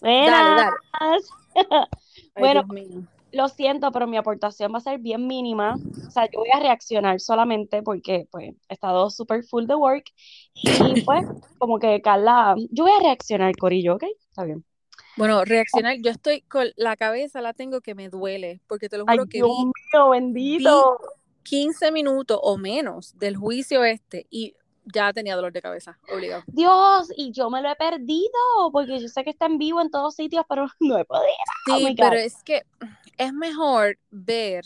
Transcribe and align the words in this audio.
Buenas. 0.00 0.72
bueno, 2.38 2.64
Dios 2.64 2.88
mío. 2.88 3.02
lo 3.32 3.48
siento, 3.48 3.90
pero 3.92 4.06
mi 4.06 4.16
aportación 4.16 4.72
va 4.72 4.78
a 4.78 4.82
ser 4.82 4.98
bien 4.98 5.26
mínima. 5.26 5.76
O 6.06 6.10
sea, 6.10 6.28
yo 6.30 6.40
voy 6.40 6.50
a 6.52 6.60
reaccionar 6.60 7.20
solamente 7.20 7.82
porque 7.82 8.26
pues 8.30 8.54
he 8.68 8.74
estado 8.74 9.10
súper 9.10 9.44
full 9.44 9.66
de 9.66 9.74
work. 9.74 10.04
Y 10.54 10.64
pues, 11.04 11.26
como 11.58 11.78
que 11.78 12.00
Carla, 12.02 12.54
yo 12.70 12.84
voy 12.84 12.92
a 12.92 13.02
reaccionar, 13.02 13.54
Corillo, 13.56 13.94
¿ok? 13.94 14.04
Está 14.28 14.44
bien. 14.44 14.64
Bueno, 15.16 15.44
reaccionar, 15.44 15.96
yo 16.02 16.10
estoy 16.10 16.42
con 16.42 16.66
la 16.76 16.96
cabeza, 16.96 17.40
la 17.40 17.52
tengo 17.52 17.80
que 17.80 17.94
me 17.94 18.08
duele, 18.08 18.60
porque 18.66 18.88
te 18.88 18.98
lo 18.98 19.04
Ay, 19.06 19.18
juro 19.18 19.28
que 19.28 19.38
Dios 19.38 19.48
vi 19.48 19.64
mío, 19.64 20.08
bendito. 20.10 20.98
15 21.44 21.92
minutos 21.92 22.38
o 22.42 22.56
menos 22.56 23.16
del 23.18 23.36
juicio 23.36 23.84
este 23.84 24.26
y 24.30 24.54
ya 24.92 25.12
tenía 25.12 25.36
dolor 25.36 25.52
de 25.52 25.62
cabeza, 25.62 25.98
obligado. 26.12 26.42
Dios, 26.46 27.08
y 27.16 27.32
yo 27.32 27.50
me 27.50 27.62
lo 27.62 27.70
he 27.70 27.76
perdido, 27.76 28.30
porque 28.72 29.00
yo 29.00 29.08
sé 29.08 29.24
que 29.24 29.30
está 29.30 29.46
en 29.46 29.58
vivo 29.58 29.80
en 29.80 29.90
todos 29.90 30.14
sitios, 30.14 30.44
pero 30.48 30.66
no 30.80 30.98
he 30.98 31.04
podido. 31.04 31.26
Oh 31.72 31.78
Sí, 31.78 31.84
my 31.84 31.94
pero 31.96 32.16
es 32.16 32.42
que 32.42 32.62
es 33.18 33.32
mejor 33.32 33.98
ver 34.10 34.64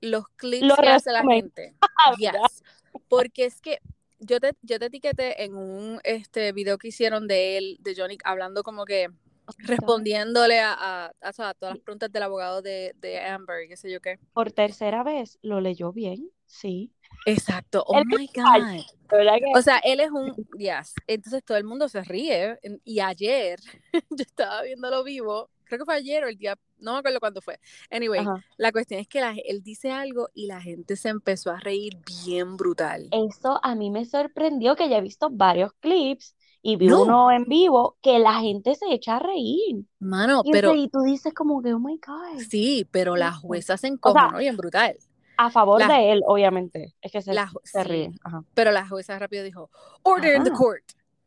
los 0.00 0.28
clips 0.36 0.66
Los 0.66 0.78
que 0.78 0.88
hace 0.88 1.12
la 1.12 1.22
gente. 1.30 1.74
¿verdad? 2.20 2.40
Yes. 2.50 2.62
Porque 3.08 3.44
es 3.46 3.60
que 3.60 3.78
yo 4.20 4.40
te, 4.40 4.52
yo 4.62 4.78
te 4.78 4.86
etiqueté 4.86 5.44
en 5.44 5.54
un 5.56 6.00
este 6.04 6.52
video 6.52 6.76
que 6.78 6.88
hicieron 6.88 7.26
de 7.28 7.56
él, 7.58 7.76
de 7.80 7.94
Johnny, 7.96 8.18
hablando 8.24 8.62
como 8.62 8.84
que 8.84 9.08
respondiéndole 9.58 10.60
a, 10.60 10.72
a, 10.74 11.06
a- 11.06 11.48
a 11.48 11.54
todas 11.54 11.74
las 11.76 11.78
preguntas 11.82 12.10
del 12.12 12.22
abogado 12.22 12.60
de, 12.62 12.92
de 12.96 13.20
Amber 13.20 13.64
y 13.64 13.68
qué 13.68 13.76
sé 13.76 13.90
yo 13.90 14.00
qué. 14.00 14.18
Por 14.32 14.52
tercera 14.52 15.02
vez, 15.02 15.38
lo 15.42 15.60
leyó 15.60 15.92
bien, 15.92 16.30
sí. 16.48 16.92
Exacto. 17.26 17.84
Oh 17.86 17.98
Él 17.98 18.04
my 18.06 18.28
falso. 18.28 18.84
God. 19.10 19.56
O 19.56 19.62
sea, 19.62 19.78
él 19.78 20.00
es 20.00 20.10
un 20.10 20.34
yes. 20.58 20.94
Entonces 21.06 21.42
todo 21.44 21.56
el 21.56 21.64
mundo 21.64 21.88
se 21.88 22.02
ríe. 22.02 22.58
Y 22.84 23.00
ayer 23.00 23.58
yo 24.10 24.22
estaba 24.22 24.62
viéndolo 24.62 25.04
vivo. 25.04 25.50
Creo 25.64 25.80
que 25.80 25.84
fue 25.84 25.94
ayer 25.96 26.24
o 26.24 26.28
el 26.28 26.36
día, 26.38 26.56
no 26.78 26.92
me 26.94 26.98
acuerdo 27.00 27.20
cuándo 27.20 27.42
fue. 27.42 27.60
Anyway, 27.90 28.20
Ajá. 28.20 28.42
la 28.56 28.72
cuestión 28.72 29.00
es 29.00 29.08
que 29.08 29.20
la- 29.20 29.36
él 29.44 29.62
dice 29.62 29.90
algo 29.90 30.28
y 30.32 30.46
la 30.46 30.60
gente 30.62 30.96
se 30.96 31.10
empezó 31.10 31.50
a 31.50 31.60
reír 31.60 31.98
bien 32.24 32.56
brutal. 32.56 33.08
Eso 33.10 33.60
a 33.62 33.74
mí 33.74 33.90
me 33.90 34.06
sorprendió 34.06 34.76
que 34.76 34.88
ya 34.88 34.96
he 34.98 35.02
visto 35.02 35.28
varios 35.30 35.72
clips 35.80 36.34
y 36.62 36.76
vi 36.76 36.86
No. 36.86 37.02
uno 37.02 37.30
en 37.32 37.44
vivo 37.44 37.98
que 38.00 38.18
la 38.18 38.40
gente 38.40 38.74
se 38.76 38.86
echa 38.92 39.16
a 39.16 39.18
reír. 39.20 39.84
Mano, 39.98 40.40
Y, 40.44 40.52
pero 40.52 40.74
y 40.74 40.88
tú 40.88 41.00
dices 41.02 41.34
como 41.34 41.60
que, 41.62 41.74
oh 41.74 41.78
my 41.78 41.98
God. 42.06 42.40
sí, 42.48 42.86
pero 42.90 43.16
la 43.16 43.32
jueza 43.32 43.76
se 43.76 43.88
O 43.88 43.90
sea, 43.90 43.94
encojonó 43.94 44.38
bien 44.38 44.56
brutal. 44.56 44.96
A 45.38 45.50
favor 45.50 45.80
La, 45.80 45.88
de 45.88 46.12
él, 46.12 46.22
obviamente. 46.26 46.94
Es 47.00 47.12
que 47.12 47.22
se, 47.22 47.32
la, 47.34 47.50
sí. 47.64 48.10
Ajá. 48.24 48.44
pero 48.54 48.72
la 48.72 48.86
jueza 48.88 49.18
rápido 49.18 49.44
dijo, 49.44 49.70
order 50.02 50.36
in 50.36 50.44
the 50.44 50.50
Ajá. 50.50 50.58
court, 50.58 50.84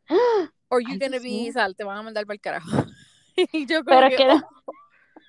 or 0.68 0.82
you 0.82 0.92
Ay, 0.92 0.98
gonna 0.98 1.18
be, 1.18 1.50
sal, 1.52 1.74
te 1.76 1.84
van 1.84 1.98
a 1.98 2.02
mandar 2.02 2.26
para 2.26 2.34
el 2.34 2.40
carajo. 2.40 2.70
Y 3.52 3.66
yo 3.66 3.82
Pero 3.84 4.10
que, 4.10 4.16
que 4.16 4.28
oh. 4.28 4.40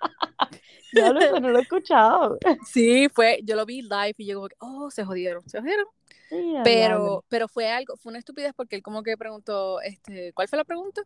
ya 0.91 1.11
lo 1.11 1.39
no 1.39 1.49
lo 1.49 1.59
he 1.59 1.61
escuchado. 1.63 2.37
Sí, 2.65 3.07
fue, 3.13 3.39
yo 3.43 3.55
lo 3.55 3.65
vi 3.65 3.81
live 3.81 4.15
y 4.17 4.25
yo 4.27 4.35
como 4.37 4.47
que, 4.49 4.55
oh, 4.59 4.91
se 4.91 5.05
jodieron, 5.05 5.47
se 5.49 5.59
jodieron. 5.59 5.85
Sí. 6.29 6.55
Pero, 6.63 7.23
pero 7.29 7.47
fue 7.47 7.71
algo, 7.71 7.95
fue 7.97 8.11
una 8.11 8.19
estupidez 8.19 8.53
porque 8.55 8.75
él 8.75 8.83
como 8.83 9.03
que 9.03 9.17
preguntó, 9.17 9.81
este, 9.81 10.33
¿cuál 10.33 10.47
fue 10.47 10.57
la 10.57 10.65
pregunta? 10.65 11.01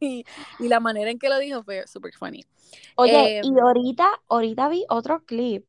y, 0.00 0.24
y 0.58 0.68
la 0.68 0.80
manera 0.80 1.10
en 1.10 1.18
que 1.18 1.28
lo 1.28 1.38
dijo 1.38 1.62
fue 1.62 1.86
súper 1.86 2.14
funny. 2.14 2.44
Oye, 2.96 3.38
Eh, 3.38 3.40
y 3.44 3.58
ahorita, 3.58 4.08
ahorita 4.28 4.68
vi 4.68 4.84
otro 4.88 5.24
clip 5.24 5.64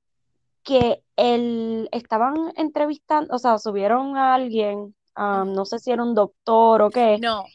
que 0.66 1.04
él 1.18 1.90
estaban 1.94 2.54
entrevistando, 2.58 3.36
o 3.36 3.40
sea, 3.40 3.60
subieron 3.60 4.18
a 4.18 4.36
alguien, 4.36 4.96
ajá. 5.30 5.50
no 5.56 5.66
sé 5.66 5.80
si 5.80 5.92
era 5.92 6.04
un 6.04 6.16
doctor 6.16 6.84
o 6.84 6.92
qué. 6.92 7.22
no, 7.22 7.46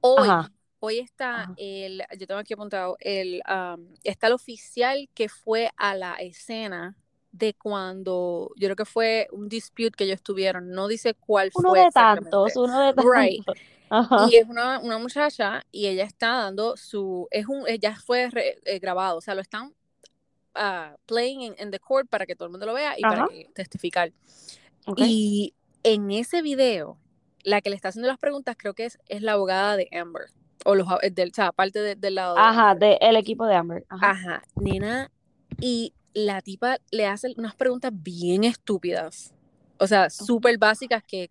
hoy, 0.00 0.36
Ajá, 0.36 0.52
hoy 0.80 1.00
está 1.00 1.46
ajá. 1.46 1.56
el, 1.56 2.02
yo 2.18 2.26
tengo 2.28 2.40
aquí 2.40 2.54
apuntado, 2.54 2.96
el, 3.00 3.42
um, 3.50 3.94
está 4.04 4.28
el 4.28 4.34
oficial 4.34 5.08
que 5.14 5.28
fue 5.28 5.70
a 5.76 5.96
la 5.96 6.14
escena 6.16 6.96
de 7.32 7.54
cuando, 7.54 8.52
yo 8.56 8.68
creo 8.68 8.76
que 8.76 8.86
fue 8.86 9.28
un 9.32 9.48
dispute 9.48 9.92
que 9.92 10.04
ellos 10.04 10.22
tuvieron, 10.22 10.70
no 10.70 10.88
dice 10.88 11.14
cuál 11.14 11.52
Uno 11.54 11.72
fue 11.72 11.80
de 11.80 11.86
exactamente. 11.86 12.38
tantos, 12.40 12.56
uno 12.56 12.78
de 12.80 12.92
Right. 12.96 13.44
tantos. 13.44 13.56
Ajá. 13.88 14.18
Y 14.18 14.36
es 14.36 14.48
una, 14.48 14.80
una 14.80 14.98
muchacha 14.98 15.64
y 15.72 15.86
ella 15.88 16.04
está 16.04 16.28
dando 16.44 16.76
su, 16.76 17.28
es 17.30 17.46
un, 17.48 17.64
ella 17.68 17.96
fue 18.04 18.30
re- 18.30 18.58
eh, 18.64 18.78
grabado, 18.78 19.18
o 19.18 19.20
sea, 19.22 19.34
lo 19.34 19.40
están 19.42 19.74
ah, 20.54 20.96
playing 21.06 21.40
in, 21.42 21.54
in 21.58 21.70
the 21.70 21.78
court 21.78 22.08
para 22.08 22.26
que 22.26 22.34
todo 22.36 22.46
el 22.46 22.50
mundo 22.50 22.66
lo 22.66 22.74
vea 22.74 22.98
y 22.98 23.02
para 23.02 23.26
que 23.28 23.48
testificar. 23.54 24.12
Ok. 24.86 24.98
Y 25.00 25.54
en 25.82 26.10
ese 26.10 26.42
video, 26.42 26.98
la 27.44 27.60
que 27.60 27.70
le 27.70 27.76
está 27.76 27.88
haciendo 27.88 28.08
las 28.08 28.18
preguntas 28.18 28.56
creo 28.58 28.74
que 28.74 28.84
es, 28.84 28.98
es 29.08 29.22
la 29.22 29.32
abogada 29.32 29.76
de 29.76 29.88
Amber, 29.92 30.30
o 30.64 30.74
los, 30.74 30.86
ab- 30.88 31.00
del, 31.12 31.30
o 31.30 31.34
sea, 31.34 31.52
parte 31.52 31.80
de- 31.80 31.96
del 31.96 32.14
lado 32.16 32.38
Ajá, 32.38 32.70
Amber. 32.70 32.98
de 32.98 33.18
equipo 33.18 33.46
de 33.46 33.54
Amber. 33.54 33.84
Ajá. 33.88 34.10
Ajá, 34.10 34.42
nena, 34.56 35.10
y 35.60 35.92
la 36.14 36.40
tipa 36.42 36.78
le 36.90 37.06
hace 37.06 37.32
unas 37.36 37.54
preguntas 37.56 37.90
bien 37.94 38.44
estúpidas, 38.44 39.32
o 39.78 39.86
sea, 39.86 40.10
súper 40.10 40.58
básicas 40.58 41.02
que 41.02 41.30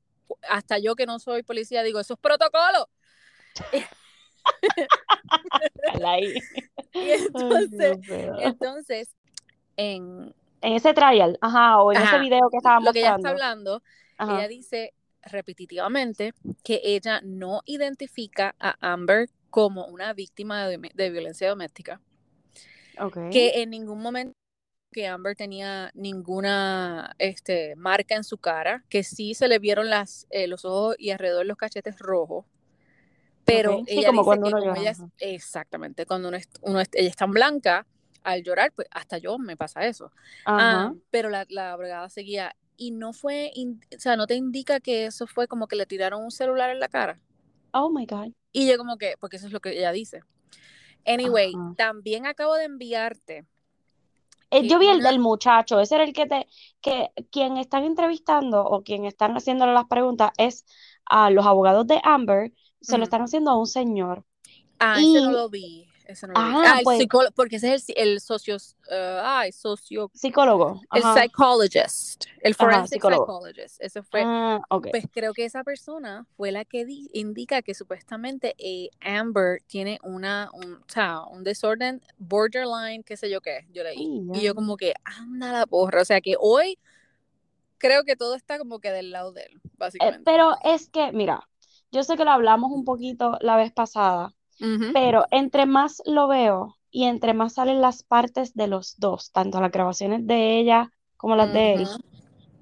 hasta 0.50 0.80
yo 0.80 0.96
que 0.96 1.06
no 1.06 1.20
soy 1.20 1.44
policía 1.44 1.84
digo, 1.84 2.00
eso 2.00 2.14
es 2.16 2.20
protocolo. 2.20 2.90
Y. 6.22 6.34
Entonces, 6.94 7.98
entonces, 8.40 9.16
en 9.78 10.34
En 10.62 10.74
ese 10.74 10.94
trial, 10.94 11.38
ajá, 11.42 11.82
o 11.82 11.92
en 11.92 12.02
ese 12.02 12.20
video 12.20 12.50
que 12.50 12.58
lo 12.84 12.94
que 12.94 13.00
ella 13.00 13.16
está 13.16 13.30
hablando, 13.30 13.82
ella 14.20 14.48
dice 14.48 14.94
repetitivamente 15.24 16.34
que 16.64 16.82
ella 16.84 17.22
no 17.24 17.62
identifica 17.66 18.56
a 18.60 18.76
Amber 18.82 19.30
como 19.50 19.86
una 19.86 20.14
víctima 20.14 20.68
de, 20.68 20.80
de 20.94 21.10
violencia 21.10 21.50
doméstica, 21.50 22.02
que 23.32 23.62
en 23.62 23.70
ningún 23.70 24.02
momento 24.02 24.34
que 24.92 25.08
Amber 25.08 25.36
tenía 25.36 25.90
ninguna 25.94 27.16
este, 27.18 27.76
marca 27.78 28.16
en 28.16 28.24
su 28.24 28.38
cara, 28.38 28.84
que 28.90 29.04
sí 29.04 29.34
se 29.34 29.48
le 29.48 29.58
vieron 29.60 29.90
las, 29.90 30.28
eh, 30.32 30.48
los 30.48 30.66
ojos 30.66 30.96
y 31.00 31.12
alrededor 31.12 31.46
los 31.46 31.58
cachetes 31.58 31.98
rojos, 32.00 32.46
pero. 33.46 33.84
Sí, 33.88 33.94
ella 33.94 34.08
como 34.08 34.22
dice 34.22 34.26
cuando 34.26 34.46
que 34.46 34.50
uno 34.50 34.60
como 34.60 34.76
llora. 34.76 34.82
ella 34.82 34.94
exactamente, 35.20 36.06
cuando 36.06 36.28
uno 36.30 36.38
es, 36.38 36.50
uno 36.62 36.80
es- 36.82 36.90
ella 36.94 37.10
es 37.10 37.16
tan 37.16 37.32
blanca, 37.32 37.86
al 38.24 38.44
llorar, 38.44 38.72
pues 38.76 38.88
hasta 38.92 39.18
yo 39.18 39.38
me 39.40 39.58
pasa 39.58 39.86
eso. 39.88 40.12
Ah, 40.46 40.94
pero 41.10 41.30
la, 41.30 41.46
la 41.50 41.74
abogada 41.74 42.10
seguía 42.10 42.56
y 42.78 42.92
no 42.92 43.14
fue, 43.14 43.52
in- 43.56 43.82
o 43.96 44.00
sea, 44.00 44.16
no 44.16 44.28
te 44.28 44.36
indica 44.36 44.80
que 44.80 45.06
eso 45.06 45.28
fue 45.28 45.48
como 45.48 45.68
que 45.68 45.76
le 45.76 45.86
tiraron 45.86 46.24
un 46.24 46.32
celular 46.32 46.70
en 46.72 46.80
la 46.80 46.88
cara. 46.90 47.20
Oh 47.74 47.90
my 47.90 48.06
God. 48.06 48.34
Y 48.54 48.68
yo 48.70 48.78
como 48.78 48.98
que, 48.98 49.16
porque 49.20 49.38
eso 49.38 49.48
es 49.48 49.54
lo 49.54 49.60
que 49.62 49.72
ella 49.78 49.92
dice. 49.92 50.22
Anyway, 51.06 51.54
Ajá. 51.56 51.76
también 51.78 52.26
acabo 52.28 52.56
de 52.56 52.66
enviarte 52.66 53.46
Eh, 54.50 54.68
yo 54.68 54.80
vi 54.80 54.88
el 54.88 54.98
una, 54.98 55.10
del 55.10 55.20
muchacho, 55.20 55.80
ese 55.80 55.96
era 55.96 56.04
el 56.04 56.14
que 56.14 56.26
te, 56.28 56.48
que 56.82 57.10
quien 57.32 57.58
están 57.58 57.84
entrevistando 57.86 58.64
o 58.66 58.84
quien 58.84 59.06
están 59.06 59.34
haciéndole 59.36 59.74
las 59.74 59.86
preguntas 59.86 60.32
es 60.38 60.66
a 61.06 61.30
los 61.30 61.46
abogados 61.46 61.88
de 61.88 62.02
Amber, 62.04 62.52
se 62.82 62.98
lo 62.98 63.04
están 63.04 63.22
haciendo 63.22 63.52
a 63.52 63.58
un 63.58 63.68
señor. 63.68 64.24
ah, 64.80 65.00
ese 65.00 65.22
no 65.22 65.32
Y, 65.32 65.34
lo 65.34 65.50
vi, 65.50 65.88
ese 66.06 66.28
no 66.28 66.34
lo 66.34 66.40
vi. 66.44 66.52
ah, 66.66 66.78
el 66.80 66.84
pues, 66.84 66.98
psicólogo, 66.98 67.32
porque 67.36 67.58
ese 67.58 67.74
es 67.74 67.90
el, 67.90 67.98
el 67.98 68.20
socio, 68.22 68.56
uh, 68.56 69.20
ay, 69.24 69.52
socio, 69.52 70.10
psicólogo, 70.14 70.82
el 70.94 71.04
psychologist, 71.04 72.26
el 72.42 72.56
forensic 72.56 73.02
psychologist, 73.02 73.76
ese 73.80 74.02
fue, 74.04 74.24
Ah, 74.26 74.60
ok, 74.70 74.88
Pues 74.92 75.06
creo 75.12 75.34
que 75.34 75.46
esa 75.46 75.64
persona 75.64 76.26
fue 76.36 76.52
la 76.52 76.66
que 76.66 76.86
di- 76.86 77.10
indica 77.14 77.62
que 77.62 77.74
supuestamente 77.74 78.56
eh, 78.58 78.90
Amber 79.02 79.62
tiene 79.68 80.00
una, 80.04 80.50
un, 80.54 80.74
o 80.76 80.84
sea, 80.88 81.22
un 81.24 81.44
desorden 81.44 82.02
borderline, 82.18 83.04
qué 83.04 83.16
sé 83.18 83.30
yo 83.30 83.42
qué, 83.42 83.68
yo 83.72 83.84
leí. 83.84 84.24
Y 84.34 84.42
yo 84.42 84.56
como 84.56 84.78
que, 84.78 84.94
anda 85.04 85.52
la 85.54 85.66
porra. 85.68 86.02
O 86.02 86.06
sea 86.06 86.20
que 86.22 86.36
hoy 86.40 86.78
creo 87.78 88.04
que 88.04 88.16
todo 88.16 88.36
está 88.36 88.58
como 88.58 88.80
que 88.80 88.92
del 88.92 89.12
lado 89.12 89.32
de 89.32 89.44
él, 89.44 89.54
Eh, 89.56 89.68
básicamente. 89.78 90.22
pero 90.26 90.56
es 90.64 90.90
que, 90.90 91.12
mira, 91.12 91.48
yo 91.92 92.04
sé 92.04 92.18
que 92.18 92.26
lo 92.26 92.32
hablamos 92.32 92.72
un 92.72 92.86
poquito 92.86 93.38
la 93.42 93.56
vez 93.56 93.72
pasada, 93.72 94.34
pero 94.94 95.26
entre 95.32 95.66
más 95.66 96.02
lo 96.06 96.28
veo 96.28 96.78
y 96.92 97.06
entre 97.06 97.34
más 97.34 97.54
salen 97.54 97.82
las 97.82 98.04
partes 98.04 98.54
de 98.54 98.68
los 98.68 99.00
dos, 99.00 99.32
tanto 99.32 99.62
las 99.62 99.72
grabaciones 99.72 100.26
de 100.28 100.60
ella 100.60 100.92
como 101.18 101.36
las 101.36 101.52
de 101.54 101.74
él, 101.74 101.88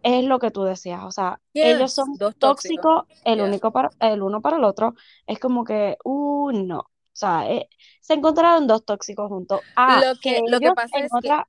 es 0.04 0.24
lo 0.24 0.40
que 0.40 0.52
tú 0.52 0.64
decías, 0.64 1.04
o 1.04 1.12
sea, 1.12 1.42
ellos 1.54 1.94
son 1.94 2.14
dos 2.18 2.36
tóxicos. 2.38 3.06
tóxicos 3.06 3.22
el 3.26 3.42
único 3.42 3.72
para, 3.72 3.90
el 4.00 4.22
uno 4.22 4.42
para 4.42 4.58
el 4.58 4.64
otro, 4.64 4.94
es 5.28 5.40
como 5.40 5.64
que, 5.64 5.98
uh, 6.04 6.52
no, 6.52 6.80
o 6.80 6.88
sea, 7.12 7.50
eh, 7.52 7.68
se 8.02 8.14
encontraron 8.14 8.66
dos 8.68 8.86
tóxicos 8.86 9.28
juntos. 9.28 9.62
Ah, 9.76 10.02
Lo 10.04 10.16
que 10.16 10.36
que, 10.36 10.42
lo 10.48 10.60
que 10.60 10.66
ellos 10.66 10.76
pasa 10.76 10.98
en 11.00 11.06
es 11.06 11.12
que, 11.12 11.18
otra, 11.18 11.48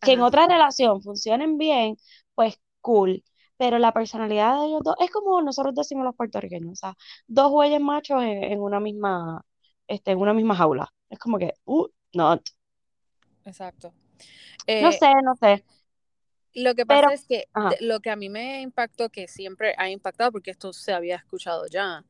que 0.00 0.12
en 0.12 0.20
otra 0.20 0.46
relación 0.46 1.02
funcionen 1.02 1.56
bien, 1.56 1.96
pues 2.34 2.60
cool, 2.80 3.24
pero 3.58 3.78
la 3.78 3.92
personalidad 3.94 4.60
de 4.60 4.66
ellos 4.68 4.82
dos 4.84 4.96
es 5.00 5.10
como 5.12 5.42
nosotros 5.42 5.74
decimos 5.76 6.04
los 6.06 6.16
puertorriqueños, 6.16 6.72
o 6.74 6.76
sea, 6.76 6.94
dos 7.28 7.50
güeyes 7.52 7.80
machos 7.80 8.22
en, 8.24 8.44
en 8.44 8.60
una 8.60 8.80
misma, 8.80 9.42
este, 9.88 10.12
en 10.12 10.18
una 10.20 10.34
misma 10.34 10.56
jaula, 10.56 10.92
es 11.10 11.18
como 11.20 11.38
que, 11.38 11.54
uh, 11.66 11.86
not, 12.14 12.42
exacto. 13.44 13.92
no 14.78 14.92
Eh, 14.92 15.00
sé, 15.00 15.06
no 15.22 15.34
sé, 15.36 15.64
Lo 16.54 16.74
que 16.74 16.86
pero, 16.86 17.08
pasa 17.08 17.12
es 17.12 17.24
que 17.26 17.48
ajá, 17.54 17.78
lo 17.80 18.00
que 18.00 18.10
a 18.10 18.16
mí 18.16 18.28
me 18.28 18.60
impactó, 18.62 19.10
que 19.10 19.28
siempre 19.28 19.74
ha 19.78 19.90
impactado, 19.90 20.32
porque 20.32 20.50
esto 20.50 20.72
se 20.72 20.92
había 20.92 21.16
escuchado 21.16 21.66
ya, 21.66 22.04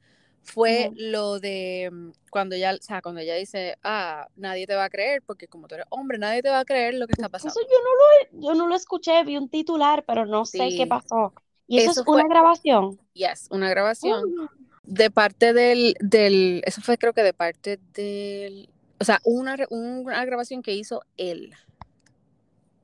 fue 0.49 0.91
lo 0.97 1.39
de 1.39 1.91
mm, 1.93 2.11
cuando 2.31 2.55
ella, 2.55 2.75
o 2.75 2.83
sea, 2.83 3.03
cuando 3.03 3.21
ella 3.21 3.35
dice, 3.35 3.77
ah, 3.83 4.27
nadie 4.37 4.67
te 4.67 4.75
va 4.75 4.85
a 4.85 4.91
creer, 4.91 5.23
porque 5.23 5.47
como 5.47 5.69
tú 5.69 5.75
eres 5.75 5.87
hombre, 5.91 6.19
nadie 6.19 6.43
te 6.43 6.49
va 6.49 6.61
a 6.61 6.65
creer 6.65 6.95
lo 6.95 7.06
que 7.06 7.12
está 7.12 7.29
pasando. 7.29 7.53
Eso 7.53 7.69
yo 7.69 7.77
no 7.85 8.41
lo, 8.41 8.49
yo 8.49 8.59
no 8.59 8.69
lo 8.69 8.75
escuché, 8.75 9.23
vi 9.25 9.37
un 9.37 9.49
titular, 9.49 10.05
pero 10.06 10.27
no 10.27 10.45
sé 10.45 10.71
qué 10.77 10.87
pasó. 10.87 11.33
¿Y 11.67 11.79
eso, 11.79 11.91
es 11.91 12.06
una 12.06 12.27
grabación? 12.27 12.99
Yes, 13.12 13.49
una 13.50 13.69
grabación. 13.69 14.25
Oh. 14.41 14.49
De 14.85 15.11
parte 15.11 15.53
del, 15.53 15.95
del, 16.00 16.62
eso 16.65 16.81
fue 16.81 16.97
creo 16.97 17.12
que 17.12 17.23
de 17.23 17.35
parte 17.35 17.79
del, 17.93 18.71
o 18.99 19.05
sea, 19.05 19.21
una, 19.25 19.56
una 19.69 20.25
grabación 20.25 20.62
que 20.62 20.73
hizo 20.75 21.03
él. 21.19 21.55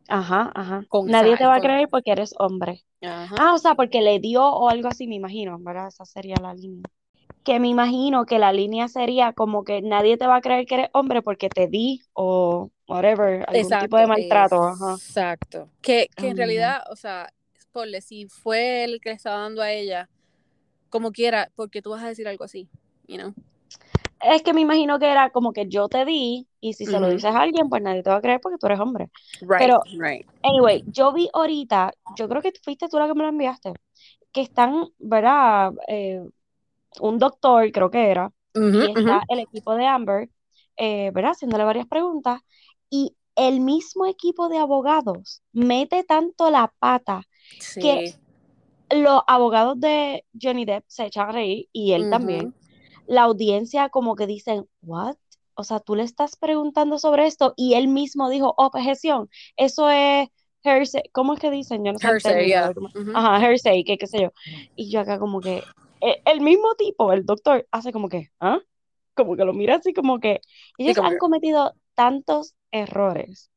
Ajá, 0.06 0.52
ajá. 0.54 0.84
Nadie 1.06 1.38
te 1.38 1.46
va 1.46 1.56
a 1.56 1.60
creer 1.60 1.88
porque 1.88 2.12
eres 2.12 2.34
hombre. 2.38 2.84
Ah, 3.02 3.52
o 3.54 3.58
sea, 3.58 3.74
porque 3.74 4.02
le 4.02 4.18
dio 4.18 4.44
o 4.44 4.68
algo 4.68 4.88
así, 4.88 5.06
me 5.06 5.14
imagino, 5.14 5.58
¿verdad? 5.60 5.88
Esa 5.88 6.04
sería 6.04 6.36
la 6.40 6.54
línea. 6.54 6.84
Que 7.44 7.60
me 7.60 7.68
imagino 7.68 8.24
que 8.24 8.38
la 8.38 8.52
línea 8.52 8.88
sería 8.88 9.32
como 9.32 9.64
que 9.64 9.82
nadie 9.82 10.16
te 10.16 10.26
va 10.26 10.36
a 10.36 10.40
creer 10.40 10.66
que 10.66 10.74
eres 10.74 10.88
hombre 10.92 11.20
porque 11.22 11.48
te 11.48 11.68
di 11.68 12.02
o 12.14 12.70
whatever, 12.88 13.44
algún 13.46 13.78
tipo 13.80 13.96
de 13.98 14.06
maltrato. 14.06 14.70
Exacto. 14.94 15.68
Que, 15.82 16.08
que 16.16 16.28
en 16.28 16.36
realidad, 16.36 16.82
o 16.90 16.96
sea, 16.96 17.28
ponle, 17.72 18.00
si 18.00 18.26
fue 18.28 18.84
el 18.84 19.00
que 19.00 19.10
le 19.10 19.16
estaba 19.16 19.40
dando 19.40 19.60
a 19.60 19.70
ella, 19.70 20.08
como 20.88 21.12
quiera, 21.12 21.50
porque 21.54 21.82
tú 21.82 21.90
vas 21.90 22.02
a 22.02 22.08
decir 22.08 22.26
algo 22.28 22.44
así, 22.44 22.68
you 23.06 23.16
know? 23.16 23.34
Es 24.22 24.42
que 24.42 24.54
me 24.54 24.62
imagino 24.62 24.98
que 24.98 25.10
era 25.10 25.30
como 25.30 25.52
que 25.52 25.66
yo 25.66 25.88
te 25.88 26.04
di 26.04 26.46
y 26.60 26.72
si 26.72 26.86
se 26.86 26.98
lo 26.98 27.10
dices 27.10 27.34
a 27.34 27.40
alguien, 27.40 27.68
pues 27.68 27.82
nadie 27.82 28.02
te 28.02 28.08
va 28.08 28.16
a 28.16 28.20
creer 28.22 28.40
porque 28.40 28.56
tú 28.58 28.66
eres 28.66 28.80
hombre. 28.80 29.10
Pero, 29.58 29.82
anyway, 30.42 30.82
yo 30.86 31.12
vi 31.12 31.28
ahorita, 31.32 31.92
yo 32.16 32.26
creo 32.28 32.40
que 32.40 32.52
fuiste 32.62 32.88
tú 32.88 32.98
la 32.98 33.06
que 33.06 33.14
me 33.14 33.22
lo 33.24 33.28
enviaste, 33.28 33.74
que 34.32 34.40
están, 34.40 34.86
¿verdad? 34.98 35.72
Eh, 35.88 36.24
un 37.00 37.18
doctor, 37.18 37.70
creo 37.72 37.90
que 37.90 38.10
era, 38.10 38.30
y 38.54 38.98
está 38.98 39.22
el 39.28 39.40
equipo 39.40 39.74
de 39.74 39.86
Amber, 39.86 40.30
eh, 40.76 41.10
¿verdad? 41.12 41.32
Haciéndole 41.32 41.64
varias 41.64 41.86
preguntas 41.86 42.40
y 42.90 43.16
el 43.36 43.60
mismo 43.60 44.06
equipo 44.06 44.48
de 44.48 44.58
abogados 44.58 45.42
mete 45.52 46.04
tanto 46.04 46.50
la 46.50 46.72
pata 46.78 47.22
que 47.80 48.14
los 48.90 49.22
abogados 49.26 49.80
de 49.80 50.24
Johnny 50.40 50.64
Depp 50.64 50.84
se 50.86 51.06
echan 51.06 51.30
a 51.30 51.32
reír 51.32 51.68
y 51.72 51.92
él 51.92 52.10
también. 52.10 52.54
La 53.06 53.22
audiencia 53.22 53.90
como 53.90 54.16
que 54.16 54.26
dicen, 54.26 54.66
¿what? 54.80 55.16
o 55.54 55.64
sea, 55.64 55.80
tú 55.80 55.94
le 55.94 56.02
estás 56.02 56.36
preguntando 56.36 56.98
sobre 56.98 57.26
esto 57.26 57.54
y 57.56 57.74
él 57.74 57.88
mismo 57.88 58.28
dijo, 58.28 58.54
objeción, 58.56 59.28
eso 59.56 59.90
es 59.90 60.28
hearsay, 60.62 61.02
¿cómo 61.12 61.34
es 61.34 61.40
que 61.40 61.50
dicen? 61.50 61.84
Yo 61.84 61.92
no 61.92 61.98
sé. 61.98 62.08
Hearsay, 62.08 62.52
Ajá, 63.14 63.40
hearsay, 63.40 63.84
que 63.84 63.98
qué 63.98 64.06
sé 64.06 64.22
yo. 64.22 64.32
Y 64.76 64.90
yo 64.90 65.00
acá 65.00 65.18
como 65.18 65.40
que, 65.40 65.62
e, 66.04 66.22
el, 66.26 66.40
mismo 66.40 66.74
tipo, 66.76 67.12
el 67.12 67.24
doctor, 67.24 67.66
hace 67.70 67.92
como 67.92 68.08
que, 68.08 68.30
¿ah? 68.40 68.60
Como 69.14 69.36
que 69.36 69.44
lo 69.44 69.52
mira 69.52 69.76
así 69.76 69.92
como 69.92 70.18
que, 70.20 70.40
ellos 70.78 70.98
han 70.98 71.18
cometido 71.18 71.74
tantos 71.94 72.54
errores 72.70 73.50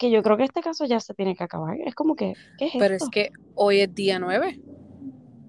que 0.00 0.10
yo 0.10 0.22
creo 0.22 0.38
que 0.38 0.44
este 0.44 0.62
caso 0.62 0.86
ya 0.86 0.98
se 0.98 1.12
tiene 1.12 1.36
que 1.36 1.44
acabar. 1.44 1.76
Es 1.84 1.94
como 1.94 2.16
que, 2.16 2.32
¿qué 2.56 2.66
es 2.66 2.72
Pero 2.78 2.94
es 2.94 3.08
que 3.10 3.30
hoy 3.54 3.80
es 3.80 3.94
día 3.94 4.18
9. 4.18 4.58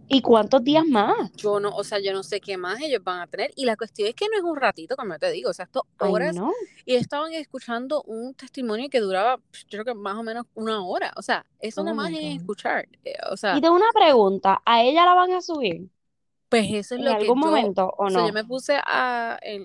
¿Y 0.09 0.21
cuántos 0.21 0.62
días 0.62 0.86
más? 0.86 1.31
Yo 1.38 1.62
no, 1.62 1.74
o 1.74 1.86
sea, 1.86 2.00
yo 2.00 2.12
no 2.12 2.21
sé 2.21 2.42
qué 2.42 2.57
más 2.57 2.81
ellos 2.81 3.01
van 3.01 3.21
a 3.21 3.27
tener. 3.27 3.51
Y 3.56 3.63
la 3.63 3.77
cuestión 3.77 4.09
es 4.09 4.13
que 4.13 4.27
no 4.27 4.36
es 4.38 4.44
un 4.44 4.57
ratito, 4.57 4.98
como 4.98 5.18
te 5.18 5.31
digo, 5.31 5.51
o 5.51 5.53
sea, 5.53 5.63
esto 5.63 5.88
horas. 6.00 6.36
Y 6.83 6.95
estaban 6.95 7.31
escuchando 7.31 8.03
un 8.03 8.33
testimonio 8.33 8.89
que 8.89 9.00
duraba, 9.00 9.38
pues, 9.38 9.63
yo 9.69 9.81
creo 9.81 9.86
que 9.86 9.94
más 9.94 10.18
o 10.18 10.24
menos 10.24 10.45
una 10.53 10.86
hora. 10.86 11.13
O 11.15 11.21
sea, 11.21 11.45
eso 11.62 11.80
oh 11.80 11.95
más 11.95 12.12
es 12.12 12.42
escuchar. 12.42 12.89
Eh, 13.06 13.13
o 13.31 13.38
sea. 13.38 13.57
Y 13.57 13.62
de 13.62 13.69
una 13.69 13.89
pregunta, 13.94 14.62
¿a 14.65 14.83
ella 14.83 15.06
la 15.06 15.13
van 15.13 15.31
a 15.31 15.39
subir? 15.39 15.89
Pues 16.51 16.68
eso 16.69 16.95
es 16.95 17.01
lo 17.01 17.12
que. 17.12 17.15
¿En 17.15 17.21
algún 17.21 17.39
momento 17.39 17.94
o 17.98 18.09
no? 18.09 18.15
O 18.15 18.19
sea, 18.19 18.27
yo 18.27 18.33
me 18.33 18.44
puse 18.44 18.77
a, 18.86 19.39
en, 19.42 19.63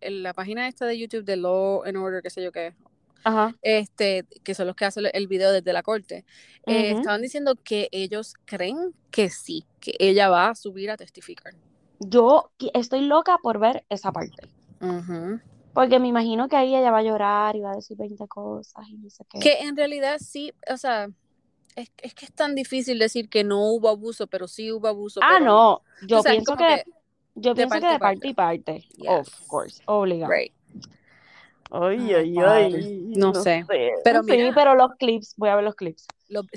en, 0.00 0.22
la 0.24 0.34
página 0.34 0.66
esta 0.66 0.84
de 0.84 0.98
YouTube 0.98 1.24
de 1.24 1.36
Law 1.36 1.84
and 1.84 1.96
Order, 1.96 2.22
qué 2.22 2.28
sé 2.28 2.42
yo 2.42 2.50
qué, 2.50 2.74
este, 3.62 4.26
que 4.42 4.52
son 4.52 4.66
los 4.66 4.74
que 4.74 4.84
hacen 4.84 5.04
el 5.12 5.28
video 5.28 5.52
desde 5.52 5.72
la 5.72 5.84
corte, 5.84 6.24
eh, 6.66 6.90
estaban 6.90 7.22
diciendo 7.22 7.54
que 7.62 7.88
ellos 7.92 8.34
creen 8.46 8.94
que 9.12 9.30
sí, 9.30 9.64
que 9.78 9.94
ella 10.00 10.28
va 10.28 10.48
a 10.48 10.54
subir 10.56 10.90
a 10.90 10.96
testificar. 10.96 11.54
Yo 12.00 12.50
estoy 12.74 13.02
loca 13.02 13.38
por 13.40 13.60
ver 13.60 13.84
esa 13.88 14.10
parte. 14.10 14.48
Porque 15.72 16.00
me 16.00 16.08
imagino 16.08 16.48
que 16.48 16.56
ahí 16.56 16.74
ella 16.74 16.90
va 16.90 16.98
a 16.98 17.02
llorar 17.04 17.54
y 17.54 17.60
va 17.60 17.70
a 17.70 17.76
decir 17.76 17.96
20 17.96 18.26
cosas 18.26 18.88
y 18.88 18.96
no 18.96 19.08
sé 19.08 19.24
qué. 19.30 19.38
Que 19.38 19.60
en 19.60 19.76
realidad 19.76 20.18
sí, 20.18 20.52
o 20.68 20.76
sea, 20.76 21.08
es, 21.76 22.14
que 22.14 22.24
es 22.24 22.32
tan 22.32 22.54
difícil 22.54 22.98
decir 22.98 23.28
que 23.28 23.44
no 23.44 23.60
hubo 23.72 23.88
abuso, 23.88 24.26
pero 24.26 24.48
sí 24.48 24.70
hubo 24.72 24.88
abuso. 24.88 25.20
Ah, 25.22 25.40
no, 25.40 25.82
yo 26.06 26.22
pienso 26.22 26.56
que, 26.56 26.84
yo 27.34 27.54
pienso 27.54 27.80
que 27.80 27.86
de 27.86 27.98
parte 27.98 28.28
y 28.28 28.34
parte. 28.34 28.84
Of 29.06 29.28
course, 29.46 29.82
obligado. 29.86 30.32
Ay, 31.70 32.14
ay, 32.14 32.36
ay. 32.38 33.04
No, 33.16 33.34
sé. 33.34 33.64
Pero 34.04 34.22
sí, 34.22 34.50
pero 34.54 34.74
los 34.74 34.92
clips, 34.98 35.34
voy 35.36 35.48
a 35.48 35.56
ver 35.56 35.64
los 35.64 35.74
clips. 35.74 36.06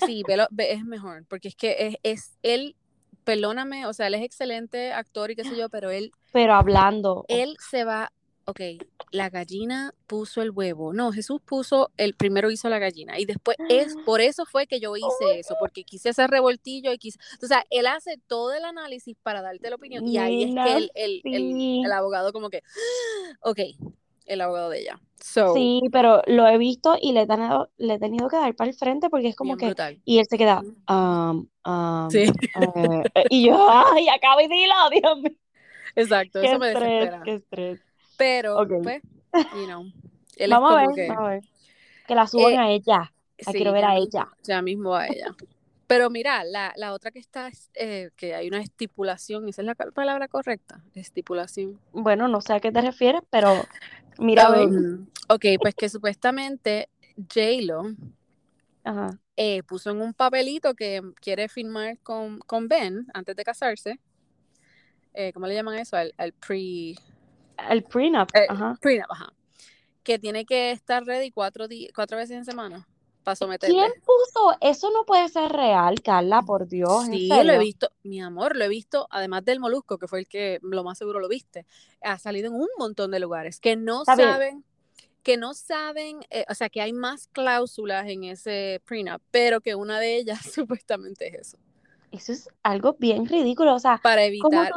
sí, 0.05 0.23
es 0.57 0.83
mejor, 0.85 1.25
porque 1.27 1.47
es 1.47 1.55
que 1.55 1.87
es, 1.87 1.95
es 2.03 2.37
él, 2.43 2.75
perdóname, 3.23 3.85
o 3.87 3.93
sea, 3.93 4.07
él 4.07 4.15
es 4.15 4.21
excelente 4.21 4.93
actor 4.93 5.31
y 5.31 5.35
qué 5.35 5.43
sé 5.43 5.57
yo, 5.57 5.69
pero 5.69 5.89
él. 5.89 6.11
Pero 6.31 6.53
hablando. 6.53 7.25
Él 7.27 7.57
se 7.59 7.83
va, 7.83 8.11
ok, 8.47 8.61
la 9.11 9.29
gallina 9.29 9.93
puso 10.07 10.41
el 10.41 10.51
huevo. 10.51 10.93
No, 10.93 11.11
Jesús 11.11 11.41
puso, 11.41 11.91
el 11.97 12.13
primero 12.13 12.49
hizo 12.49 12.69
la 12.69 12.79
gallina. 12.79 13.19
Y 13.19 13.25
después, 13.25 13.57
es 13.69 13.95
por 14.05 14.21
eso 14.21 14.45
fue 14.45 14.67
que 14.67 14.79
yo 14.79 14.95
hice 14.95 15.39
eso, 15.39 15.55
porque 15.59 15.83
quise 15.83 16.09
hacer 16.09 16.29
revoltillo 16.29 16.93
y 16.93 16.97
quise. 16.97 17.19
O 17.43 17.47
sea, 17.47 17.65
él 17.69 17.87
hace 17.87 18.17
todo 18.27 18.53
el 18.53 18.63
análisis 18.63 19.17
para 19.21 19.41
darte 19.41 19.69
la 19.69 19.75
opinión. 19.75 20.07
Y 20.07 20.17
ahí 20.17 20.43
es 20.43 20.55
que 20.55 20.77
el, 20.77 20.91
el, 20.95 21.21
el, 21.25 21.85
el 21.85 21.91
abogado, 21.91 22.31
como 22.31 22.49
que, 22.49 22.63
ok, 23.41 23.59
el 24.25 24.41
abogado 24.41 24.69
de 24.69 24.79
ella. 24.79 24.99
sí, 25.19 25.81
pero 25.91 26.21
lo 26.25 26.47
he 26.47 26.57
visto 26.57 26.95
y 27.01 27.11
le 27.11 27.21
he, 27.23 27.27
tenido, 27.27 27.69
le 27.77 27.95
he 27.95 27.99
tenido 27.99 28.29
que 28.29 28.37
dar 28.37 28.55
para 28.55 28.69
el 28.69 28.77
frente 28.77 29.09
porque 29.09 29.27
es 29.27 29.35
como 29.35 29.57
que. 29.57 29.73
Y 30.05 30.19
él 30.19 30.25
se 30.29 30.37
queda. 30.37 30.63
Um, 30.89 31.47
um, 31.65 32.09
sí. 32.09 32.19
Eh, 32.19 33.03
eh", 33.13 33.23
y 33.29 33.47
yo, 33.47 33.67
¡ay, 33.93 34.07
acabo 34.07 34.39
y 34.39 34.47
dilo! 34.47 34.73
Dios 34.91 35.17
mío. 35.21 35.35
Exacto, 35.95 36.39
eso 36.41 36.59
me 36.59 36.71
estrés, 36.71 36.89
desespera. 36.89 37.21
Qué 37.23 37.33
estrés. 37.33 37.86
Pero, 38.17 38.67
pues, 38.83 39.01
you 39.53 39.65
know. 39.65 39.85
vamos, 40.49 40.71
a 40.71 40.75
ver, 40.75 40.87
que, 40.95 41.07
vamos 41.07 41.23
a 41.23 41.29
ver. 41.29 41.43
Que 42.07 42.15
la 42.15 42.27
suban 42.27 42.53
eh, 42.53 42.59
a 42.59 42.69
ella. 42.69 43.13
La 43.45 43.51
quiero 43.51 43.71
ver 43.71 43.85
a 43.85 43.95
ella. 43.95 44.27
Ya 44.43 44.61
mismo 44.61 44.95
a 44.95 45.07
ella. 45.07 45.35
Pero 45.87 46.09
mira, 46.09 46.43
la, 46.43 46.73
la 46.75 46.91
otra 46.91 47.11
que 47.11 47.19
está, 47.19 47.49
eh, 47.75 48.09
que 48.17 48.35
hay 48.35 48.49
una 48.49 48.59
estipulación, 48.59 49.47
esa 49.47 49.61
es 49.61 49.65
la 49.65 49.75
palabra 49.75 50.27
correcta, 50.27 50.83
estipulación. 50.93 51.79
Bueno, 51.93 52.27
no 52.27 52.41
sé 52.41 52.53
a 52.53 52.59
qué 52.59 52.73
te 52.73 52.81
refieres, 52.81 53.21
pero 53.29 53.63
mira, 54.19 54.49
um, 54.49 55.07
ok, 55.29 55.45
pues 55.61 55.75
que 55.75 55.87
supuestamente 55.87 56.89
J-Lo 57.15 57.95
eh, 59.37 59.63
puso 59.63 59.91
en 59.91 60.01
un 60.01 60.13
papelito 60.13 60.73
que 60.73 61.01
quiere 61.21 61.47
firmar 61.47 61.97
con, 61.99 62.39
con 62.39 62.67
Ben 62.67 63.07
antes 63.13 63.35
de 63.35 63.43
casarse. 63.45 63.99
Eh, 65.13 65.31
¿Cómo 65.33 65.47
le 65.47 65.55
llaman 65.55 65.79
eso? 65.79 65.97
El, 65.97 66.33
pre... 66.33 66.95
El 67.69 67.83
prenup. 67.83 68.29
ajá. 68.49 68.77
Prenup, 68.81 69.11
ajá. 69.11 69.33
Que 70.03 70.19
tiene 70.19 70.45
que 70.45 70.71
estar 70.71 71.03
ready 71.03 71.31
cuatro, 71.31 71.65
cuatro 71.93 72.17
veces 72.17 72.37
en 72.37 72.45
semana. 72.45 72.87
¿Quién 73.59 73.91
puso? 74.05 74.55
Eso 74.61 74.89
no 74.91 75.03
puede 75.05 75.27
ser 75.27 75.51
real, 75.51 76.01
Carla, 76.01 76.43
por 76.43 76.67
Dios. 76.67 77.07
Sí, 77.07 77.27
lo 77.27 77.51
he 77.51 77.59
visto, 77.59 77.89
mi 78.03 78.21
amor, 78.21 78.55
lo 78.55 78.63
he 78.63 78.69
visto, 78.69 79.07
además 79.11 79.43
del 79.43 79.59
Molusco, 79.59 79.97
que 79.97 80.07
fue 80.07 80.19
el 80.19 80.27
que 80.27 80.59
lo 80.61 80.83
más 80.85 80.97
seguro 80.97 81.19
lo 81.19 81.27
viste, 81.27 81.65
ha 82.01 82.17
salido 82.19 82.47
en 82.47 82.53
un 82.53 82.69
montón 82.77 83.11
de 83.11 83.19
lugares 83.19 83.59
que 83.59 83.75
no 83.75 84.05
saben, 84.05 84.63
que 85.23 85.35
no 85.35 85.53
saben, 85.53 86.21
eh, 86.29 86.45
o 86.49 86.53
sea, 86.53 86.69
que 86.69 86.81
hay 86.81 86.93
más 86.93 87.27
cláusulas 87.27 88.07
en 88.07 88.23
ese 88.23 88.81
prenup, 88.85 89.21
pero 89.29 89.59
que 89.59 89.75
una 89.75 89.99
de 89.99 90.15
ellas 90.15 90.39
supuestamente 90.53 91.27
es 91.27 91.47
eso. 91.47 91.57
Eso 92.11 92.31
es 92.31 92.49
algo 92.63 92.95
bien 92.99 93.25
ridículo, 93.25 93.75
o 93.75 93.79
sea, 93.79 93.99
para 94.01 94.23
evitar, 94.23 94.71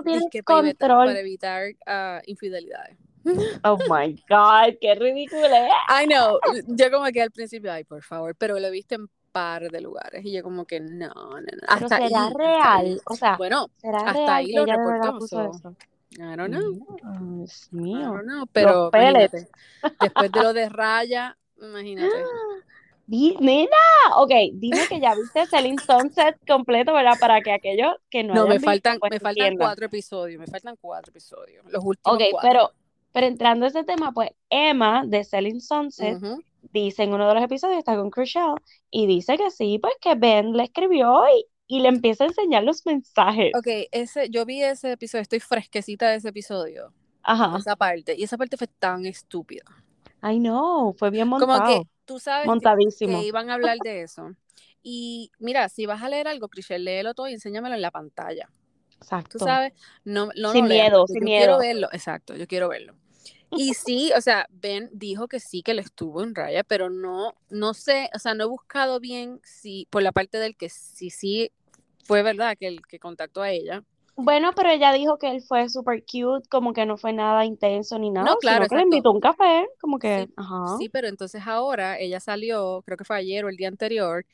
control? 0.44 0.74
Para, 0.78 1.20
evitar 1.20 1.70
uh, 1.86 2.20
infidelidades. 2.26 2.96
Oh 3.64 3.76
my 3.88 4.14
God, 4.28 4.78
qué 4.80 4.94
ridículo 4.94 5.44
es. 5.44 5.70
I 5.88 6.06
know. 6.06 6.40
Yo 6.68 6.90
como 6.90 7.04
que 7.12 7.20
al 7.20 7.30
principio, 7.30 7.70
ay, 7.70 7.84
por 7.84 8.02
favor, 8.02 8.34
pero 8.34 8.58
lo 8.58 8.70
viste 8.70 8.94
en 8.94 9.08
par 9.30 9.70
de 9.70 9.80
lugares 9.80 10.24
y 10.24 10.32
yo 10.32 10.42
como 10.42 10.64
que 10.64 10.80
no, 10.80 11.08
no, 11.08 11.40
no. 11.40 11.46
Hasta 11.68 11.98
será 11.98 12.30
real, 12.30 13.00
o 13.04 13.14
sea, 13.14 13.36
bueno, 13.36 13.68
¿será 13.76 13.98
hasta 14.00 14.36
ahí 14.36 14.52
lo 14.52 14.66
reportó. 14.66 15.26
So, 15.28 15.76
I 16.12 16.36
don't 16.36 16.48
know. 16.48 17.36
Dios 17.36 17.68
mío. 17.70 17.98
I 17.98 18.02
don't 18.02 18.24
know, 18.24 18.46
pero 18.52 18.90
después 20.00 20.32
de 20.32 20.42
lo 20.42 20.52
de 20.52 20.68
Raya, 20.70 21.36
imagínate. 21.60 22.16
Nena, 23.10 23.68
ok, 24.16 24.30
dime 24.52 24.86
que 24.88 25.00
ya 25.00 25.14
viste 25.14 25.46
Selling 25.46 25.78
Sunset 25.78 26.36
completo, 26.46 26.92
¿verdad? 26.92 27.14
Para 27.18 27.40
que 27.40 27.52
aquellos 27.52 27.96
que 28.08 28.22
no 28.22 28.34
No, 28.34 28.46
me 28.46 28.60
faltan, 28.60 28.98
pues, 28.98 29.10
me 29.10 29.20
faltan 29.20 29.56
cuatro 29.56 29.86
episodios, 29.86 30.38
me 30.38 30.46
faltan 30.46 30.76
cuatro 30.80 31.10
episodios, 31.10 31.64
los 31.70 31.84
últimos 31.84 32.16
Ok, 32.16 32.22
pero 32.40 32.70
pero 33.12 33.26
entrando 33.26 33.64
a 33.64 33.68
ese 33.68 33.82
tema, 33.84 34.12
pues 34.12 34.30
Emma 34.48 35.02
de 35.04 35.24
Selling 35.24 35.60
Sunset 35.60 36.20
dice 36.72 37.02
en 37.02 37.12
uno 37.12 37.26
de 37.28 37.34
los 37.34 37.42
episodios, 37.42 37.78
está 37.78 37.96
con 37.96 38.10
Crucial, 38.10 38.54
y 38.90 39.06
dice 39.06 39.36
que 39.36 39.50
sí, 39.50 39.78
pues 39.80 39.94
que 40.00 40.14
Ben 40.14 40.52
le 40.52 40.64
escribió 40.64 41.24
y, 41.36 41.46
y 41.66 41.80
le 41.80 41.88
empieza 41.88 42.24
a 42.24 42.28
enseñar 42.28 42.62
los 42.62 42.86
mensajes. 42.86 43.52
Ok, 43.56 43.88
ese, 43.90 44.30
yo 44.30 44.44
vi 44.44 44.62
ese 44.62 44.92
episodio, 44.92 45.22
estoy 45.22 45.40
fresquecita 45.40 46.08
de 46.08 46.16
ese 46.16 46.28
episodio. 46.28 46.92
Ajá. 47.22 47.58
Esa 47.58 47.76
parte. 47.76 48.14
Y 48.16 48.22
esa 48.22 48.38
parte 48.38 48.56
fue 48.56 48.66
tan 48.66 49.04
estúpida. 49.06 49.64
Ay, 50.20 50.38
no, 50.38 50.94
fue 50.96 51.10
bien 51.10 51.28
montado. 51.28 51.58
Como 51.58 51.66
que 51.66 51.88
tú 52.10 52.18
sabes 52.18 52.42
que, 52.42 52.48
Montadísimo. 52.48 53.20
que 53.20 53.26
iban 53.28 53.50
a 53.50 53.54
hablar 53.54 53.78
de 53.84 54.02
eso. 54.02 54.34
Y 54.82 55.30
mira, 55.38 55.68
si 55.68 55.86
vas 55.86 56.02
a 56.02 56.08
leer 56.08 56.26
algo, 56.26 56.48
Cristian, 56.48 56.82
léelo 56.82 57.14
todo 57.14 57.28
y 57.28 57.34
enséñamelo 57.34 57.76
en 57.76 57.82
la 57.82 57.92
pantalla. 57.92 58.50
Exacto. 58.96 59.38
Tú 59.38 59.44
sabes, 59.44 59.72
no, 60.02 60.30
no 60.36 60.50
Sin 60.50 60.68
leas, 60.68 60.90
miedo, 60.90 61.06
sin 61.06 61.20
yo 61.20 61.24
miedo. 61.24 61.38
quiero 61.38 61.58
verlo, 61.58 61.88
exacto, 61.92 62.34
yo 62.34 62.48
quiero 62.48 62.68
verlo. 62.68 62.96
Y 63.52 63.74
sí, 63.74 64.10
o 64.16 64.20
sea, 64.20 64.46
Ben 64.50 64.90
dijo 64.92 65.28
que 65.28 65.38
sí 65.38 65.62
que 65.62 65.74
le 65.74 65.82
estuvo 65.82 66.22
en 66.24 66.34
raya, 66.34 66.64
pero 66.64 66.90
no, 66.90 67.34
no 67.48 67.74
sé, 67.74 68.10
o 68.12 68.18
sea, 68.18 68.34
no 68.34 68.44
he 68.44 68.46
buscado 68.48 68.98
bien 68.98 69.40
si, 69.44 69.86
por 69.90 70.02
la 70.02 70.10
parte 70.10 70.38
del 70.38 70.56
que 70.56 70.68
sí, 70.68 71.10
sí 71.10 71.52
fue 72.04 72.22
verdad 72.24 72.56
que 72.58 72.66
el 72.66 72.84
que 72.86 72.98
contactó 72.98 73.42
a 73.42 73.50
ella. 73.52 73.84
Bueno, 74.16 74.52
pero 74.54 74.70
ella 74.70 74.92
dijo 74.92 75.18
que 75.18 75.30
él 75.30 75.42
fue 75.42 75.68
super 75.68 76.02
cute, 76.04 76.48
como 76.48 76.72
que 76.72 76.84
no 76.86 76.96
fue 76.98 77.12
nada 77.12 77.44
intenso 77.46 77.98
ni 77.98 78.10
nada, 78.10 78.28
No, 78.28 78.38
claro, 78.38 78.64
sino 78.64 78.68
que 78.68 78.74
le 78.76 78.82
exacto. 78.82 78.82
invitó 78.82 79.10
un 79.12 79.20
café, 79.20 79.66
como 79.80 79.98
que, 79.98 80.28
Sí, 80.28 80.32
ajá. 80.36 80.78
Sí, 80.78 80.88
pero 80.88 81.08
entonces 81.08 81.42
ahora 81.46 81.98
ella 81.98 82.20
salió, 82.20 82.82
creo 82.84 82.96
que 82.98 83.04
fue 83.04 83.16
ayer 83.16 83.44
o 83.44 83.48
el 83.48 83.56
día 83.56 83.68
anterior, 83.68 84.26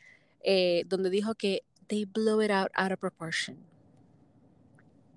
eh, 0.43 0.83
donde 0.87 1.09
dijo 1.11 1.35
que 1.35 1.63
they 1.89 2.05
blow 2.05 2.43
it 2.43 2.51
out 2.51 2.71
out 2.75 2.93
of 2.93 2.99
proportion. 2.99 3.57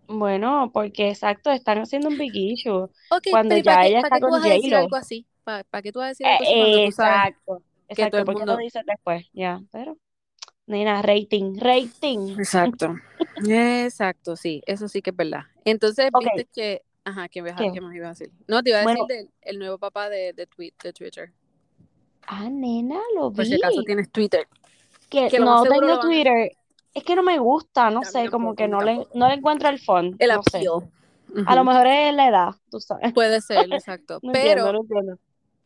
Bueno, 0.08 0.72
porque 0.74 1.10
exacto, 1.10 1.52
están 1.52 1.78
haciendo 1.80 2.10
un 2.10 2.18
big 2.18 2.36
issue 2.36 2.90
Ok, 3.10 3.28
cuando 3.28 3.56
pero 3.58 3.60
¿y 3.60 3.64
para 3.64 3.86
ya 3.86 3.88
ella 3.88 4.00
para 4.00 4.12
está 4.12 4.20
qué 4.20 4.22
tú 4.22 4.30
con 4.30 4.32
vas 4.32 4.44
a 4.44 4.50
decir 4.50 4.76
J-Lo. 4.76 4.76
algo 4.76 4.96
así? 4.96 5.28
¿Para, 5.44 5.64
para 5.64 5.82
qué 5.82 5.92
tú 5.92 6.00
vas 6.00 6.08
a 6.08 6.10
decir 6.10 6.28
algo 6.28 6.44
así 6.44 6.54
Eh, 6.54 6.88
sabes 6.92 7.24
exacto, 7.28 7.64
que 7.94 8.08
todo 8.08 8.22
exacto, 8.22 8.22
el 8.22 8.26
¿por 8.26 8.36
qué 8.36 8.46
lo 8.46 8.56
mundo... 8.56 8.58
dices 8.58 8.84
después? 8.86 9.26
Ya, 9.34 9.62
pero, 9.72 9.98
nena, 10.70 11.02
rating, 11.02 11.58
rating. 11.60 12.38
Exacto, 12.38 12.96
exacto, 13.46 14.36
sí, 14.36 14.62
eso 14.66 14.88
sí 14.88 15.02
que 15.02 15.10
es 15.10 15.16
verdad. 15.16 15.42
Entonces, 15.66 16.10
viste 16.18 16.48
que, 16.54 16.82
ajá, 17.04 17.28
¿qué, 17.28 17.42
me- 17.42 17.54
¿qué? 17.56 17.82
más 17.82 17.96
iba 17.96 18.08
a 18.08 18.10
decir? 18.10 18.32
No, 18.48 18.64
te 18.64 18.70
iba 18.70 18.80
a 18.80 18.82
decir 18.82 18.98
Bueno, 18.98 19.08
del 19.08 19.30
el 19.42 19.60
nuevo 19.60 19.78
papá 19.78 20.10
de, 20.10 20.34
de, 20.34 20.48
tweet, 20.48 20.74
de 20.84 20.94
Twitter. 20.94 21.34
ah, 22.28 22.50
nena, 22.50 23.00
lo 23.16 23.32
Por 23.32 23.46
si 23.46 23.56
acaso 23.56 23.82
vi. 23.82 23.86
tienes 23.86 24.12
Twitter, 24.12 24.48
Que 25.10 25.40
no 25.40 25.64
tengo. 25.64 26.00
Twitter. 26.00 26.52
Es 26.94 27.04
que 27.04 27.16
no 27.16 27.24
me 27.24 27.38
gusta, 27.38 27.90
no 27.92 28.04
sé, 28.04 28.30
como 28.30 28.56
que 28.56 28.68
no 28.68 28.82
le, 28.82 29.06
no 29.14 29.28
le 29.28 29.36
encuentro 29.36 29.70
el 29.70 29.80
fun, 29.80 30.16
El 30.20 30.30
no 30.30 30.44
sé. 30.44 30.66
A 31.46 31.56
lo 31.56 31.64
mejor 31.64 31.88
es 31.88 32.14
la 32.14 32.28
edad, 32.28 32.56
tú 32.70 32.80
sabes. 32.80 33.14
Puede 33.14 33.42
ser, 33.42 33.68
exacto. 33.74 34.20
No 34.22 34.32
entiendo, 34.34 34.64
Pero 34.66 34.74
no 34.74 34.80
entiendo. 34.82 35.20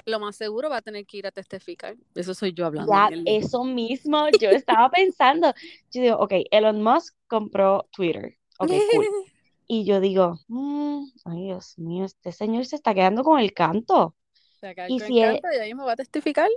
Lo 0.06 0.20
más 0.20 0.36
seguro 0.36 0.70
va 0.70 0.78
a 0.78 0.82
tener 0.82 1.06
que 1.06 1.18
ir 1.18 1.28
a 1.28 1.32
testificar. 1.32 1.96
Eso 2.16 2.34
soy 2.34 2.54
yo 2.54 2.66
hablando 2.66 2.92
Ya, 2.92 3.10
eso 3.26 3.64
mismo 3.64 4.28
yo 4.40 4.50
estaba 4.50 4.90
pensando. 4.90 5.54
Yo 5.92 6.02
digo, 6.02 6.18
ok, 6.18 6.34
Elon 6.52 6.82
Musk 6.82 7.16
compró 7.28 7.88
Twitter. 7.92 8.38
Ok, 8.60 8.72
cool. 8.94 9.06
Y 9.66 9.86
yo 9.86 10.02
digo, 10.02 10.40
mm, 10.50 11.06
ay, 11.24 11.44
Dios 11.46 11.78
mío, 11.78 12.04
este 12.04 12.34
señor 12.34 12.66
se 12.66 12.76
está 12.76 12.94
quedando 12.94 13.24
con 13.24 13.40
el 13.40 13.54
canto. 13.54 14.14
Y 14.90 15.00
si 15.00 15.22
es, 15.22 15.38
encanto, 15.38 15.48
ya 15.58 15.64
mismo 15.64 15.86
va 15.86 15.94
a 15.94 15.96
testificar 15.96 16.50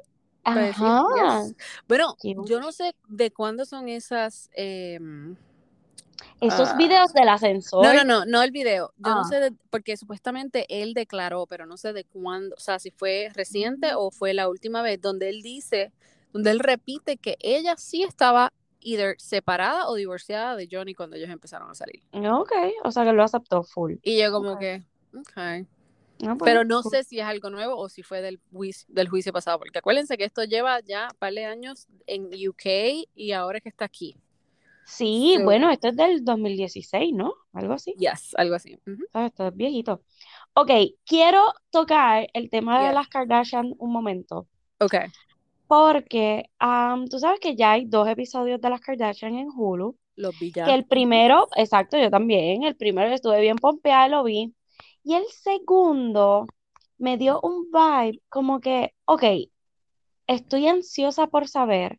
decir 0.54 0.86
yes. 1.16 1.54
Bueno, 1.88 2.16
yo 2.22 2.60
no 2.60 2.72
sé 2.72 2.94
de 3.08 3.30
cuándo 3.32 3.64
son 3.64 3.88
esas. 3.88 4.50
em, 4.54 5.36
Esos 6.40 6.68
ah, 6.68 6.76
videos 6.76 7.12
del 7.12 7.28
no, 7.28 7.32
ascensor. 7.34 7.94
no, 7.94 8.04
no, 8.04 8.24
no 8.26 8.42
el 8.42 8.50
video. 8.50 8.92
Yo 8.98 9.14
no 9.14 9.22
Ah, 9.22 9.24
sé, 9.24 9.40
de- 9.40 9.52
porque 9.70 9.96
supuestamente 9.96 10.66
él 10.68 10.94
declaró, 10.94 11.46
pero 11.46 11.66
no 11.66 11.76
sé 11.76 11.92
de 11.92 12.04
cuándo, 12.04 12.54
o 12.56 12.60
sea, 12.60 12.78
si 12.78 12.90
fue 12.90 13.28
reciente 13.34 13.90
o 13.94 14.10
fue 14.10 14.34
la 14.34 14.48
última 14.48 14.82
vez, 14.82 15.00
donde 15.00 15.28
él 15.28 15.42
dice, 15.42 15.92
donde 16.32 16.50
él 16.50 16.60
repite 16.60 17.16
que 17.16 17.36
ella 17.40 17.76
sí 17.76 18.02
estaba 18.02 18.52
either 18.80 19.16
separada 19.18 19.88
o 19.88 19.94
divorciada 19.94 20.56
de 20.56 20.68
Johnny 20.70 20.94
cuando 20.94 21.16
ellos 21.16 21.30
empezaron 21.30 21.70
a 21.70 21.74
salir. 21.74 22.02
ok, 22.12 22.52
o 22.84 22.90
sea 22.90 23.04
que 23.04 23.12
lo 23.12 23.22
aceptó 23.22 23.62
full. 23.62 23.94
Y 24.02 24.18
yo 24.20 24.30
como 24.32 24.52
Ok, 24.52 24.60
que, 24.60 24.82
ok. 25.14 25.66
ah, 26.26 26.36
pues, 26.38 26.38
Pero 26.44 26.64
no 26.64 26.82
sé 26.82 27.04
si 27.04 27.18
es 27.20 27.26
algo 27.26 27.50
nuevo 27.50 27.76
o 27.76 27.88
si 27.88 28.02
fue 28.02 28.20
del 28.22 28.40
juicio, 28.52 28.86
del 28.90 29.08
juicio 29.08 29.32
pasado, 29.32 29.58
porque 29.58 29.78
acuérdense 29.78 30.16
que 30.16 30.24
esto 30.24 30.44
lleva 30.44 30.80
ya 30.80 31.08
un 31.12 31.18
par 31.18 31.32
de 31.32 31.44
años 31.44 31.88
en 32.06 32.26
UK 32.48 33.08
y 33.14 33.32
ahora 33.32 33.58
es 33.58 33.62
que 33.64 33.68
está 33.70 33.84
aquí. 33.86 34.16
Sí, 34.86 35.36
bueno, 35.42 35.70
esto 35.70 35.88
es 35.88 35.96
del 35.96 36.24
2016, 36.24 37.12
¿no? 37.12 37.34
Algo 37.52 37.74
así. 37.74 37.94
yes, 37.98 38.34
algo 38.36 38.54
así. 38.54 38.74
Ujú. 38.86 39.04
¿Sabes? 39.12 39.30
Esto 39.32 39.48
es 39.48 39.56
viejito. 39.56 40.02
Ok, 40.54 40.70
quiero 41.04 41.42
tocar 41.70 42.28
el 42.32 42.48
tema 42.50 42.86
de 42.86 42.94
las 42.94 43.08
Kardashian 43.08 43.74
un 43.78 43.92
momento. 43.92 44.46
Ok, 44.78 44.94
Porque 45.66 46.50
am, 46.58 47.08
tú 47.08 47.18
sabes 47.18 47.40
que 47.40 47.56
ya 47.56 47.72
hay 47.72 47.86
dos 47.86 48.08
episodios 48.08 48.60
de 48.60 48.70
las 48.70 48.80
Kardashian 48.80 49.34
en 49.34 49.48
Hulu. 49.54 49.96
los 50.16 50.38
vi 50.38 50.52
Que 50.52 50.60
ya. 50.60 50.74
el 50.74 50.86
primero, 50.86 51.48
exacto, 51.56 51.98
yo 51.98 52.10
también. 52.10 52.62
El 52.62 52.76
primero 52.76 53.12
estuve 53.12 53.40
bien 53.40 53.56
pompeada, 53.56 54.08
lo 54.08 54.22
vi. 54.24 54.54
Y 55.02 55.14
el 55.14 55.24
segundo 55.26 56.46
me 56.98 57.16
dio 57.18 57.40
un 57.42 57.66
vibe 57.72 58.22
como 58.28 58.60
que, 58.60 58.94
ok, 59.06 59.24
estoy 60.26 60.68
ansiosa 60.68 61.26
por 61.26 61.48
saber, 61.48 61.98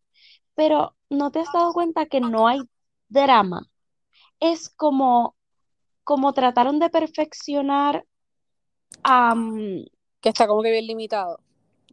pero 0.56 0.96
¿no 1.10 1.32
te 1.32 1.40
has 1.40 1.52
dado 1.54 1.74
cuenta 1.74 2.06
que 2.08 2.20
no 2.22 2.48
hay 2.48 2.60
drama? 3.10 3.68
Es 4.40 4.70
como, 4.70 5.36
como 6.04 6.34
trataron 6.34 6.80
de 6.80 6.90
perfeccionar, 6.90 8.06
am, 9.04 9.86
Que 10.22 10.30
está 10.30 10.48
como 10.48 10.62
que 10.64 10.72
bien 10.72 10.86
limitado. 10.88 11.40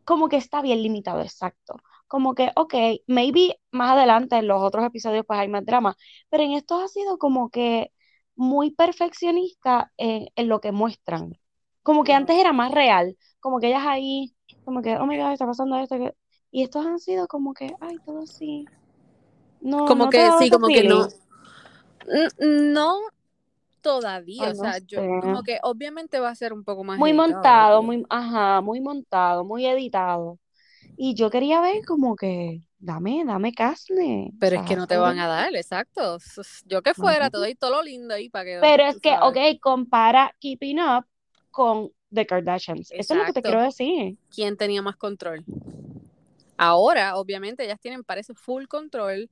como 0.05 0.29
que 0.29 0.37
está 0.37 0.63
bien 0.63 0.83
limitado, 0.83 1.21
exacto. 1.23 1.77
Como 2.07 2.35
que, 2.35 2.51
ok, 2.57 2.75
maybe 3.07 3.61
más 3.73 3.93
adelante 3.93 4.37
en 4.37 4.47
los 4.49 4.63
otros 4.63 4.85
episodios 4.87 5.25
pues 5.27 5.39
hay 5.41 5.49
más 5.49 5.65
drama, 5.65 5.97
pero 6.29 6.43
en 6.45 6.53
estos 6.53 6.83
ha 6.83 6.89
sido 6.89 7.19
como 7.19 7.51
que 7.51 7.93
muy 8.37 8.71
perfeccionista 8.73 9.93
en, 9.97 10.29
en 10.37 10.49
lo 10.49 10.61
que 10.61 10.73
muestran. 10.73 11.39
Como 11.83 12.05
que 12.05 12.13
antes 12.15 12.37
era 12.37 12.53
más 12.53 12.73
real, 12.73 13.17
como 13.41 13.61
que 13.61 13.69
ellas 13.69 13.85
ahí, 13.87 14.37
como 14.65 14.83
que, 14.83 14.97
oh 14.97 15.07
my 15.07 15.19
God, 15.19 15.33
está 15.33 15.47
pasando 15.47 15.77
esto, 15.79 15.97
que... 15.99 16.15
y 16.51 16.63
estos 16.63 16.87
han 16.87 16.99
sido 17.01 17.27
como 17.29 17.55
que, 17.55 17.75
ay, 17.81 17.99
todo 18.01 18.23
así. 18.23 18.71
No, 19.65 19.87
Como 19.87 20.05
no 20.05 20.11
que 20.11 20.31
sí, 20.39 20.51
como 20.51 20.67
que 20.69 20.85
no. 20.85 21.09
No 22.39 23.01
todavía, 23.81 24.45
o 24.45 24.49
no 24.49 24.55
sea, 24.55 24.79
yo 24.79 25.01
sé. 25.01 25.09
como 25.23 25.43
que 25.43 25.59
obviamente 25.63 26.21
va 26.21 26.29
a 26.29 26.35
ser 26.35 26.53
un 26.53 26.65
poco 26.65 26.85
más 26.85 26.99
Muy 26.99 27.11
editado, 27.11 27.33
montado, 27.33 27.83
muy, 27.83 28.05
ajá, 28.11 28.61
muy 28.61 28.81
montado, 28.81 29.45
muy 29.45 29.67
editado. 29.67 30.39
Y 30.97 31.15
yo 31.15 31.31
quería 31.31 31.61
ver 31.63 31.85
como 31.87 32.15
que, 32.15 32.61
dame, 32.79 33.25
dame 33.27 33.55
carne. 33.55 34.31
O 34.35 34.37
pero 34.39 34.57
es 34.57 34.63
que 34.69 34.77
no 34.77 34.87
te 34.87 34.99
van 34.99 35.19
a 35.19 35.27
dar, 35.27 35.55
exacto. 35.57 36.19
Yo 36.67 36.83
que 36.83 36.93
fuera, 36.93 37.31
te 37.31 37.39
doy 37.39 37.55
todo 37.55 37.71
lo 37.71 37.83
lindo 37.83 38.15
ahí 38.15 38.29
para 38.29 38.45
que, 38.45 38.59
Pero 38.61 38.85
es 38.85 39.01
que, 39.01 39.11
sabes. 39.11 39.55
ok, 39.55 39.61
compara 39.61 40.35
Keeping 40.41 40.79
Up 40.79 41.07
con 41.51 41.91
The 42.13 42.27
Kardashians. 42.27 42.91
Eso 42.93 43.15
es 43.15 43.21
lo 43.21 43.25
que 43.27 43.33
te 43.33 43.43
quiero 43.43 43.63
decir. 43.63 44.19
¿Quién 44.31 44.59
tenía 44.59 44.83
más 44.83 44.97
control? 44.97 45.43
Ahora, 46.57 47.17
obviamente, 47.17 47.65
ellas 47.65 47.81
tienen, 47.81 48.05
parece, 48.05 48.35
full 48.35 48.67
control 48.67 49.29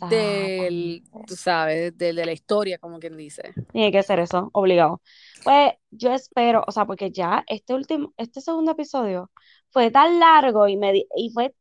del, 0.00 1.04
Exactamente. 1.04 1.26
tú 1.26 1.36
sabes, 1.36 1.96
de, 1.96 2.12
de 2.12 2.26
la 2.26 2.32
historia, 2.32 2.78
como 2.78 2.98
quien 2.98 3.16
dice. 3.16 3.54
Tiene 3.72 3.92
que 3.92 4.02
ser 4.02 4.20
eso, 4.20 4.50
obligado. 4.52 5.02
Pues 5.44 5.74
yo 5.90 6.12
espero, 6.12 6.64
o 6.66 6.72
sea, 6.72 6.86
porque 6.86 7.10
ya 7.10 7.44
este 7.46 7.74
último, 7.74 8.12
este 8.16 8.40
segundo 8.40 8.72
episodio 8.72 9.30
fue 9.70 9.90
tan 9.90 10.18
largo 10.20 10.66
y 10.68 10.76
me 10.76 10.92
di- 10.92 11.06
y 11.16 11.30
fue, 11.30 11.54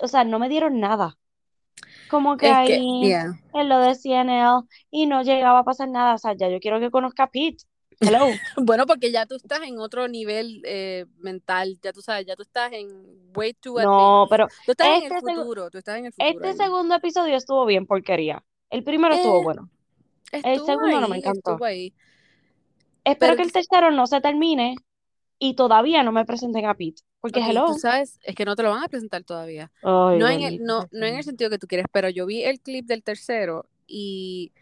o 0.00 0.08
sea, 0.08 0.24
no 0.24 0.38
me 0.38 0.48
dieron 0.48 0.80
nada. 0.80 1.18
Como 2.08 2.36
que 2.38 2.48
Es 2.48 2.60
que, 2.60 2.80
ahí 2.80 2.80
yeah. 3.00 3.32
en 3.52 3.68
lo 3.68 3.78
de 3.78 3.94
CNL 3.94 4.62
y 4.90 5.06
no 5.06 5.22
llegaba 5.22 5.60
a 5.60 5.64
pasar 5.64 5.88
nada. 5.90 6.14
O 6.14 6.18
sea, 6.18 6.34
ya 6.36 6.48
yo 6.50 6.60
quiero 6.60 6.80
que 6.80 6.90
conozca 6.90 7.24
a 7.24 7.30
Pete. 7.30 7.64
Hello. 8.02 8.26
Bueno, 8.56 8.86
porque 8.86 9.10
ya 9.12 9.26
tú 9.26 9.36
estás 9.36 9.62
en 9.62 9.78
otro 9.78 10.08
nivel 10.08 10.62
eh, 10.64 11.06
mental, 11.18 11.78
ya 11.82 11.92
tú 11.92 12.00
sabes, 12.02 12.26
ya 12.26 12.36
tú 12.36 12.42
estás 12.42 12.72
en 12.72 12.88
way 13.34 13.54
too 13.54 13.80
No, 13.80 14.26
pero 14.28 14.46
Tú 14.66 14.72
estás 14.72 14.88
en 14.88 15.02
este, 15.04 15.14
el 15.16 15.22
segu- 15.22 15.36
futuro, 15.42 15.70
tú 15.70 15.78
estás 15.78 15.98
en 15.98 16.06
el 16.06 16.12
futuro 16.12 16.28
este 16.30 16.48
ahí. 16.48 16.56
segundo 16.56 16.94
episodio 16.94 17.36
estuvo 17.36 17.64
bien 17.66 17.86
porquería. 17.86 18.42
El 18.70 18.84
primero 18.84 19.14
estuvo 19.14 19.40
Eh, 19.40 19.44
bueno. 19.44 19.70
El 20.32 20.60
segundo 20.60 21.00
no 21.00 21.08
me 21.08 21.16
ahí, 21.16 21.20
encantó. 21.20 21.64
ahí. 21.64 21.92
Espero 23.04 23.32
Pero 23.32 23.36
que 23.36 23.42
el 23.42 23.52
tercero 23.52 23.90
no 23.90 24.06
se 24.06 24.20
termine 24.20 24.76
y 25.38 25.54
todavía 25.54 26.02
no 26.02 26.12
me 26.12 26.24
presenten 26.24 26.66
a 26.66 26.74
Pete. 26.74 27.02
Porque 27.20 27.40
hello. 27.40 27.66
tú 27.66 27.74
sabes, 27.78 28.18
es 28.22 28.34
que 28.34 28.44
no 28.44 28.56
te 28.56 28.62
lo 28.62 28.70
van 28.70 28.82
a 28.82 28.88
presentar 28.88 29.22
todavía. 29.24 29.70
Ay, 29.82 30.18
No 30.18 30.28
en 30.28 30.42
el, 30.42 30.62
no, 30.64 30.88
no 30.90 31.06
en 31.06 31.16
el 31.16 31.24
sentido 31.24 31.50
que 31.50 31.58
tú 31.58 31.66
quieres, 31.66 31.86
pero 31.92 32.08
yo 32.08 32.26
vi 32.26 32.42
el 32.44 32.60
clip 32.60 32.86
del 32.86 33.02
tercero 33.02 33.66
y, 33.86 34.52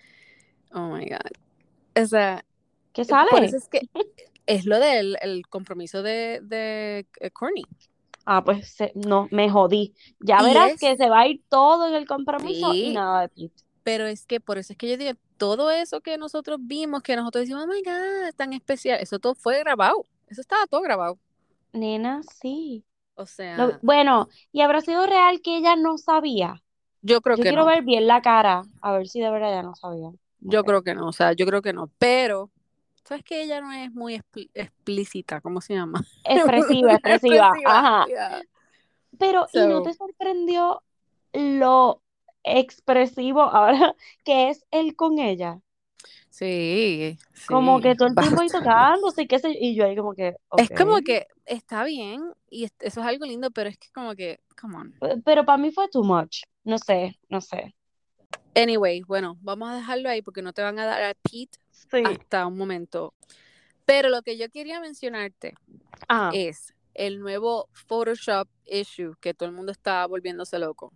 oh 0.73 0.89
my 0.89 1.07
God. 1.07 2.03
O 2.03 2.07
sea, 2.07 2.45
¿Qué 2.93 3.05
por 3.29 3.45
sale? 3.45 3.45
eso 3.45 3.57
es 3.57 3.69
que 3.69 3.85
es 4.47 4.67
lo 4.67 4.79
del 4.81 5.19
el 5.23 5.47
compromiso 5.49 6.03
de, 6.03 6.41
de 6.43 7.07
eh, 7.21 7.31
Courtney. 7.33 7.65
Ah, 8.25 8.43
pues 8.45 8.77
no, 8.95 9.29
me 9.31 9.51
jodí. 9.51 9.95
Ya 10.21 10.43
Y 10.43 10.43
verás 10.43 10.77
que 10.79 10.97
se 10.97 11.09
va 11.11 11.21
a 11.21 11.29
ir 11.29 11.43
todo 11.49 11.87
en 11.89 11.95
el 11.95 12.07
compromiso 12.07 12.77
y 12.79 12.91
sí, 12.91 12.93
nada 12.93 13.23
de 13.23 13.29
Pete. 13.29 13.63
pero 13.85 14.07
es 14.07 14.27
que 14.27 14.41
por 14.41 14.59
eso 14.59 14.73
es 14.75 14.79
que 14.79 14.89
yo 14.91 14.97
digo, 14.99 15.13
todo 15.39 15.71
eso 15.71 16.01
que 16.03 16.19
nosotros 16.19 16.59
vimos, 16.63 17.03
que 17.03 17.17
nosotros 17.17 17.43
decimos, 17.45 17.65
oh 17.65 17.69
my 17.69 17.83
God, 17.85 18.29
es 18.29 18.37
tan 18.37 18.53
especial, 18.55 19.01
eso 19.01 19.19
todo 19.19 19.35
fue 19.35 19.61
grabado. 19.61 20.07
Eso 20.29 20.41
estaba 20.43 20.67
todo 20.67 20.83
grabado. 20.83 21.19
Nena, 21.73 22.23
sí. 22.23 22.85
O 23.15 23.27
Lo- 23.55 23.75
sea, 23.75 23.83
bueno, 23.83 24.29
y 24.53 24.63
habrá 24.63 24.81
sido 24.83 25.07
real 25.07 25.41
que 25.43 25.57
ella 25.59 25.77
no 25.77 25.99
sabía. 25.99 26.63
Yo 27.03 27.21
creo 27.21 27.37
Yo 27.37 27.45
que 27.45 27.53
quiero 27.53 27.65
no. 27.67 27.67
ver 27.67 27.85
bien 27.85 28.07
la 28.09 28.23
cara, 28.23 28.63
a 28.83 28.93
ver 28.95 29.09
si 29.09 29.21
de 29.21 29.31
verdad 29.31 29.53
ya 29.53 29.63
no 29.65 29.75
sabía. 29.77 30.11
Yo 30.41 30.65
creo 30.65 30.83
que 30.83 30.95
no, 30.95 31.09
o 31.09 31.13
sea, 31.13 31.33
yo 31.33 31.47
creo 31.47 31.63
que 31.63 31.73
no. 31.73 31.91
Pero, 31.99 32.51
¿sabes 33.05 33.25
que 33.25 33.43
ella 33.43 33.61
no 33.61 33.73
es 33.73 33.93
muy 33.93 34.17
expl- 34.17 34.51
explícita? 34.55 35.41
¿Cómo 35.41 35.61
se 35.61 35.75
llama? 35.75 36.05
Expresiva, 36.25 36.95
expresiva, 36.95 37.53
ajá. 37.65 38.07
yeah. 38.09 38.43
Pero, 39.19 39.47
¿y 39.53 39.61
no 39.61 39.83
te 39.83 39.95
sorprendió 39.95 40.83
lo 41.33 42.03
expresivo 42.43 43.43
ahora 43.43 43.95
que 44.25 44.51
es 44.51 44.65
él 44.71 44.97
con 44.97 45.19
ella? 45.19 45.61
Sí, 46.31 47.19
Como 47.47 47.81
que 47.81 47.95
todo 47.97 48.09
el 48.09 48.15
tiempo 48.15 48.41
ahí 48.41 48.49
tocándose 48.49 49.23
y 49.23 49.27
qué 49.27 49.39
sé 49.39 49.53
yo, 49.53 49.59
y 49.61 49.75
yo 49.75 49.85
ahí 49.85 49.97
como 49.97 50.15
que, 50.15 50.37
Es 50.57 50.71
como 50.71 51.01
que 51.01 51.27
está 51.45 51.85
bien 51.85 52.33
y 52.49 52.65
es- 52.65 52.73
eso 52.81 53.01
es 53.01 53.07
algo 53.07 53.27
lindo, 53.27 53.51
pero 53.51 53.69
es 53.69 53.77
que 53.79 53.89
como 53.93 54.15
que, 54.15 54.41
come 54.61 54.77
on. 54.77 54.93
Pe- 54.93 55.17
Pero 55.25 55.45
para 55.45 55.59
mí 55.59 55.71
fue 55.73 55.89
too 55.89 56.05
much. 56.05 56.43
No 56.65 56.79
sé, 56.79 57.19
no 57.29 57.41
sé. 57.41 57.75
Anyway, 58.55 59.03
bueno, 59.03 59.37
vamos 59.43 59.71
a 59.71 59.77
dejarlo 59.77 60.09
ahí 60.09 60.23
porque 60.23 60.43
no 60.43 60.53
te 60.53 60.63
van 60.63 60.79
a 60.79 60.85
dar 60.87 61.03
a 61.03 61.15
Pete 61.15 61.59
Sí. 61.91 62.03
hasta 62.05 62.47
un 62.47 62.57
momento. 62.57 63.15
Pero 63.85 64.09
lo 64.09 64.23
que 64.23 64.37
yo 64.37 64.49
quería 64.51 64.81
mencionarte 64.81 65.55
es 66.33 66.75
el 66.95 67.21
nuevo 67.21 67.69
Photoshop 67.73 68.49
issue 68.67 69.15
que 69.21 69.35
todo 69.35 69.49
el 69.49 69.55
mundo 69.55 69.73
está 69.73 70.07
volviéndose 70.07 70.59
loco. 70.59 70.93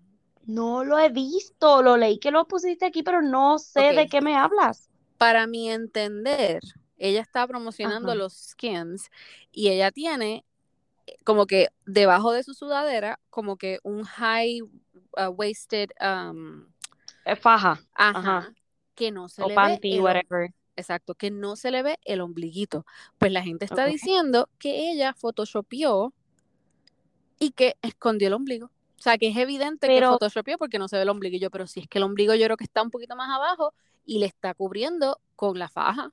no 0.46 0.84
lo 0.84 0.98
he 0.98 1.08
visto, 1.08 1.82
lo 1.82 1.96
leí 1.96 2.18
que 2.18 2.30
lo 2.30 2.46
pusiste 2.46 2.84
aquí, 2.84 3.02
pero 3.02 3.22
no 3.22 3.58
sé 3.58 3.92
de 3.94 4.06
qué 4.08 4.20
me 4.20 4.36
hablas. 4.36 4.90
Para 5.16 5.46
mi 5.46 5.70
entender, 5.70 6.60
ella 6.98 7.20
está 7.22 7.46
promocionando 7.46 8.08
Ajá. 8.10 8.16
los 8.16 8.34
skims 8.50 9.10
y 9.52 9.68
ella 9.68 9.90
tiene 9.90 10.44
eh, 11.06 11.16
como 11.24 11.46
que 11.46 11.68
debajo 11.86 12.32
de 12.32 12.42
su 12.42 12.52
sudadera 12.54 13.18
como 13.30 13.56
que 13.56 13.78
un 13.82 14.04
high 14.04 14.60
uh, 14.62 15.28
waisted 15.34 15.90
um, 16.00 16.66
Eh, 17.24 17.36
Faja 17.36 17.80
ajá, 17.94 18.18
Ajá. 18.18 18.52
que 18.94 19.10
no 19.10 19.28
se 19.30 19.42
o 19.42 19.48
le 19.48 19.54
ve 19.54 19.56
panty, 19.56 19.94
el, 19.94 20.00
whatever. 20.02 20.50
Exacto, 20.76 21.14
que 21.14 21.30
no 21.30 21.56
se 21.56 21.70
le 21.70 21.82
ve 21.82 21.98
el 22.04 22.20
ombliguito. 22.20 22.84
Pues 23.18 23.32
la 23.32 23.42
gente 23.42 23.64
está 23.64 23.84
diciendo 23.86 24.48
que 24.58 24.90
ella 24.90 25.14
photoshopeó 25.14 26.12
y 27.38 27.50
que 27.50 27.76
escondió 27.82 28.28
el 28.28 28.34
ombligo. 28.34 28.66
O 28.98 29.02
sea, 29.04 29.18
que 29.18 29.28
es 29.28 29.36
evidente 29.36 29.86
que 29.86 29.94
photoshopeó 30.12 30.56
porque 30.56 30.78
no 30.78 30.88
se 30.88 30.96
ve 30.96 31.02
el 31.02 31.08
ombliguillo, 31.10 31.50
pero 31.50 31.66
si 31.66 31.80
es 31.80 31.88
que 31.88 31.98
el 31.98 32.04
ombligo 32.04 32.34
yo 32.34 32.44
creo 32.46 32.56
que 32.56 32.64
está 32.64 32.82
un 32.82 32.90
poquito 32.90 33.16
más 33.16 33.28
abajo 33.30 33.74
y 34.06 34.18
le 34.18 34.26
está 34.26 34.54
cubriendo 34.54 35.18
con 35.36 35.58
la 35.58 35.68
faja. 35.68 36.10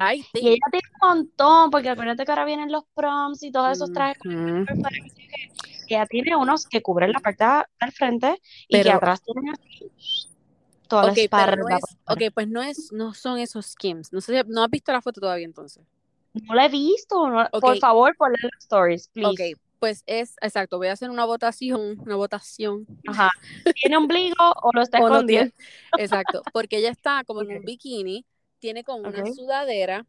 ah, 0.00 0.14
I 0.14 0.24
y 0.34 0.48
ella 0.48 0.66
tiene 0.72 0.88
un 1.02 1.08
montón, 1.08 1.70
porque 1.70 1.88
acuérdate 1.88 2.24
que 2.24 2.32
ahora 2.32 2.44
vienen 2.44 2.72
los 2.72 2.82
proms 2.94 3.42
y 3.44 3.52
todos 3.52 3.70
esos 3.72 3.92
trajes. 3.92 4.18
Ella 5.86 6.04
tiene 6.06 6.34
unos 6.36 6.66
que 6.66 6.82
cubren 6.82 7.12
la 7.12 7.20
parte 7.20 7.44
de- 7.44 7.64
del 7.80 7.92
frente 7.92 8.40
y 8.66 8.76
que 8.82 8.90
atrás 8.96 9.22
tienen 9.22 9.50
así 9.54 9.90
toda 10.88 11.04
la 11.04 11.12
ok, 11.12 11.18
pero 11.34 11.52
espalda 11.52 11.56
no 11.56 11.68
es, 11.68 11.84
ok, 12.06 12.22
pues 12.34 12.48
no 12.48 12.62
es, 12.62 12.92
no 12.92 13.14
son 13.14 13.38
esos 13.38 13.66
skims. 13.66 14.12
No 14.12 14.20
sé, 14.20 14.44
no 14.46 14.62
has 14.64 14.70
visto 14.70 14.92
la 14.92 15.02
foto 15.02 15.20
todavía 15.20 15.44
entonces. 15.46 15.84
No 16.34 16.54
la 16.54 16.66
he 16.66 16.68
visto. 16.68 17.28
no- 17.28 17.48
Ok, 17.52 17.60
Por 17.60 17.78
favor, 17.78 18.16
ponle 18.16 18.36
las 18.42 18.52
stories, 18.64 19.08
ok, 19.22 19.40
please. 19.40 19.54
pues 19.78 20.02
es, 20.06 20.34
exacto, 20.40 20.78
voy 20.78 20.88
a 20.88 20.92
hacer 20.92 21.10
una 21.10 21.24
votación, 21.24 22.00
una 22.04 22.16
votación. 22.16 22.86
Ajá. 23.06 23.30
¿Tiene 23.80 23.96
ombligo 23.98 24.34
o 24.62 24.70
lo 24.74 24.82
está 24.82 24.98
no 24.98 25.04
escondiendo? 25.08 25.54
exacto, 25.96 26.42
porque 26.52 26.78
ella 26.78 26.90
está 26.90 27.24
como 27.24 27.42
en 27.42 27.48
Ok, 27.48 27.56
un 27.58 27.64
bikini, 27.64 28.26
tiene 28.58 28.84
como 28.84 29.02
una 29.08 29.20
ok. 29.20 29.28
sudadera 29.34 30.06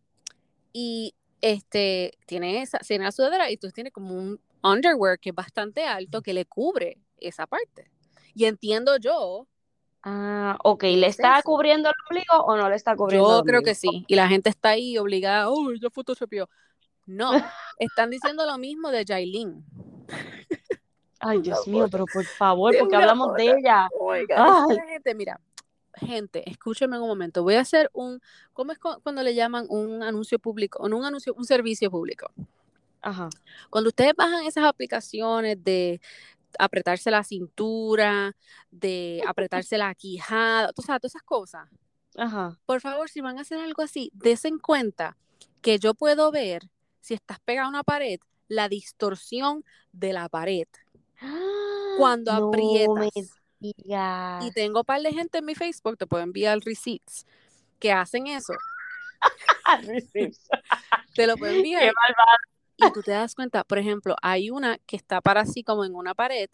y 0.73 1.15
este, 1.41 2.17
tiene 2.25 2.61
esa, 2.61 2.79
tiene 2.79 3.05
la 3.05 3.11
sudadera 3.11 3.49
y 3.49 3.53
entonces 3.53 3.73
tiene 3.75 3.91
como 3.91 4.13
un 4.15 4.39
underwear 4.63 5.19
que 5.19 5.29
es 5.29 5.35
bastante 5.35 5.85
alto 5.85 6.21
que 6.21 6.33
le 6.33 6.45
cubre 6.45 6.97
esa 7.17 7.47
parte. 7.47 7.91
Y 8.35 8.45
entiendo 8.45 8.97
yo 8.97 9.47
Ah, 10.03 10.57
ok. 10.63 10.83
¿Le 10.83 11.07
es 11.07 11.19
está 11.19 11.41
cubriendo 11.43 11.89
el 11.89 11.95
ombligo 12.09 12.45
o 12.45 12.55
no 12.55 12.69
le 12.69 12.75
está 12.75 12.95
cubriendo 12.95 13.31
el 13.31 13.37
Yo 13.39 13.43
creo 13.43 13.61
que 13.61 13.75
sí. 13.75 14.05
Y 14.07 14.15
la 14.15 14.27
gente 14.27 14.49
está 14.49 14.69
ahí 14.69 14.97
obligada, 14.97 15.49
oh, 15.49 15.73
ya 15.73 15.89
photoshopeó. 15.89 16.49
No, 17.05 17.31
están 17.79 18.09
diciendo 18.09 18.45
lo 18.45 18.57
mismo 18.57 18.91
de 18.91 19.03
Jailin. 19.05 19.65
Ay, 21.19 21.39
Dios 21.41 21.67
mío, 21.67 21.87
pero 21.91 22.05
por 22.05 22.23
favor, 22.25 22.71
de 22.71 22.79
¿por 22.79 22.87
qué 22.89 22.95
una 22.95 23.03
hablamos 23.05 23.35
de 23.35 23.57
ella? 23.57 23.89
Oh 23.99 24.11
Ay, 24.13 24.25
gente, 24.87 25.15
mira, 25.15 25.39
gente, 25.95 26.49
escúcheme 26.49 26.99
un 26.99 27.07
momento. 27.07 27.43
Voy 27.43 27.55
a 27.55 27.61
hacer 27.61 27.89
un, 27.93 28.21
¿cómo 28.53 28.71
es 28.71 28.79
cu- 28.79 28.99
cuando 29.03 29.23
le 29.23 29.33
llaman 29.35 29.65
un 29.69 30.03
anuncio 30.03 30.39
público? 30.39 30.87
No 30.87 30.97
un 30.97 31.05
anuncio, 31.05 31.33
un 31.33 31.45
servicio 31.45 31.91
público. 31.91 32.31
ajá, 33.01 33.29
Cuando 33.69 33.89
ustedes 33.89 34.13
bajan 34.15 34.45
esas 34.45 34.65
aplicaciones 34.65 35.61
de 35.63 35.99
apretarse 36.57 37.11
la 37.11 37.23
cintura, 37.23 38.35
de 38.71 39.21
apretarse 39.27 39.77
la 39.77 39.93
quijada, 39.95 40.71
tú 40.73 40.81
sabes, 40.81 41.01
todas 41.01 41.15
esas 41.15 41.23
cosas. 41.23 41.69
ajá. 42.17 42.59
Por 42.65 42.81
favor, 42.81 43.09
si 43.09 43.21
van 43.21 43.37
a 43.37 43.41
hacer 43.41 43.59
algo 43.59 43.83
así, 43.83 44.11
desen 44.13 44.59
cuenta 44.59 45.17
que 45.61 45.79
yo 45.79 45.93
puedo 45.93 46.31
ver, 46.31 46.69
si 47.01 47.13
estás 47.13 47.39
pegado 47.39 47.67
a 47.67 47.69
una 47.69 47.83
pared, 47.83 48.19
la 48.47 48.69
distorsión 48.69 49.63
de 49.91 50.13
la 50.13 50.29
pared 50.29 50.67
Ah, 51.21 51.95
cuando 51.97 52.31
No 52.31 52.49
me 52.51 52.57
aprietas. 52.57 53.35
Y 53.61 54.51
tengo 54.53 54.79
un 54.79 54.85
par 54.85 55.01
de 55.01 55.11
gente 55.11 55.39
en 55.39 55.45
mi 55.45 55.53
Facebook, 55.53 55.97
te 55.97 56.07
puedo 56.07 56.23
enviar 56.23 56.59
receipts, 56.59 57.25
que 57.77 57.91
hacen 57.91 58.27
eso. 58.27 58.53
Te 61.13 61.27
lo 61.27 61.35
puedo 61.35 61.51
Qué 61.51 61.57
enviar 61.57 61.93
malvada. 61.93 62.37
Y 62.79 62.91
tú 62.91 63.01
te 63.01 63.11
das 63.11 63.35
cuenta, 63.35 63.63
por 63.63 63.77
ejemplo, 63.77 64.15
hay 64.21 64.49
una 64.49 64.77
que 64.85 64.95
está 64.95 65.21
para 65.21 65.41
así 65.41 65.63
como 65.63 65.85
en 65.85 65.95
una 65.95 66.13
pared 66.13 66.49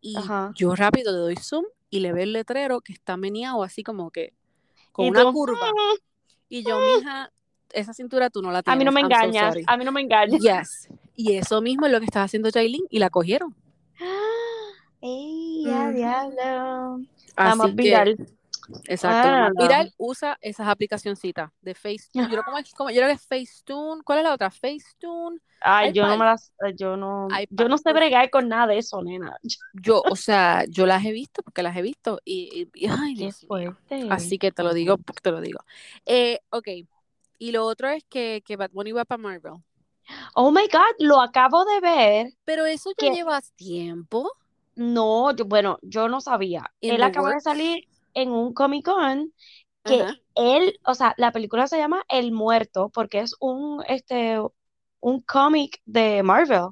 y 0.00 0.16
Ajá. 0.16 0.52
yo 0.54 0.74
rápido 0.74 1.12
le 1.12 1.18
doy 1.18 1.36
zoom 1.36 1.64
y 1.90 2.00
le 2.00 2.12
veo 2.12 2.22
el 2.24 2.32
letrero 2.32 2.80
que 2.80 2.92
está 2.92 3.16
meneado 3.16 3.62
así 3.62 3.82
como 3.82 4.10
que 4.10 4.32
con 4.92 5.06
Y 5.06 5.10
una 5.10 5.22
tú, 5.22 5.32
curva. 5.32 5.70
"Mm, 5.72 5.98
Y 6.50 6.62
yo, 6.62 6.78
mija, 6.80 7.30
esa 7.72 7.92
cintura 7.92 8.30
tú 8.30 8.40
no 8.42 8.50
la 8.50 8.62
a 8.64 8.76
mí 8.76 8.84
no 8.84 8.90
tienes. 8.90 8.94
me 8.94 9.00
I'm 9.00 9.06
engañas, 9.06 9.56
a 9.66 9.76
mí 9.76 9.84
no 9.84 9.92
me 9.92 10.00
engañas. 10.00 10.40
Yes. 10.40 10.88
Y 11.14 11.34
eso 11.34 11.60
mismo 11.60 11.86
es 11.86 11.92
lo 11.92 11.98
que 11.98 12.06
estaba 12.06 12.24
haciendo 12.24 12.50
Jailin 12.50 12.84
y 12.90 12.98
la 12.98 13.10
cogieron. 13.10 13.54
¡Ey, 15.00 15.64
a 15.70 15.88
Ujú. 15.88 15.96
diablo! 15.96 17.00
Viral. 17.74 18.16
Exacto, 18.86 19.28
Ah, 19.28 19.50
viral 19.56 19.92
usa 19.98 20.38
esas 20.40 20.68
aplicacioncitas 20.68 21.50
de 21.60 21.74
Facetune. 21.74 22.28
Yo, 22.28 22.40
es- 22.58 22.70
yo 22.78 22.84
creo 22.86 23.08
que 23.08 23.12
es 23.12 23.26
Facetune. 23.26 24.02
¿Cuál 24.04 24.18
es 24.18 24.24
la 24.24 24.34
otra? 24.34 24.50
Facetune. 24.50 25.38
Ay, 25.60 25.92
yo 25.92 26.06
no 26.06 26.16
me 26.16 26.24
las, 26.24 26.52
yo 26.76 26.96
no, 26.96 27.28
yo 27.50 27.68
no 27.68 27.78
sé 27.78 27.92
bregar 27.92 28.30
con 28.30 28.48
nada 28.48 28.68
de 28.68 28.78
eso, 28.78 29.02
nena. 29.02 29.36
yo, 29.72 30.02
o 30.08 30.16
sea, 30.16 30.64
yo 30.68 30.86
las 30.86 31.04
he 31.04 31.12
visto 31.12 31.42
porque 31.42 31.62
las 31.62 31.76
he 31.76 31.82
visto 31.82 32.20
y, 32.24 32.68
y- 32.74 32.84
y- 32.84 32.88
ay, 32.88 33.14
Dios. 33.14 33.46
Así 34.10 34.38
que 34.38 34.52
te 34.52 34.62
lo 34.62 34.72
digo, 34.72 34.98
porque 34.98 35.20
te 35.20 35.30
lo 35.30 35.40
digo. 35.40 35.60
Eh, 36.06 36.38
ok. 36.50 36.68
Y 37.38 37.52
lo 37.52 37.64
otro 37.66 37.88
es 37.88 38.04
que, 38.04 38.42
que 38.44 38.56
Bad 38.56 38.70
Bunny 38.72 38.92
va 38.92 39.04
para 39.04 39.20
Marvel. 39.22 39.54
Oh 40.34 40.50
my 40.50 40.66
God, 40.72 40.94
lo 41.00 41.20
acabo 41.20 41.64
de 41.64 41.80
ver 41.80 42.32
Pero 42.44 42.64
eso 42.64 42.90
ya 42.90 43.08
que 43.08 43.14
lleva 43.14 43.40
tiempo 43.56 44.30
no, 44.74 45.34
yo- 45.34 45.44
bueno, 45.44 45.78
yo 45.82 46.08
no 46.08 46.20
sabía. 46.20 46.72
Él 46.80 47.02
acaba 47.02 47.34
de 47.34 47.40
salir 47.40 47.87
en 48.14 48.30
un 48.30 48.52
Comic 48.54 48.84
Con 48.84 49.32
que 49.84 50.02
Ajá. 50.02 50.16
él, 50.34 50.78
o 50.84 50.94
sea, 50.94 51.14
la 51.16 51.32
película 51.32 51.66
se 51.66 51.78
llama 51.78 52.04
El 52.08 52.32
Muerto 52.32 52.90
porque 52.90 53.20
es 53.20 53.34
un, 53.40 53.82
este, 53.88 54.38
un 55.00 55.20
cómic 55.22 55.80
de 55.84 56.22
Marvel. 56.22 56.68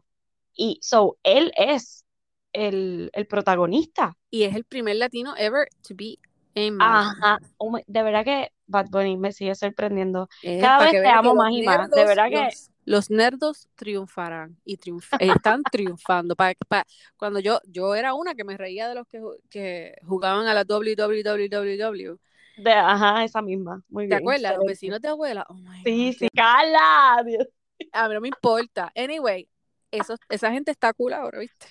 Y 0.54 0.78
so, 0.82 1.18
él 1.22 1.52
es 1.56 2.04
el, 2.52 3.10
el 3.12 3.26
protagonista. 3.26 4.16
Y 4.30 4.44
es 4.44 4.54
el 4.54 4.64
primer 4.64 4.96
latino 4.96 5.34
ever 5.36 5.68
to 5.86 5.94
be 5.94 6.18
en 6.54 6.76
Marvel. 6.76 7.18
Ajá. 7.22 7.38
Oh 7.58 7.76
de 7.86 8.02
verdad 8.02 8.24
que 8.24 8.52
Bad 8.66 8.86
Bunny 8.90 9.16
me 9.16 9.32
sigue 9.32 9.54
sorprendiendo. 9.54 10.28
Eh, 10.42 10.60
Cada 10.60 10.84
vez 10.84 10.92
te 10.92 11.08
amo 11.08 11.30
los 11.30 11.36
más 11.36 11.52
y 11.52 11.62
más. 11.62 11.90
De 11.90 12.04
verdad 12.04 12.28
que 12.28 12.48
los, 12.86 13.10
nerdos 13.10 13.68
triunfarán 13.76 14.58
y 14.64 14.78
triunf 14.78 15.12
están 15.18 15.62
triunfando. 15.70 16.34
Pa- 16.36 16.54
pa- 16.68 16.86
cuando 17.18 17.40
yo, 17.40 17.60
yo 17.66 17.94
era 17.94 18.14
una 18.14 18.34
que 18.34 18.44
me 18.44 18.56
reía 18.56 18.88
de 18.88 18.94
los 18.94 19.06
que, 19.08 19.20
que 19.50 19.94
jugaban 20.06 20.46
a 20.48 20.54
la 20.54 20.64
WWWW. 20.64 22.18
de, 22.56 22.72
ajá, 22.72 23.24
esa 23.24 23.42
misma. 23.42 23.82
Muy 23.88 24.06
¿Te 24.08 24.14
bien, 24.14 24.20
acuerdas? 24.20 24.56
Los 24.56 24.66
vecinos 24.66 25.00
de 25.00 25.08
abuela. 25.08 25.44
Oh 25.48 25.54
my 25.54 25.84
Sí, 25.84 26.12
God, 26.12 26.18
sí, 26.18 26.28
Carla. 26.34 27.22
Dios. 27.24 27.46
A 27.92 28.08
mí 28.08 28.14
no 28.14 28.20
me 28.20 28.28
importa. 28.28 28.92
Anyway, 28.94 29.48
eso, 29.90 30.16
esa 30.28 30.50
gente 30.52 30.70
está 30.70 30.92
cool 30.92 31.12
ahora, 31.12 31.38
¿viste? 31.40 31.66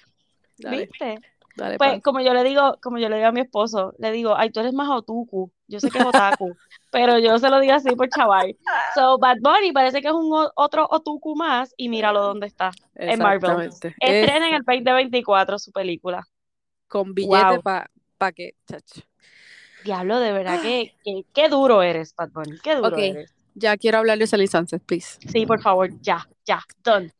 Dale, 0.57 0.87
¿Viste? 0.87 1.21
Dale, 1.55 1.77
Pues 1.77 2.01
como 2.01 2.19
yo 2.21 2.33
le 2.33 2.43
digo, 2.43 2.77
como 2.81 2.97
yo 2.97 3.09
le 3.09 3.17
digo 3.17 3.27
a 3.27 3.31
mi 3.31 3.41
esposo, 3.41 3.93
le 3.97 4.11
digo, 4.11 4.35
ay, 4.35 4.51
tú 4.51 4.59
eres 4.59 4.73
más 4.73 4.89
otuku. 4.89 5.51
Yo 5.67 5.79
sé 5.79 5.89
que 5.89 5.97
es 5.99 6.03
otaku, 6.03 6.57
pero 6.91 7.17
yo 7.19 7.39
se 7.39 7.49
lo 7.49 7.59
digo 7.59 7.73
así 7.73 7.95
por 7.95 8.09
chaval. 8.09 8.55
So, 8.93 9.17
Bad 9.17 9.37
Bunny 9.41 9.71
parece 9.71 10.01
que 10.01 10.07
es 10.07 10.13
un 10.13 10.31
otro 10.55 10.87
otuku 10.89 11.35
más 11.35 11.73
y 11.77 11.89
míralo 11.89 12.21
dónde 12.21 12.47
está, 12.47 12.71
en 12.95 13.19
Marvel. 13.19 13.69
Estrena 13.99 14.49
en 14.49 14.55
el 14.55 14.63
2024 14.63 15.59
su 15.59 15.71
película. 15.71 16.27
Con 16.87 17.13
billete 17.13 17.53
Wow. 17.55 17.61
para 17.61 17.89
pa 18.17 18.31
que, 18.31 18.53
chacho. 18.67 19.01
Diablo, 19.83 20.19
de 20.19 20.31
verdad 20.31 20.61
que, 20.61 20.95
que 21.33 21.49
duro 21.49 21.83
eres, 21.83 22.15
Bad 22.15 22.29
Bunny, 22.31 22.57
qué 22.63 22.75
duro 22.75 22.87
Ok, 22.87 22.97
eres. 22.97 23.33
ya 23.53 23.77
quiero 23.77 23.99
hablar 23.99 24.17
de 24.17 24.25
Selling 24.27 24.47
Sunset, 24.47 24.83
please. 24.83 25.19
Sí, 25.27 25.45
por 25.45 25.61
favor, 25.61 25.89
ya, 26.01 26.27
ya, 26.45 26.59
done. 26.83 27.11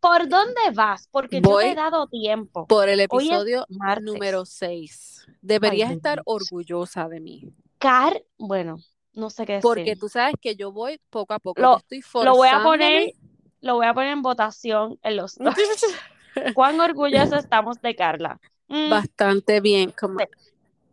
¿Por 0.00 0.28
dónde 0.28 0.60
vas? 0.74 1.08
Porque 1.10 1.40
yo 1.40 1.58
te 1.58 1.70
he 1.70 1.74
dado 1.74 2.06
tiempo. 2.08 2.66
por 2.66 2.88
el 2.88 3.00
episodio 3.00 3.66
número 4.00 4.44
6. 4.44 5.26
Deberías 5.42 5.90
Ay, 5.90 5.96
estar 5.96 6.22
orgullosa 6.24 7.08
de 7.08 7.20
mí. 7.20 7.52
Car, 7.78 8.22
bueno, 8.38 8.78
no 9.14 9.30
sé 9.30 9.46
qué 9.46 9.54
decir. 9.54 9.62
Porque 9.62 9.96
tú 9.96 10.08
sabes 10.08 10.34
que 10.40 10.56
yo 10.56 10.72
voy 10.72 11.00
poco 11.10 11.34
a 11.34 11.38
poco. 11.38 11.60
Lo- 11.60 11.74
yo 11.74 11.78
estoy 11.78 12.24
Lo 12.24 12.34
voy 12.34 12.48
a 12.48 12.62
poner, 12.62 13.12
lo 13.60 13.74
voy 13.76 13.86
a 13.86 13.94
poner 13.94 14.10
en 14.12 14.22
votación 14.22 14.98
en 15.02 15.16
los. 15.16 15.36
¿Cuán 16.54 16.80
orgullosos 16.80 17.38
estamos 17.44 17.80
de 17.80 17.94
Carla? 17.96 18.40
Mm, 18.68 18.88
Bastante 18.90 19.60
bien. 19.60 19.92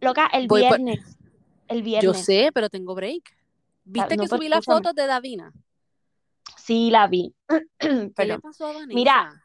loca, 0.02 0.28
el 0.34 0.48
voy 0.48 0.64
por- 0.68 0.78
viernes. 0.80 1.18
El 1.68 1.80
Yo 1.80 1.84
viernes. 1.84 2.26
sé, 2.26 2.50
pero 2.54 2.70
tengo 2.70 2.96
break. 2.96 3.36
¿Viste 3.84 4.16
no, 4.16 4.24
que 4.24 4.30
subí 4.30 4.50
las 4.50 4.64
fotos 4.66 4.96
de 4.96 5.06
Davina? 5.06 5.54
Sí, 6.56 6.90
la 6.92 7.08
vi. 7.08 7.34
¿Qué 7.80 8.26
le 8.26 8.40
pasó 8.40 8.68
a 8.68 8.74
Vanessa? 8.74 8.94
Mira, 8.94 9.44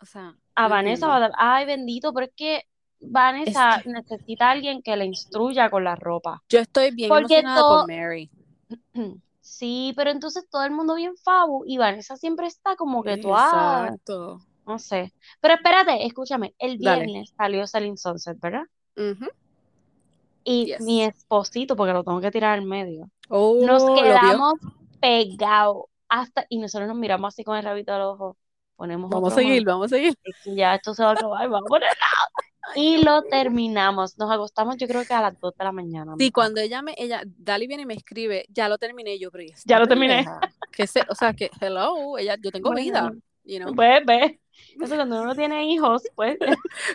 o 0.00 0.06
sea, 0.06 0.34
A 0.54 0.68
Vanessa, 0.68 1.06
entiendo. 1.06 1.36
va 1.36 1.38
a- 1.38 1.56
ay, 1.56 1.66
bendito, 1.66 2.12
pero 2.12 2.26
es 2.26 2.32
que 2.36 2.62
Vanessa 3.00 3.76
Es 3.76 3.82
que- 3.84 3.90
necesita 3.90 4.48
a 4.48 4.50
alguien 4.52 4.82
que 4.82 4.96
le 4.96 5.04
instruya 5.06 5.68
con 5.70 5.84
la 5.84 5.96
ropa. 5.96 6.42
Yo 6.48 6.60
estoy 6.60 6.90
bien 6.92 7.08
Porque 7.08 7.38
emocionada 7.38 7.60
todo- 7.60 7.86
con 7.86 7.96
Mary. 7.96 8.30
Sí, 9.40 9.92
pero 9.96 10.10
entonces 10.10 10.44
todo 10.50 10.64
el 10.64 10.72
mundo 10.72 10.96
bien 10.96 11.16
fabu 11.16 11.62
y 11.68 11.78
Vanessa 11.78 12.16
siempre 12.16 12.48
está 12.48 12.74
como 12.74 13.04
que 13.04 13.16
tú, 13.16 13.32
ah, 13.32 13.84
Exacto. 13.84 14.40
no 14.66 14.78
sé. 14.80 15.12
Pero 15.40 15.54
espérate, 15.54 16.04
escúchame, 16.04 16.52
el 16.58 16.78
Dale. 16.78 17.04
viernes 17.04 17.32
salió 17.36 17.64
Selling 17.64 17.96
Sunset, 17.96 18.40
¿verdad? 18.40 18.64
Y 20.42 20.66
Yes. 20.66 20.80
mi 20.80 21.02
esposito, 21.04 21.76
porque 21.76 21.92
lo 21.92 22.02
tengo 22.02 22.20
que 22.20 22.32
tirar 22.32 22.58
al 22.58 22.64
medio, 22.64 23.08
Oh, 23.28 23.60
nos 23.64 23.84
quedamos 24.00 24.54
pegados 25.00 25.84
hasta, 26.08 26.46
y 26.48 26.58
nosotros 26.58 26.88
nos 26.88 26.96
miramos 26.96 27.34
así 27.34 27.44
con 27.44 27.56
el 27.56 27.64
rabito 27.64 27.92
del 27.92 28.02
ojo, 28.02 28.36
ponemos 28.76 29.10
Vamos 29.10 29.32
a 29.32 29.36
seguir, 29.36 29.64
más, 29.64 29.74
vamos 29.74 29.86
a 29.92 29.96
seguir. 29.96 30.14
es 30.24 30.36
que 30.42 30.54
ya 30.54 30.74
esto 30.74 30.94
se 30.94 31.02
va 31.02 31.10
a 31.10 31.12
acabar, 31.14 31.48
vamos 31.48 31.66
a 31.66 31.68
poner 31.68 31.88
Y 32.74 33.02
lo 33.04 33.22
terminamos, 33.22 34.18
nos 34.18 34.30
acostamos 34.30 34.76
yo 34.76 34.88
creo 34.88 35.04
que 35.04 35.14
a 35.14 35.20
las 35.22 35.38
2 35.40 35.54
de 35.56 35.64
la 35.64 35.70
mañana. 35.72 36.14
Sí, 36.18 36.32
cuando 36.32 36.60
ella 36.60 36.82
me, 36.82 36.94
ella, 36.98 37.22
Dali 37.24 37.66
viene 37.68 37.84
y 37.84 37.86
me 37.86 37.94
escribe, 37.94 38.44
ya 38.48 38.68
lo 38.68 38.76
terminé, 38.76 39.18
yo, 39.20 39.30
pero 39.30 39.44
¿y 39.44 39.48
esta 39.50 39.62
Ya 39.66 39.78
lo 39.78 39.86
terminé. 39.86 40.24
Que 40.72 40.86
se, 40.86 41.00
o 41.08 41.14
sea, 41.14 41.32
que, 41.32 41.50
hello, 41.60 42.18
ella, 42.18 42.36
yo 42.42 42.50
tengo 42.50 42.70
Bueno. 42.70 42.82
vida, 42.82 43.12
you 43.44 43.58
know? 43.60 43.74
Pues 43.74 44.04
ve, 44.04 44.40
eso 44.82 44.96
cuando 44.96 45.22
uno 45.22 45.34
tiene 45.34 45.64
hijos, 45.72 46.02
pues, 46.14 46.36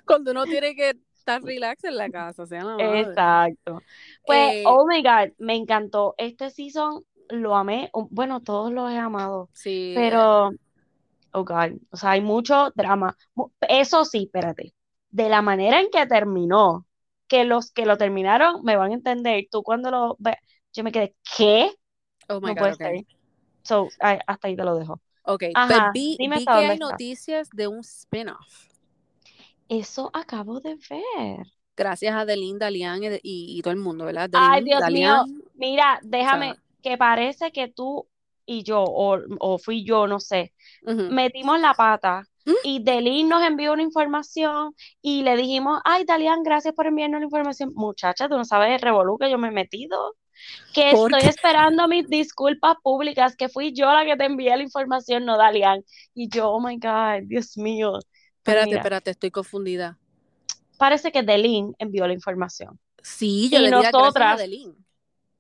Cuando 0.05 0.31
uno 0.31 0.43
tiene 0.45 0.75
que 0.75 0.97
estar 1.15 1.41
relax 1.41 1.83
en 1.85 1.95
la 1.97 2.09
casa, 2.09 2.43
o 2.43 2.45
sea, 2.45 2.63
la 2.63 2.77
madre. 2.77 2.99
exacto. 3.01 3.81
Pues, 4.25 4.55
Eh, 4.57 4.63
oh 4.67 4.85
my 4.85 5.01
God, 5.01 5.33
me 5.39 5.55
encantó. 5.55 6.15
Este 6.17 6.49
season 6.51 7.05
lo 7.31 7.55
amé, 7.55 7.89
bueno, 8.11 8.41
todos 8.41 8.71
los 8.71 8.91
he 8.91 8.97
amado, 8.97 9.49
Sí, 9.53 9.91
pero, 9.93 10.51
oh 11.33 11.45
God, 11.45 11.73
o 11.91 11.97
sea, 11.97 12.11
hay 12.11 12.21
mucho 12.21 12.71
drama. 12.75 13.15
Eso 13.61 14.05
sí, 14.05 14.23
espérate, 14.25 14.73
de 15.11 15.29
la 15.29 15.41
manera 15.41 15.79
en 15.81 15.89
que 15.91 16.05
terminó, 16.07 16.87
que 17.27 17.45
los 17.45 17.71
que 17.71 17.85
lo 17.85 17.97
terminaron 17.97 18.63
me 18.63 18.75
van 18.77 18.91
a 18.91 18.95
entender, 18.95 19.45
tú 19.51 19.63
cuando 19.63 19.91
lo 19.91 20.15
ves, 20.19 20.35
yo 20.73 20.83
me 20.83 20.91
quedé, 20.91 21.15
¿qué? 21.37 21.71
oh 22.29 22.39
my 22.39 22.53
No 22.53 22.55
God, 22.55 22.69
puede 22.69 22.73
ok. 22.73 22.81
ser. 22.81 22.95
So, 23.63 23.89
hasta 23.99 24.47
ahí 24.47 24.55
te 24.55 24.63
lo 24.65 24.75
dejo. 24.77 25.01
Ok, 25.23 25.43
Ajá, 25.53 25.67
pero 25.67 25.89
vi, 25.93 26.17
dime 26.17 26.41
vi 26.43 26.49
que 26.49 26.65
hay 26.65 26.77
está. 26.77 26.77
noticias 26.77 27.49
de 27.53 27.67
un 27.67 27.79
spin-off. 27.81 28.67
Eso 29.69 30.09
acabo 30.13 30.59
de 30.59 30.75
ver. 30.89 31.45
Gracias 31.75 32.15
a 32.15 32.25
Delin, 32.25 32.59
Dalian 32.59 33.03
y, 33.03 33.07
y- 33.23 33.57
y 33.57 33.61
todo 33.61 33.73
el 33.73 33.79
mundo, 33.79 34.05
¿verdad? 34.05 34.29
Ay, 34.31 34.61
Dios 34.63 34.85
mío, 34.87 35.25
mira, 35.53 35.99
déjame, 36.03 36.51
o 36.51 36.55
sea, 36.55 36.61
que 36.81 36.97
parece 36.97 37.51
que 37.51 37.67
tú 37.69 38.07
y 38.45 38.63
yo, 38.63 38.83
o, 38.83 39.19
o 39.39 39.57
fui 39.59 39.85
yo, 39.85 40.07
no 40.07 40.19
sé, 40.19 40.53
metimos 41.07 41.59
la 41.59 41.73
pata 41.75 42.23
¿Mm? 42.45 42.53
y 42.61 42.83
Delin 42.83 43.29
nos 43.29 43.43
envió 43.43 43.73
una 43.73 43.83
información 43.83 44.75
y 45.01 45.23
le 45.23 45.35
dijimos, 45.37 45.81
ay, 45.85 46.05
Dalian, 46.05 46.43
gracias 46.43 46.73
por 46.75 46.87
enviarnos 46.87 47.21
la 47.21 47.25
información. 47.25 47.71
Muchacha, 47.75 48.29
tú 48.29 48.37
no 48.37 48.45
sabes 48.45 48.71
el 48.71 48.81
revolú 48.81 49.17
que 49.19 49.29
yo 49.31 49.37
me 49.37 49.49
he 49.49 49.51
metido. 49.51 50.15
Que 50.73 50.91
¿Por 50.91 50.91
estoy 50.91 51.21
qué? 51.21 51.27
esperando 51.27 51.87
mis 51.87 52.07
disculpas 52.09 52.75
públicas, 52.83 53.35
que 53.37 53.49
fui 53.49 53.73
yo 53.73 53.91
la 53.93 54.05
que 54.05 54.17
te 54.17 54.25
envié 54.25 54.55
la 54.57 54.63
información, 54.63 55.25
no 55.25 55.37
Dalian. 55.37 55.83
Y 56.13 56.29
yo, 56.29 56.49
oh 56.51 56.61
my 56.61 56.77
God, 56.77 57.23
Dios 57.27 57.57
mío. 57.57 57.93
Pues 58.43 58.59
Espérate, 58.59 58.75
mira, 58.75 58.75
espérate, 58.75 59.09
estoy 59.11 59.31
confundida. 59.31 59.97
parece 60.77 61.11
que 61.11 61.23
Delin 61.23 61.73
envió 61.79 62.07
la 62.07 62.13
información. 62.13 62.79
Sí, 63.03 63.49
yo 63.49 63.59
Y 63.59 63.61
le 63.61 63.71
di 63.71 63.81
las 63.81 63.97
gracias 63.97 64.27
a 64.27 64.35
nosotras, 64.35 64.37
Delin. 64.37 64.85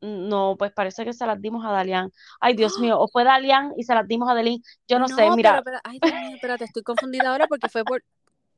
No, 0.01 0.55
pues 0.57 0.71
parece 0.71 1.05
que 1.05 1.13
se 1.13 1.25
las 1.27 1.39
dimos 1.39 1.63
a 1.65 1.71
Dalian. 1.71 2.11
Ay, 2.39 2.55
Dios 2.55 2.79
mío, 2.79 2.99
o 2.99 3.07
fue 3.07 3.23
Dalian 3.23 3.73
y 3.77 3.83
se 3.83 3.93
las 3.93 4.07
dimos 4.07 4.29
a 4.29 4.33
Delin. 4.33 4.61
Yo 4.87 4.97
no, 4.97 5.07
sé, 5.07 5.15
pero, 5.15 5.35
mira, 5.35 5.57
espera- 5.59 5.81
ay, 5.83 5.99
Dios 6.01 6.13
mío, 6.19 6.35
espérate, 6.35 6.63
estoy 6.65 6.81
confundida 6.83 7.29
ahora 7.29 7.45
porque 7.47 7.69
fue 7.69 7.83
por, 7.83 8.03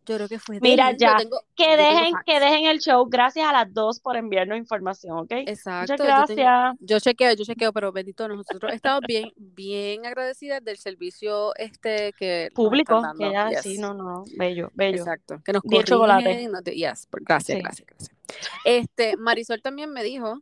yo 0.06 0.16
creo 0.16 0.28
que 0.30 0.40
fue 0.40 0.60
Mira, 0.62 0.86
Delin, 0.88 1.00
yo 1.00 1.08
ya, 1.08 1.18
tengo, 1.18 1.42
que 1.56 1.64
yo 1.66 1.78
dejen, 1.78 2.14
que 2.26 2.40
dejen 2.40 2.66
el 2.68 2.80
show. 2.80 3.06
Gracias 3.10 3.46
a 3.48 3.52
las 3.54 3.74
dos 3.74 4.00
por 4.00 4.16
enviarnos 4.16 4.58
información, 4.58 5.18
¿ok? 5.20 5.32
Exacto, 5.32 5.94
Muchas 5.94 6.00
yo 6.00 6.26
tengo, 6.36 6.44
gracias. 6.44 6.76
yo 6.80 7.00
chequeo, 7.00 7.34
yo 7.36 7.44
chequeo, 7.44 7.74
pero 7.74 7.92
bendito, 7.92 8.26
nosotros 8.28 8.72
estamos 8.74 9.02
bien, 9.08 9.32
bien 9.36 10.06
agradecidas 10.06 10.64
del 10.64 10.78
servicio 10.78 11.54
este 11.56 12.14
que 12.14 12.52
Público, 12.54 13.02
que 13.18 13.32
ya, 13.32 13.50
Yes. 13.50 13.62
sí, 13.64 13.78
no, 13.80 13.94
no, 13.94 14.24
bello, 14.38 14.72
bello. 14.76 15.00
Exacto, 15.00 15.42
que 15.44 15.52
nos 15.52 15.62
corrigen, 15.62 16.52
nos 16.54 16.64
de- 16.64 16.76
yes, 16.76 17.06
por- 17.08 17.22
gracias, 17.24 17.58
Sí. 17.58 17.62
gracias, 17.62 17.86
gracias. 17.88 18.18
Este, 18.64 19.18
Marisol 19.18 19.62
también 19.62 19.92
me 19.92 20.04
dijo 20.04 20.40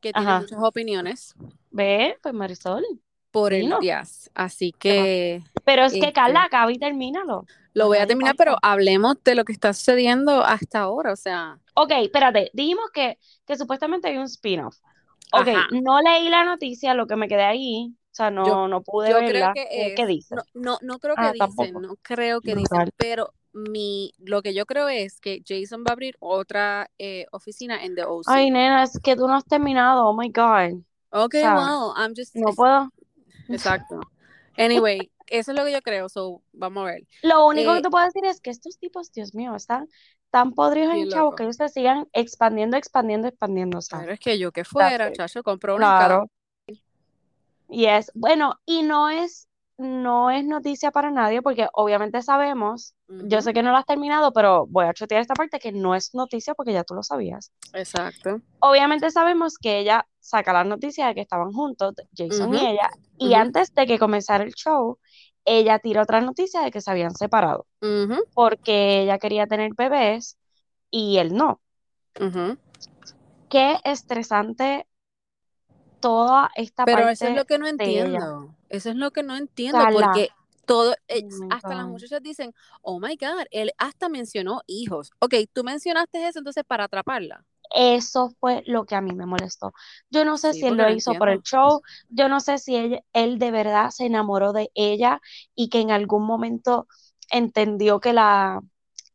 que 0.00 0.12
tiene 0.12 0.40
muchas 0.40 0.58
opiniones 0.62 1.34
Ve, 1.70 2.16
pues 2.22 2.34
Marisol, 2.34 2.84
por 3.30 3.52
el. 3.52 3.72
Yes, 3.80 4.30
así 4.34 4.72
que 4.72 5.42
Pero 5.64 5.84
es 5.84 5.92
que 5.92 5.98
Este. 6.00 6.12
Carla, 6.12 6.44
acaba 6.44 6.72
y 6.72 6.78
termínalo. 6.78 7.46
lo 7.74 7.86
voy 7.86 7.98
a 7.98 8.06
terminar, 8.06 8.34
pero 8.36 8.56
hablemos 8.62 9.22
de 9.22 9.34
lo 9.36 9.44
que 9.44 9.52
está 9.52 9.72
sucediendo 9.72 10.42
hasta 10.42 10.80
ahora, 10.80 11.12
o 11.12 11.16
sea, 11.16 11.58
Ok, 11.74 11.92
espérate, 12.02 12.50
dijimos 12.52 12.90
que, 12.92 13.18
que 13.46 13.56
supuestamente 13.56 14.08
hay 14.08 14.16
un 14.18 14.24
spin-off. 14.24 14.76
Ok, 15.32 15.46
Ajá. 15.48 15.68
no 15.70 16.00
leí 16.00 16.28
la 16.28 16.44
noticia, 16.44 16.94
lo 16.94 17.06
que 17.06 17.14
me 17.14 17.28
quedé 17.28 17.44
ahí, 17.44 17.94
o 17.94 18.14
sea, 18.14 18.30
no, 18.32 18.44
Yo- 18.44 18.66
no 18.68 18.82
pude 18.82 19.10
yo 19.10 19.20
verla. 19.20 19.52
creo 19.52 19.54
que 19.54 19.68
¿Qué- 19.70 19.86
es, 19.86 19.94
¿Qué 19.94 20.06
dice? 20.06 20.34
no, 20.34 20.42
no, 20.54 20.78
no 20.82 20.98
creo 20.98 21.14
que 21.14 21.22
Ah, 21.22 21.32
dicen, 21.32 21.46
tampoco. 21.56 21.80
no 21.80 21.94
creo 22.02 22.40
que 22.40 22.56
dicen, 22.56 22.90
pero 22.96 23.32
mi, 23.52 24.12
lo 24.18 24.42
que 24.42 24.54
yo 24.54 24.66
creo 24.66 24.88
es 24.88 25.20
que 25.20 25.42
Jason 25.46 25.82
va 25.82 25.90
a 25.90 25.92
abrir 25.92 26.16
otra 26.20 26.90
eh, 26.98 27.26
oficina 27.32 27.84
en 27.84 27.94
The 27.94 28.04
OC. 28.04 28.24
Ay, 28.28 28.50
nena, 28.50 28.82
es 28.84 28.98
que 29.02 29.16
tú 29.16 29.26
no 29.26 29.34
has 29.34 29.44
terminado, 29.44 30.06
oh 30.06 30.14
my 30.16 30.28
God. 30.30 30.82
ok, 31.10 31.34
o 31.34 31.38
sea, 31.38 31.54
well, 31.56 31.92
I'm 31.96 32.14
just, 32.16 32.34
No 32.36 32.54
puedo. 32.54 32.90
exacto. 33.48 34.00
Anyway, 34.56 35.10
eso 35.26 35.52
es 35.52 35.58
lo 35.58 35.64
que 35.64 35.72
yo 35.72 35.82
creo, 35.82 36.08
so, 36.08 36.42
vamos 36.52 36.82
a 36.82 36.92
ver. 36.92 37.06
Lo 37.22 37.46
único 37.46 37.70
Eh, 37.72 37.76
que 37.76 37.82
te 37.82 37.90
puedo 37.90 38.04
decir 38.04 38.24
es 38.24 38.40
que 38.40 38.50
estos 38.50 38.78
tipos, 38.78 39.12
Dios 39.12 39.34
mío, 39.34 39.54
están 39.54 39.88
tan 40.30 40.52
podridos 40.52 40.94
en 40.94 41.10
loco. 41.10 41.36
que 41.36 41.42
ellos 41.44 41.56
se 41.56 41.68
sigan 41.68 42.08
expandiendo, 42.12 42.76
expandiendo, 42.76 43.26
expandiendo, 43.28 43.78
o 43.78 43.82
sea, 43.82 43.98
Claro, 44.00 44.12
es 44.12 44.20
que 44.20 44.38
yo 44.38 44.52
que 44.52 44.64
fuera, 44.64 45.12
chacho, 45.12 45.42
compró 45.42 45.74
una 45.76 45.86
cada- 45.86 46.08
claro. 46.08 46.30
Y 47.68 47.86
es, 47.86 48.10
bueno, 48.14 48.60
y 48.66 48.82
no 48.82 49.08
es, 49.10 49.46
no 49.80 50.30
es 50.30 50.44
noticia 50.44 50.90
para 50.90 51.10
nadie, 51.10 51.40
porque 51.40 51.66
obviamente 51.72 52.20
sabemos, 52.20 52.94
yo 53.08 53.40
sé 53.40 53.54
que 53.54 53.62
no 53.62 53.70
lo 53.70 53.78
has 53.78 53.86
terminado, 53.86 54.32
pero 54.32 54.66
voy 54.66 54.84
a 54.84 54.92
chotear 54.92 55.22
esta 55.22 55.34
parte 55.34 55.58
que 55.58 55.72
no 55.72 55.94
es 55.94 56.14
noticia 56.14 56.54
porque 56.54 56.74
ya 56.74 56.84
tú 56.84 56.94
lo 56.94 57.02
sabías. 57.02 57.50
Exacto. 57.72 58.42
Obviamente 58.58 59.10
sabemos 59.10 59.56
que 59.56 59.78
ella 59.78 60.06
saca 60.18 60.52
la 60.52 60.64
noticia 60.64 61.06
de 61.06 61.14
que 61.14 61.22
estaban 61.22 61.52
juntos, 61.52 61.94
Jason 62.14 62.54
y 62.54 62.58
ella, 62.58 62.90
y 63.16 63.32
antes 63.32 63.74
de 63.74 63.86
que 63.86 63.98
comenzara 63.98 64.44
el 64.44 64.52
show, 64.52 64.98
ella 65.46 65.78
tira 65.78 66.02
otra 66.02 66.20
noticia 66.20 66.60
de 66.60 66.70
que 66.70 66.82
se 66.82 66.90
habían 66.90 67.14
separado, 67.14 67.66
porque 68.34 69.00
ella 69.00 69.18
quería 69.18 69.46
tener 69.46 69.72
bebés 69.74 70.36
y 70.90 71.16
él 71.16 71.34
no. 71.34 71.62
Qué 73.48 73.78
estresante 73.84 74.86
toda 76.00 76.50
esta 76.54 76.84
Pero 76.84 77.08
eso 77.08 77.10
es 77.10 77.20
parte 77.20 77.34
lo 77.34 77.44
que 77.46 77.58
no 77.58 77.66
entiendo. 77.66 78.54
Eso 78.70 78.90
es 78.90 78.96
lo 78.96 79.12
que 79.12 79.22
no 79.24 79.36
entiendo, 79.36 79.88
porque 79.88 80.34
todo, 80.66 80.94
eh, 81.08 81.24
oh 81.30 81.50
hasta 81.50 81.74
las 81.76 81.88
muchachas 81.88 82.22
dicen, 82.22 82.54
oh 82.82 83.00
my 83.00 83.16
God, 83.16 83.46
él 83.52 83.72
hasta 83.78 84.08
mencionó 84.10 84.62
hijos. 84.68 85.12
Ok, 85.20 85.34
tú 85.54 85.64
mencionaste 85.64 86.28
eso 86.28 86.40
entonces 86.40 86.64
para 86.66 86.84
atraparla. 86.84 87.44
Eso 87.72 88.30
fue 88.40 88.62
lo 88.66 88.84
que 88.84 88.96
a 88.96 89.00
mí 89.00 89.14
me 89.14 89.26
molestó. 89.26 89.72
Yo 90.10 90.24
no 90.24 90.38
sé 90.38 90.52
Sí, 90.52 90.54
si 90.54 90.66
él 90.66 90.76
lo 90.76 90.88
hizo 90.90 91.16
por 91.16 91.28
el 91.28 91.40
show, 91.42 91.82
yo 92.08 92.28
no 92.28 92.40
sé 92.40 92.58
si 92.58 92.74
él, 92.76 93.02
él 93.12 93.38
de 93.38 93.50
verdad 93.52 93.90
se 93.90 94.06
enamoró 94.06 94.52
de 94.52 94.70
ella 94.74 95.20
y 95.54 95.68
que 95.68 95.80
en 95.80 95.92
algún 95.92 96.26
momento 96.26 96.88
entendió 97.30 98.00
que 98.00 98.12
la 98.12 98.60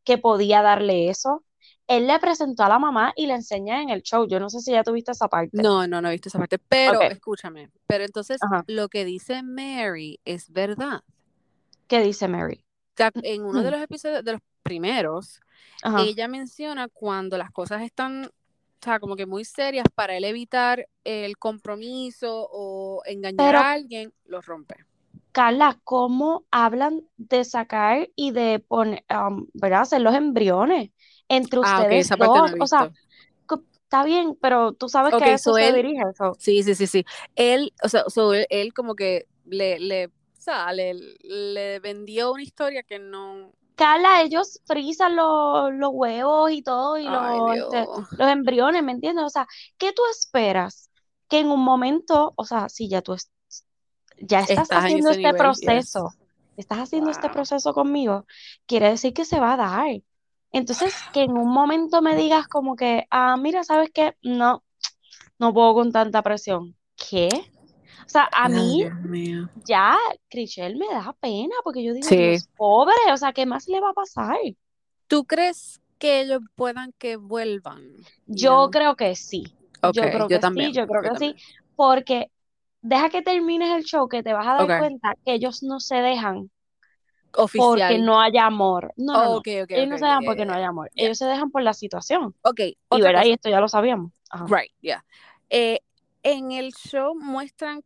que 0.06 0.18
podía 0.18 0.62
darle 0.64 1.10
eso. 1.10 1.44
Él 1.88 2.08
le 2.08 2.18
presentó 2.20 2.64
a 2.64 2.70
la 2.70 2.80
mamá 2.80 3.14
y 3.16 3.28
le 3.28 3.34
enseña 3.36 3.82
en 3.82 3.90
el 3.90 4.02
show. 4.02 4.28
Yo 4.28 4.40
no 4.40 4.50
sé 4.50 4.60
si 4.60 4.72
ya 4.72 4.84
tuviste 4.84 5.12
esa 5.12 5.28
parte. 5.28 5.62
No, 5.62 5.88
no, 5.88 6.02
no 6.02 6.10
he 6.10 6.14
visto 6.14 6.30
esa 6.30 6.40
parte. 6.40 6.58
Pero, 6.58 7.02
escúchame, 7.02 7.70
pero 7.88 8.04
entonces 8.04 8.42
ajá. 8.42 8.64
lo 8.68 8.90
que 8.90 9.06
dice 9.06 9.44
Mary 9.44 10.20
es 10.26 10.52
verdad. 10.52 11.02
¿Qué 11.88 12.02
dice 12.02 12.28
Mary? 12.28 12.66
O 12.94 12.98
sea, 12.98 13.12
en 13.22 13.44
uno 13.44 13.62
de 13.62 13.70
Mm, 13.70 13.74
los 13.74 13.82
episodios, 13.82 14.24
de 14.24 14.32
los 14.34 14.42
primeros, 14.64 15.40
Ajá. 15.84 16.02
ella 16.02 16.28
menciona 16.28 16.88
cuando 16.88 17.38
las 17.38 17.52
cosas 17.52 17.84
están, 17.84 18.26
o 18.26 18.30
sea, 18.82 19.00
como 19.00 19.16
que 19.16 19.28
muy 19.28 19.46
serias 19.46 19.86
para 19.94 20.16
él 20.18 20.24
evitar 20.24 20.88
el 21.04 21.38
compromiso 21.38 22.48
o 22.52 23.04
engañar 23.06 23.38
Pero, 23.38 23.60
a 23.60 23.72
alguien, 23.74 24.12
los 24.26 24.46
rompe. 24.46 24.76
Carla, 25.32 25.78
¿cómo 25.84 26.46
hablan 26.50 27.02
de 27.18 27.44
sacar 27.44 28.10
y 28.16 28.32
de 28.32 28.60
poner, 28.60 29.04
um, 29.12 29.46
¿verdad? 29.54 29.82
Hacer 29.82 30.02
los 30.02 30.16
embriones 30.16 30.92
entre 31.30 31.60
Ah, 31.62 31.84
ok, 31.84 31.84
ustedes 31.84 32.06
esa 32.06 32.18
parte 32.18 32.40
no 32.40 32.48
dos? 32.48 32.52
O 32.60 32.68
sea, 32.68 32.92
está 33.84 34.04
bien, 34.04 34.38
pero 34.42 34.74
tú 34.74 34.90
sabes 34.90 35.14
que 35.16 35.34
eso 35.34 35.52
so 35.52 35.56
se 35.56 35.68
él- 35.70 35.76
dirige 35.76 36.02
eso. 36.12 36.34
Sí, 36.40 36.64
sí, 36.64 36.76
sí, 36.76 36.88
sí. 36.88 37.06
Él, 37.36 37.74
o 37.84 37.90
sea, 37.90 38.04
so 38.08 38.34
él, 38.34 38.46
él 38.50 38.74
como 38.74 38.96
que 38.96 39.28
le, 39.46 39.80
le, 39.80 40.08
o 40.08 40.12
sea, 40.38 40.72
le, 40.74 40.94
le 41.22 41.80
vendió 41.80 42.32
una 42.34 42.44
historia 42.44 42.84
que 42.84 43.00
no. 43.00 43.52
Carla, 43.76 44.22
ellos 44.22 44.62
frisan 44.66 45.16
los, 45.16 45.74
los 45.74 45.90
huevos 45.94 46.52
y 46.52 46.62
todo, 46.62 46.98
y 46.98 47.08
Ay, 47.08 47.38
los, 47.40 47.74
este, 47.74 47.86
los 48.18 48.30
embriones, 48.30 48.84
¿me 48.84 48.92
entiendes? 48.94 49.26
O 49.26 49.30
sea, 49.30 49.48
¿qué 49.78 49.92
tú 49.94 50.02
esperas? 50.12 50.90
Que 51.28 51.40
en 51.40 51.52
un 51.52 51.62
momento, 51.64 52.34
o 52.38 52.46
sea, 52.46 52.70
si 52.70 52.88
ya 52.90 53.02
tú 53.02 53.16
ya 54.18 54.42
estás 54.42 54.70
Estás 54.70 54.86
en 54.86 54.86
haciendo 54.86 55.10
este 55.12 55.18
nivel, 55.24 55.38
proceso, 55.38 56.10
yes. 56.10 56.20
estás 56.58 56.80
haciendo 56.80 57.10
este 57.12 57.30
proceso 57.30 57.74
conmigo, 57.74 58.26
quiere 58.66 58.90
decir 58.90 59.14
que 59.14 59.26
se 59.26 59.40
va 59.40 59.54
a 59.54 59.58
dar. 59.58 59.88
Entonces, 60.56 60.96
que 61.14 61.24
en 61.24 61.32
un 61.32 61.50
momento 61.54 62.02
me 62.02 62.16
digas 62.16 62.48
como 62.48 62.76
que, 62.76 63.06
ah, 63.12 63.38
mira, 63.38 63.64
¿sabes 63.64 63.90
qué? 63.94 64.16
No, 64.24 64.64
no 65.40 65.54
puedo 65.54 65.74
con 65.76 65.92
tanta 65.92 66.22
presión. 66.24 66.76
¿Qué? 66.96 67.30
O 68.06 68.10
sea, 68.10 68.30
a 68.34 68.46
Ay, 68.46 68.52
mí 68.54 68.86
mío. 69.10 69.50
ya 69.68 69.98
Chriselle 70.30 70.78
me 70.78 70.88
da 70.88 71.14
pena 71.20 71.56
porque 71.64 71.84
yo 71.84 71.94
digo, 71.94 72.10
Sí. 72.10 72.16
Dios, 72.16 72.50
pobre, 72.56 72.94
o 73.12 73.18
sea, 73.18 73.34
¿qué 73.34 73.46
más 73.46 73.68
le 73.68 73.82
va 73.82 73.92
a 73.92 73.94
pasar? 73.94 74.38
¿Tú 75.08 75.26
crees 75.26 75.82
que 76.00 76.22
ellos 76.22 76.42
puedan 76.56 76.94
que 76.98 77.16
vuelvan? 77.18 77.82
Yo 78.28 78.68
No. 78.68 78.72
creo 78.72 78.96
que 78.96 79.16
sí. 79.16 79.44
Ok, 79.82 79.96
Yo 79.96 80.04
creo 80.04 80.28
yo 80.30 80.30
que 80.30 80.40
también. 80.40 80.72
sí, 80.72 80.74
yo 80.74 80.88
creo 80.88 81.04
yo 81.04 81.12
que 81.14 81.20
sí, 81.20 81.36
porque 81.76 82.32
deja 82.82 83.10
que 83.10 83.22
termines 83.22 83.76
el 83.76 83.84
show 83.84 84.08
que 84.08 84.24
te 84.24 84.34
vas 84.34 84.48
a 84.48 84.54
dar 84.56 84.78
cuenta 84.78 85.16
que 85.26 85.34
ellos 85.34 85.64
no 85.64 85.80
se 85.80 85.96
dejan 85.98 86.50
porque 87.36 87.60
Oficial. 87.60 88.06
no 88.06 88.22
haya 88.22 88.46
amor. 88.46 88.94
No, 88.98 89.14
no, 89.14 89.42
Ellos 89.46 89.68
no 89.90 89.98
se 89.98 90.06
dejan 90.06 90.24
porque 90.26 90.46
no 90.46 90.54
hay 90.54 90.64
amor. 90.64 90.90
yeah. 90.94 91.06
Ellos 91.06 91.18
se 91.18 91.26
dejan 91.26 91.52
por 91.52 91.62
la 91.62 91.74
situación. 91.74 92.36
Ok, 92.44 92.60
Y 92.60 93.02
verá, 93.02 93.26
y 93.26 93.32
esto 93.32 93.50
ya 93.50 93.60
lo 93.60 93.68
sabíamos. 93.68 94.12
Ajá. 94.30 94.46
Right, 94.50 94.72
yeah. 94.82 95.04
Eh, 95.50 95.80
en 96.24 96.52
el 96.52 96.74
show 96.74 97.14
muestran 97.16 97.84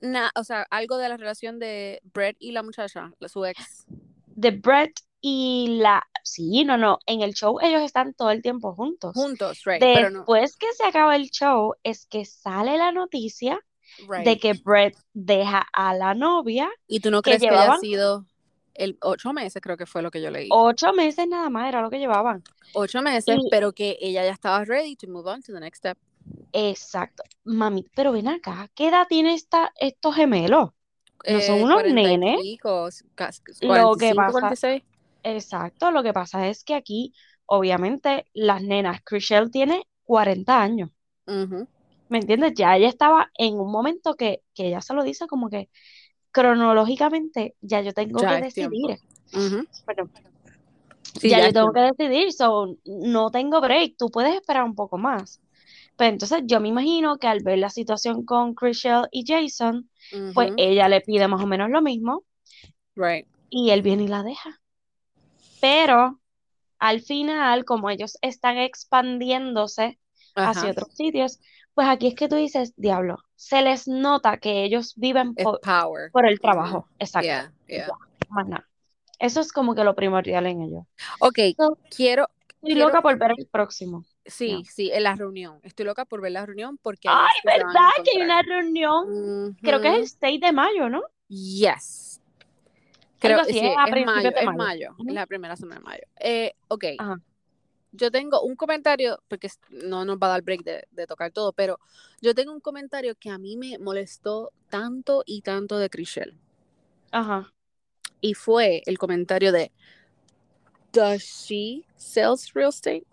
na- 0.00 0.30
o 0.34 0.44
sea, 0.44 0.66
algo 0.70 0.96
de 0.98 1.08
la 1.08 1.16
relación 1.16 1.58
de 1.58 2.00
Brett 2.14 2.36
y 2.38 2.52
la 2.52 2.62
muchacha, 2.62 3.10
su 3.26 3.44
ex. 3.44 3.86
De 4.26 4.50
Brett 4.50 5.00
y 5.20 5.78
la... 5.80 6.02
Sí, 6.22 6.64
no, 6.64 6.76
no. 6.76 6.98
En 7.06 7.22
el 7.22 7.34
show 7.34 7.58
ellos 7.60 7.82
están 7.82 8.12
todo 8.14 8.30
el 8.30 8.42
tiempo 8.42 8.74
juntos. 8.74 9.12
Juntos, 9.14 9.62
right, 9.64 9.80
pero 9.80 10.10
no. 10.10 10.18
Después 10.20 10.56
que 10.56 10.66
se 10.72 10.84
acaba 10.84 11.14
el 11.16 11.30
show, 11.30 11.74
es 11.82 12.06
que 12.06 12.24
sale 12.24 12.76
la 12.78 12.90
noticia 12.92 13.60
de 14.24 14.38
que 14.38 14.52
Brett 14.54 14.96
deja 15.14 15.66
a 15.72 15.94
la 15.94 16.14
novia, 16.14 16.68
¿Y 16.86 17.00
tú 17.00 17.10
no 17.10 17.22
que 17.22 17.30
crees 17.30 17.42
que 17.42 17.48
haya 17.48 17.60
llevaban 17.60 17.80
sido 17.80 18.26
el 18.78 18.98
ocho 19.02 19.32
meses, 19.32 19.62
creo 19.62 19.76
que 19.76 19.86
fue 19.86 20.02
lo 20.02 20.10
que 20.10 20.22
yo 20.22 20.30
leí? 20.30 20.58
ocho 20.58 20.92
meses 20.92 21.26
nada 21.28 21.50
más, 21.50 21.68
era 21.68 21.82
lo 21.82 21.90
que 21.90 21.98
llevaban. 21.98 22.42
Ocho 22.72 23.02
meses, 23.02 23.40
Y 23.40 23.50
pero 23.50 23.72
que 23.72 23.98
ella 24.00 24.24
ya 24.24 24.30
estaba 24.30 24.64
ready 24.64 24.94
to 24.96 25.08
move 25.08 25.26
on 25.28 25.42
to 25.42 25.52
the 25.52 25.58
next 25.60 25.78
step. 25.78 25.98
exacto, 26.52 27.22
mami, 27.44 27.84
pero 27.94 28.12
ven 28.12 28.28
acá, 28.28 28.68
¿qué 28.74 28.88
edad 28.88 29.06
tiene 29.08 29.34
esta, 29.34 29.72
estos 29.76 30.14
gemelos? 30.16 30.70
No 31.26 31.40
son 31.42 31.60
Eh, 31.60 31.64
unos 31.64 31.84
nenes. 31.86 32.46
Lo 33.60 33.90
que 33.96 34.14
45, 34.14 34.14
pasa, 34.14 34.32
46. 34.32 34.82
exacto, 35.22 35.90
lo 35.92 36.02
que 36.02 36.12
pasa 36.14 36.48
es 36.48 36.64
que 36.64 36.74
aquí, 36.74 37.14
obviamente, 37.46 38.28
las 38.34 38.62
nenas, 38.62 39.02
Chriselle 39.04 39.50
tiene 39.50 39.88
40 40.04 40.62
años. 40.62 40.90
¿me 42.08 42.18
entiendes? 42.18 42.54
Ya 42.54 42.76
ella 42.76 42.88
estaba 42.88 43.30
en 43.38 43.58
un 43.58 43.70
momento 43.70 44.14
que, 44.16 44.42
que 44.54 44.68
ella 44.68 44.80
se 44.80 44.94
lo 44.94 45.02
dice 45.04 45.26
como 45.26 45.48
que 45.50 45.70
cronológicamente 46.36 47.54
ya 47.62 47.80
yo 47.80 47.94
tengo 47.94 48.20
Ya 48.20 48.36
que 48.36 48.42
decidir, 48.44 48.98
bueno, 49.86 50.10
Sí, 51.18 51.30
ya 51.30 51.38
ya 51.38 51.46
yo 51.46 51.52
tengo 51.54 51.72
que 51.72 51.80
decidir, 51.80 52.30
so, 52.30 52.76
no 52.84 53.30
tengo 53.30 53.62
break, 53.62 53.94
tú 53.96 54.10
puedes 54.10 54.34
esperar 54.34 54.64
un 54.64 54.74
poco 54.74 54.98
más. 54.98 55.40
Pero 55.96 56.10
entonces 56.10 56.42
yo 56.44 56.60
me 56.60 56.68
imagino 56.68 57.16
que 57.16 57.26
al 57.26 57.42
ver 57.42 57.58
la 57.58 57.70
situación 57.70 58.26
con 58.26 58.54
Chriselle 58.54 59.06
y 59.10 59.24
Jason, 59.26 59.88
pues 60.34 60.52
ella 60.58 60.90
le 60.90 61.00
pide 61.00 61.26
más 61.26 61.42
o 61.42 61.46
menos 61.46 61.70
lo 61.70 61.80
mismo 61.80 62.24
Right. 62.94 63.26
y 63.48 63.70
él 63.70 63.80
viene 63.80 64.02
y 64.02 64.08
la 64.08 64.22
deja. 64.22 64.60
Pero 65.62 66.20
al 66.78 67.00
final, 67.00 67.64
como 67.64 67.88
ellos 67.88 68.18
están 68.20 68.58
expandiéndose 68.58 69.98
hacia 70.34 70.72
otros 70.72 70.92
sitios, 70.92 71.40
pues 71.72 71.88
aquí 71.88 72.08
es 72.08 72.14
que 72.14 72.28
tú 72.28 72.36
dices, 72.36 72.74
diablo, 72.76 73.16
se 73.36 73.62
les 73.62 73.86
nota 73.86 74.38
que 74.38 74.64
ellos 74.64 74.94
viven 74.96 75.34
por, 75.34 75.60
por 76.10 76.26
el 76.26 76.40
trabajo. 76.40 76.88
Exacto. 76.98 77.26
Yeah, 77.68 77.86
más 78.30 78.48
nada. 78.48 78.68
Eso 79.18 79.40
es 79.40 79.52
como 79.52 79.74
que 79.74 79.84
lo 79.84 79.94
primordial 79.94 80.46
en 80.46 80.62
ellos. 80.62 80.84
Ok, 81.20 81.38
So, 81.56 81.78
quiero, 81.94 82.28
estoy 82.48 82.74
quiero, 82.74 82.88
loca 82.88 83.02
por 83.02 83.18
ver 83.18 83.32
el 83.36 83.46
próximo. 83.46 84.04
Sí, 84.24 84.64
sí, 84.64 84.90
en 84.92 85.04
la 85.04 85.14
reunión. 85.14 85.60
Estoy 85.62 85.86
loca 85.86 86.04
por 86.04 86.20
ver 86.20 86.32
la 86.32 86.44
reunión 86.44 86.78
porque 86.82 87.08
Ay, 87.08 87.28
que 87.42 87.48
¿verdad? 87.48 87.90
Que 88.04 88.18
hay 88.18 88.22
una 88.22 88.42
reunión, 88.42 89.56
creo 89.62 89.80
que 89.80 89.88
es 89.88 89.94
el 89.94 90.02
Ujú. 90.02 90.16
6 90.20 90.40
de 90.40 90.52
mayo, 90.52 90.88
¿no? 90.88 91.02
Yes. 91.28 92.20
Creo, 93.18 93.40
así, 93.40 93.54
sí, 93.54 93.58
es 93.60 93.96
es 93.96 94.06
mayo, 94.06 94.30
de 94.30 94.38
es 94.38 94.44
mayo. 94.44 94.58
mayo, 94.58 94.90
es 94.98 95.04
Ujú. 95.04 95.14
la 95.14 95.26
primera 95.26 95.56
semana 95.56 95.80
de 95.80 95.84
mayo. 95.84 96.02
Eh, 96.20 96.52
ok, 96.68 96.84
Ajá. 96.98 97.20
Yo 97.96 98.10
tengo 98.10 98.42
un 98.42 98.56
comentario, 98.56 99.18
porque 99.28 99.48
no 99.70 100.04
nos 100.04 100.18
va 100.18 100.28
a 100.28 100.30
dar 100.30 100.42
break 100.42 100.62
de, 100.62 100.86
de 100.90 101.06
tocar 101.06 101.32
todo, 101.32 101.52
pero 101.52 101.78
yo 102.20 102.34
tengo 102.34 102.52
un 102.52 102.60
comentario 102.60 103.14
que 103.16 103.30
a 103.30 103.38
mí 103.38 103.56
me 103.56 103.78
molestó 103.78 104.52
tanto 104.68 105.22
y 105.26 105.42
tanto 105.42 105.78
de 105.78 105.90
Chriselle. 105.90 106.38
Ajá. 107.10 107.52
Y 108.20 108.34
fue 108.34 108.82
el 108.86 108.98
comentario 108.98 109.52
de, 109.52 109.72
¿Does 110.96 111.22
she 111.22 111.84
sells 111.96 112.54
real 112.54 112.70
estate? 112.70 113.06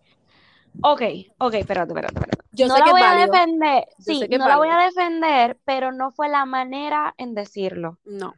Ok, 0.82 1.02
ok, 1.38 1.54
espérate, 1.56 1.92
espérate, 1.92 2.16
espérate. 2.16 2.44
Yo 2.54 2.68
No 2.68 2.76
sé 2.76 2.80
la 2.80 2.86
que 2.86 2.92
voy 2.92 3.02
a 3.02 3.16
defender, 3.16 3.86
Yo 3.98 4.14
sí, 4.14 4.28
no 4.30 4.48
la 4.48 4.58
voy 4.58 4.70
a 4.70 4.78
defender, 4.86 5.60
pero 5.66 5.92
no 5.92 6.12
fue 6.12 6.30
la 6.30 6.46
manera 6.46 7.14
en 7.18 7.36
decirlo. 7.36 8.00
No. 8.06 8.36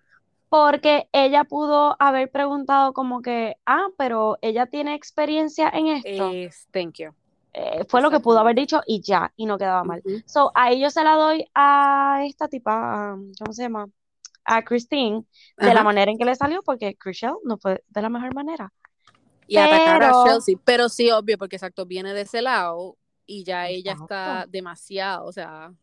Porque 0.55 1.09
ella 1.11 1.43
pudo 1.43 1.97
haber 1.99 2.31
preguntado 2.31 2.93
como 2.93 3.21
que, 3.21 3.57
ah, 3.65 3.87
pero 3.97 4.37
ella 4.41 4.67
tiene 4.67 4.95
experiencia 4.95 5.69
en 5.69 5.87
esto. 5.87 6.31
Es, 6.31 6.65
thank 6.71 6.93
you. 6.99 7.13
Eh, 7.53 7.83
fue 7.89 8.01
lo 8.01 8.09
que 8.09 8.21
pudo 8.21 8.39
haber 8.39 8.55
dicho 8.55 8.81
y 8.87 9.01
ya, 9.01 9.33
y 9.35 9.45
no 9.45 9.57
quedaba 9.57 9.83
mal. 9.83 10.01
So, 10.25 10.51
ahí 10.55 10.79
yo 10.79 10.89
se 10.89 11.03
la 11.03 11.15
doy 11.15 11.45
a 11.53 12.21
esta 12.25 12.47
tipa, 12.47 13.11
a- 13.11 13.17
¿cómo 13.37 13.51
se 13.51 13.63
llama? 13.63 13.87
A 14.45 14.63
Christine, 14.63 15.25
de 15.57 15.73
la 15.73 15.83
manera 15.83 16.09
en 16.09 16.17
que 16.17 16.23
le 16.23 16.35
salió, 16.35 16.63
porque 16.63 16.95
Chriselle 16.95 17.35
no 17.43 17.57
fue 17.57 17.83
de 17.89 18.01
la 18.01 18.09
mejor 18.09 18.33
manera. 18.33 18.71
Y 19.47 19.57
atacar 19.57 20.03
a 20.03 20.11
Pero, 20.11 20.23
Chelsea. 20.23 20.55
Pero 20.63 20.87
sí, 20.87 21.11
obvio, 21.11 21.37
porque 21.37 21.57
exacto, 21.57 21.85
viene 21.85 22.13
de 22.13 22.21
ese 22.21 22.41
lado 22.41 22.95
y 23.25 23.43
ya 23.43 23.67
ella 23.67 23.91
exacto, 23.91 24.05
está 24.05 24.45
demasiado, 24.47 25.25
o 25.25 25.31
sea, 25.33 25.73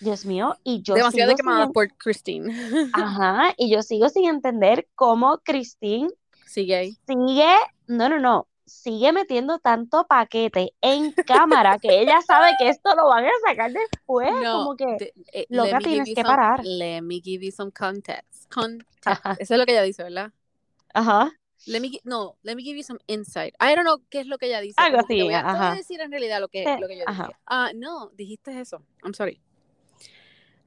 Dios 0.00 0.24
mío, 0.24 0.56
y 0.64 0.82
yo 0.82 0.94
demasiado 0.94 1.30
sin, 1.30 1.36
quemada 1.36 1.66
por 1.68 1.88
Christine. 1.96 2.48
ajá, 2.92 3.54
y 3.56 3.70
yo 3.70 3.82
sigo 3.82 4.08
sin 4.08 4.28
entender 4.28 4.88
cómo 4.94 5.38
Christine 5.44 6.08
Sigue 6.46 6.74
ahí. 6.76 6.96
sigue, 7.06 7.54
no, 7.86 8.08
no, 8.08 8.18
no, 8.18 8.48
sigue 8.66 9.12
metiendo 9.12 9.58
tanto 9.58 10.06
paquete 10.06 10.72
en 10.80 11.12
cámara 11.12 11.78
que 11.78 12.00
ella 12.00 12.20
sabe 12.22 12.52
que 12.58 12.68
esto 12.68 12.94
lo 12.94 13.08
van 13.08 13.26
a 13.26 13.30
sacar 13.46 13.72
después, 13.72 14.30
No, 14.42 14.52
como 14.52 14.76
que, 14.76 14.86
te- 14.96 15.14
eh, 15.32 15.46
loca, 15.50 15.78
tienes 15.80 16.08
que 16.08 16.22
some, 16.22 16.36
parar. 16.36 16.60
let 16.64 17.02
me 17.02 17.20
give 17.20 17.44
you 17.44 17.50
some 17.52 17.70
context. 17.72 18.48
Context. 18.50 19.06
Ajá, 19.06 19.32
Eso 19.40 19.54
es 19.54 19.58
lo 19.60 19.66
que 19.66 19.72
ella 19.72 19.82
dice, 19.82 20.02
¿verdad? 20.02 20.32
ajá, 20.94 21.32
Let 21.66 21.80
me, 21.80 21.90
no, 22.04 22.36
let 22.42 22.56
me 22.56 22.62
give 22.62 22.76
you 22.76 22.82
some 22.82 22.98
insight. 23.06 23.54
I 23.60 23.74
don't 23.74 23.84
know 23.84 23.98
qué 24.08 24.20
es 24.20 24.26
lo 24.26 24.38
que 24.38 24.46
ella 24.46 24.60
dice. 24.60 24.80
algo 24.82 24.98
así, 24.98 25.22
voy 25.22 25.34
a, 25.34 25.42
te 25.42 25.58
voy 25.58 25.66
a 25.66 25.70
ajá, 25.70 25.76
decir 25.76 26.00
en 26.00 26.10
realidad 26.10 26.40
lo 26.40 26.48
que, 26.48 26.64
lo 26.78 26.88
que 26.88 26.96
yo 26.98 27.04
ajá, 27.06 27.26
dije. 27.26 27.36
Ah, 27.46 27.70
no, 27.74 28.08
dijiste 28.10 28.58
eso. 28.60 28.82
I'm 29.04 29.14
sorry. 29.14 29.40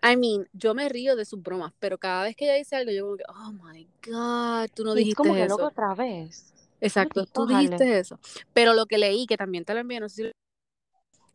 I 0.04 0.18
mean, 0.18 0.48
yo 0.52 0.74
me 0.74 0.90
río 0.90 1.16
de 1.16 1.24
sus 1.24 1.42
bromas, 1.42 1.72
pero 1.80 1.98
cada 1.98 2.24
vez 2.24 2.36
que 2.36 2.46
ella 2.46 2.56
dice 2.56 2.76
algo, 2.76 2.92
yo 2.92 3.06
como 3.06 3.18
que, 3.18 3.24
oh 3.30 3.52
my 3.54 3.88
God, 4.06 4.70
tú 4.76 4.84
no 4.84 4.98
y 4.98 5.10
es 5.10 5.16
como 5.16 5.34
dijiste 5.34 5.44
que 5.44 5.48
loco 5.48 5.68
otra 5.68 5.96
vez, 5.96 6.54
Exacto, 6.82 7.26
tú 7.26 7.48
dijiste 7.48 7.98
eso. 7.98 8.20
Pero 8.54 8.74
lo 8.74 8.86
que 8.86 8.98
leí, 8.98 9.26
que 9.26 9.38
también 9.38 9.64
te 9.64 9.74
lo 9.74 9.80
envié, 9.80 10.02
no 10.02 10.10
sé 10.10 10.16
si 10.16 10.32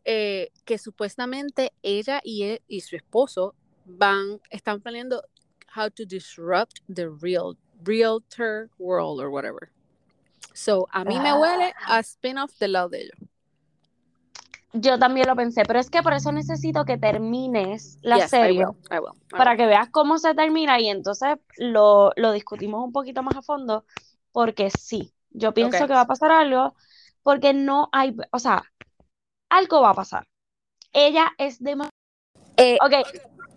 eh, 0.05 0.51
que 0.65 0.77
supuestamente 0.77 1.73
ella 1.81 2.21
y, 2.23 2.43
él, 2.43 2.61
y 2.67 2.81
su 2.81 2.95
esposo 2.95 3.55
van, 3.85 4.39
están 4.51 4.81
planeando 4.81 5.23
how 5.75 5.89
to 5.89 6.05
disrupt 6.05 6.81
the 6.93 7.09
real 7.09 7.57
realtor 7.83 8.69
world 8.77 9.19
or 9.19 9.29
whatever. 9.29 9.71
So, 10.53 10.87
a 10.91 11.03
mí 11.03 11.19
me 11.19 11.33
huele 11.33 11.73
Ah, 11.85 11.97
a 11.97 11.99
spin-off 12.01 12.57
del 12.59 12.73
lado 12.73 12.89
de 12.89 13.01
ellos. 13.01 13.17
Yo 14.73 14.99
también 14.99 15.27
lo 15.27 15.35
pensé, 15.35 15.63
pero 15.65 15.79
es 15.79 15.89
que 15.89 16.03
por 16.03 16.13
eso 16.13 16.31
necesito 16.31 16.85
que 16.85 16.97
termines 16.97 17.97
la 18.01 18.17
Yes, 18.17 18.27
I 18.27 18.29
serie 18.29 18.65
will, 18.65 18.75
I 18.91 18.99
will, 18.99 19.13
I 19.33 19.37
para 19.37 19.57
que 19.57 19.65
veas 19.65 19.89
cómo 19.89 20.19
se 20.19 20.35
termina 20.35 20.79
y 20.79 20.89
entonces 20.89 21.37
lo, 21.57 22.11
lo 22.15 22.31
discutimos 22.31 22.83
un 22.83 22.91
poquito 22.91 23.23
más 23.23 23.35
a 23.35 23.41
fondo, 23.41 23.85
porque 24.31 24.69
sí, 24.69 25.11
yo 25.31 25.53
pienso 25.53 25.77
Okay. 25.77 25.87
que 25.87 25.93
va 25.93 26.01
a 26.01 26.07
pasar 26.07 26.31
algo, 26.31 26.75
porque 27.23 27.53
no 27.53 27.89
hay, 27.91 28.15
o 28.31 28.39
sea, 28.39 28.63
algo 29.49 29.81
va 29.81 29.91
a 29.91 29.95
pasar. 29.95 30.27
Ella 30.93 31.31
es 31.37 31.59
demasiado... 31.59 31.91
Eh, 32.57 32.77
Ok, 32.81 32.93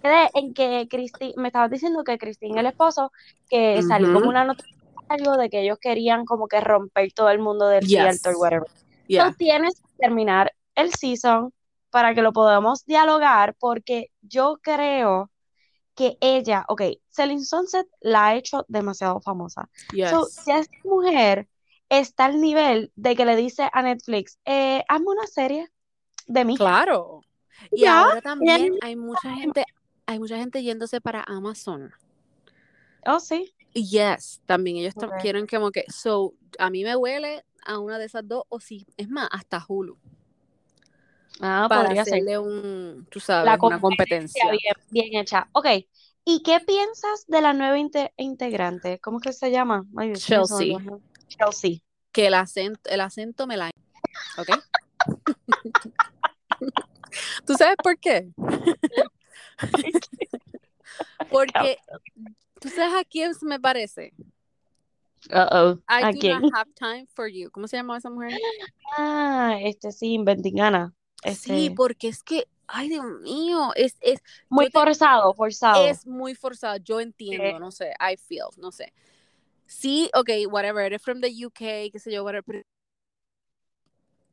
quedé 0.02 0.30
en 0.34 0.54
que 0.54 0.88
Cristi, 0.88 1.34
me 1.36 1.48
estabas 1.48 1.70
diciendo 1.70 2.04
que 2.04 2.18
Cristín, 2.18 2.56
el 2.56 2.66
esposo, 2.66 3.12
que 3.48 3.82
salió 3.82 4.12
como 4.14 4.28
una 4.28 4.44
noticia 4.44 4.76
algo 5.08 5.36
de 5.36 5.50
que 5.50 5.60
ellos 5.60 5.78
querían 5.78 6.24
como 6.24 6.48
que 6.48 6.60
romper 6.60 7.12
todo 7.12 7.28
el 7.30 7.38
mundo 7.38 7.68
del 7.68 7.84
Yes. 7.84 7.98
realtor, 7.98 8.36
whatever. 8.36 8.68
Yeah. 9.08 9.34
Tienes 9.36 9.74
que 9.74 9.88
terminar 9.98 10.52
el 10.74 10.92
season 10.94 11.52
para 11.90 12.14
que 12.14 12.22
lo 12.22 12.32
podamos 12.32 12.84
dialogar, 12.86 13.54
porque 13.58 14.10
yo 14.22 14.58
creo 14.62 15.30
que 15.94 16.16
ella, 16.20 16.64
ok, 16.68 16.82
Selling 17.10 17.44
Sunset 17.44 17.86
la 18.00 18.28
ha 18.28 18.34
hecho 18.36 18.64
demasiado 18.68 19.20
famosa. 19.20 19.68
So, 20.10 20.26
Yes. 20.26 20.44
ya 20.46 20.58
esta 20.58 20.78
mujer 20.84 21.48
está 21.90 22.24
al 22.24 22.40
nivel 22.40 22.90
de 22.96 23.14
que 23.14 23.26
le 23.26 23.36
dice 23.36 23.68
a 23.70 23.82
Netflix, 23.82 24.38
eh, 24.46 24.82
hazme 24.88 25.08
una 25.08 25.26
serie 25.26 25.70
de 26.26 26.44
mí. 26.46 26.56
Claro. 26.56 27.20
Y 27.70 27.82
Ya, 27.82 28.04
ahora 28.04 28.22
también 28.22 28.72
hay 28.80 28.96
mucha 28.96 29.34
gente, 29.34 29.66
hay 30.06 30.18
mucha 30.18 30.38
gente 30.38 30.62
yéndose 30.62 31.02
para 31.02 31.22
Amazon. 31.22 31.92
Oh, 33.04 33.20
sí. 33.20 33.54
Yes, 33.74 34.40
también 34.46 34.76
ellos 34.78 34.94
quieren 35.20 35.46
como 35.46 35.70
que, 35.70 35.84
so, 35.88 36.34
a 36.58 36.70
mí 36.70 36.84
me 36.84 36.96
huele 36.96 37.44
a 37.64 37.78
una 37.78 37.98
de 37.98 38.06
esas 38.06 38.26
dos, 38.26 38.44
o 38.48 38.60
sí, 38.60 38.86
es 38.96 39.08
más, 39.08 39.28
hasta 39.30 39.64
Hulu, 39.66 39.98
Ah, 41.40 41.66
para 41.68 41.84
podría 41.84 42.04
ser. 42.04 42.14
hacerle 42.14 42.38
un, 42.38 43.06
tú 43.10 43.18
sabes, 43.20 43.44
La 43.46 43.58
una 43.60 43.80
competencia 43.80 44.42
competencia. 44.44 44.50
bien, 44.50 44.74
bien 45.10 45.20
hecha. 45.22 45.48
Ok. 45.52 45.66
¿Y 46.24 46.42
qué 46.44 46.60
piensas 46.60 47.24
de 47.26 47.40
la 47.40 47.52
nueva 47.52 47.78
inte- 47.78 48.12
integrante? 48.16 49.00
¿Cómo 49.00 49.18
que 49.18 49.32
se 49.32 49.50
llama? 49.50 49.84
Ay, 49.96 50.12
Chelsea. 50.12 50.76
Chelsea. 51.28 51.78
que 52.12 52.26
el 52.28 52.34
acento, 52.34 52.88
el 52.90 53.00
acento 53.00 53.46
me 53.46 53.56
la... 53.56 53.70
¿Ok? 54.38 54.50
¿Tú 57.46 57.54
sabes 57.54 57.76
por 57.82 57.98
qué? 57.98 58.28
Porque, 61.30 61.78
¿tú 62.60 62.68
sabes 62.68 62.94
a 63.00 63.04
quién 63.04 63.32
me 63.42 63.58
parece? 63.58 64.12
Uh-oh. 65.30 65.78
I 65.88 66.02
¿A 66.04 66.12
do 66.12 66.18
quién? 66.18 66.40
not 66.42 66.52
have 66.54 66.70
time 66.74 67.06
for 67.14 67.28
you. 67.28 67.50
¿Cómo 67.50 67.68
se 67.68 67.76
llama 67.76 67.96
esa 67.96 68.10
mujer? 68.10 68.32
Ah, 68.98 69.56
este 69.62 69.92
sí, 69.92 70.14
Inventingana. 70.14 70.92
Sí, 71.22 71.66
Este, 71.66 71.70
porque 71.76 72.08
es 72.08 72.22
que, 72.22 72.48
ay 72.66 72.88
Dios 72.88 73.04
mío, 73.20 73.72
es, 73.76 73.96
es, 74.00 74.20
muy 74.48 74.64
yo 74.66 74.70
te- 74.70 74.78
forzado, 74.78 75.32
forzado. 75.34 75.86
es 75.86 76.06
muy 76.06 76.34
forzado. 76.34 76.76
Yo 76.78 77.00
entiendo, 77.00 77.58
no 77.60 77.70
sé, 77.70 77.92
I 78.00 78.16
feel, 78.16 78.46
no 78.58 78.72
sé. 78.72 78.92
Sí, 79.66 80.10
ok, 80.14 80.30
whatever, 80.50 80.84
eres 80.84 81.02
from 81.02 81.20
the 81.20 81.28
UK, 81.46 81.90
qué 81.92 81.98
sé 81.98 82.12
yo, 82.12 82.24
whatever. 82.24 82.44
pero 82.44 82.62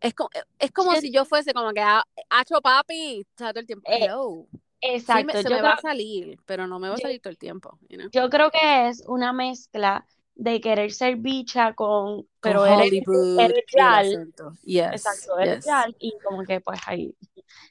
Es 0.02 0.13
como, 0.13 0.30
es 0.60 0.71
como 0.71 0.93
Yo- 0.93 1.02
si 1.02 1.12
yo 1.12 1.25
fuese 1.25 1.54
como 1.54 1.73
que, 1.73 1.82
ah, 1.82 2.04
hacho 2.30 2.62
papi, 2.62 3.21
o 3.36 3.38
sea, 3.38 3.52
todo 3.52 3.60
el 3.60 3.67
tiempo. 3.67 3.89
Eh, 3.91 4.06
Hello. 4.06 4.47
Sí, 4.52 4.58
me- 4.84 4.95
Exacto. 4.95 5.32
se 5.41 5.43
Yo 5.43 5.49
me 5.49 5.62
va 5.62 5.69
a 5.71 5.78
creo, 5.78 5.82
salir, 5.91 6.39
pero 6.45 6.67
no 6.67 6.80
me 6.80 6.88
va 6.88 6.95
a 6.95 6.97
yo- 6.97 7.02
salir 7.02 7.21
todo 7.21 7.32
el 7.32 7.38
tiempo, 7.38 7.78
you 7.89 7.97
know? 7.97 8.10
yo 8.12 8.30
creo 8.30 8.49
que 8.49 8.88
es 8.88 9.04
una 9.08 9.34
mezcla 9.34 10.06
de 10.39 10.62
querer 10.62 10.91
ser 10.93 11.17
bicha 11.17 11.73
con, 11.73 12.21
Con 12.21 12.28
pero 12.39 12.65
eres, 12.65 12.88
Hollywood 12.88 13.39
eres 13.39 13.58
el 13.58 13.63
real. 13.73 14.34
Yes, 14.63 14.88
Exacto, 14.93 15.38
eres 15.38 15.56
yes. 15.58 15.65
real 15.65 15.95
y 15.99 16.13
como 16.23 16.43
que 16.45 16.62
pues 16.62 16.80
ahí 16.86 17.13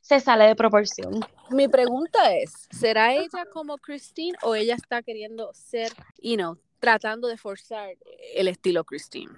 se 0.02 0.20
sale 0.20 0.44
de 0.44 0.54
proporción. 0.54 1.20
Mi 1.50 1.66
pregunta 1.66 2.34
es, 2.36 2.68
¿será 2.70 3.14
ella 3.14 3.46
como 3.50 3.78
Christine 3.78 4.36
o 4.42 4.54
ella 4.54 4.74
está 4.74 5.02
queriendo 5.02 5.50
ser, 5.54 5.92
you 6.22 6.36
know, 6.36 6.58
tratando 6.78 7.26
de 7.26 7.38
forzar 7.38 7.96
el 8.34 8.48
estilo 8.48 8.84
Christine? 8.84 9.32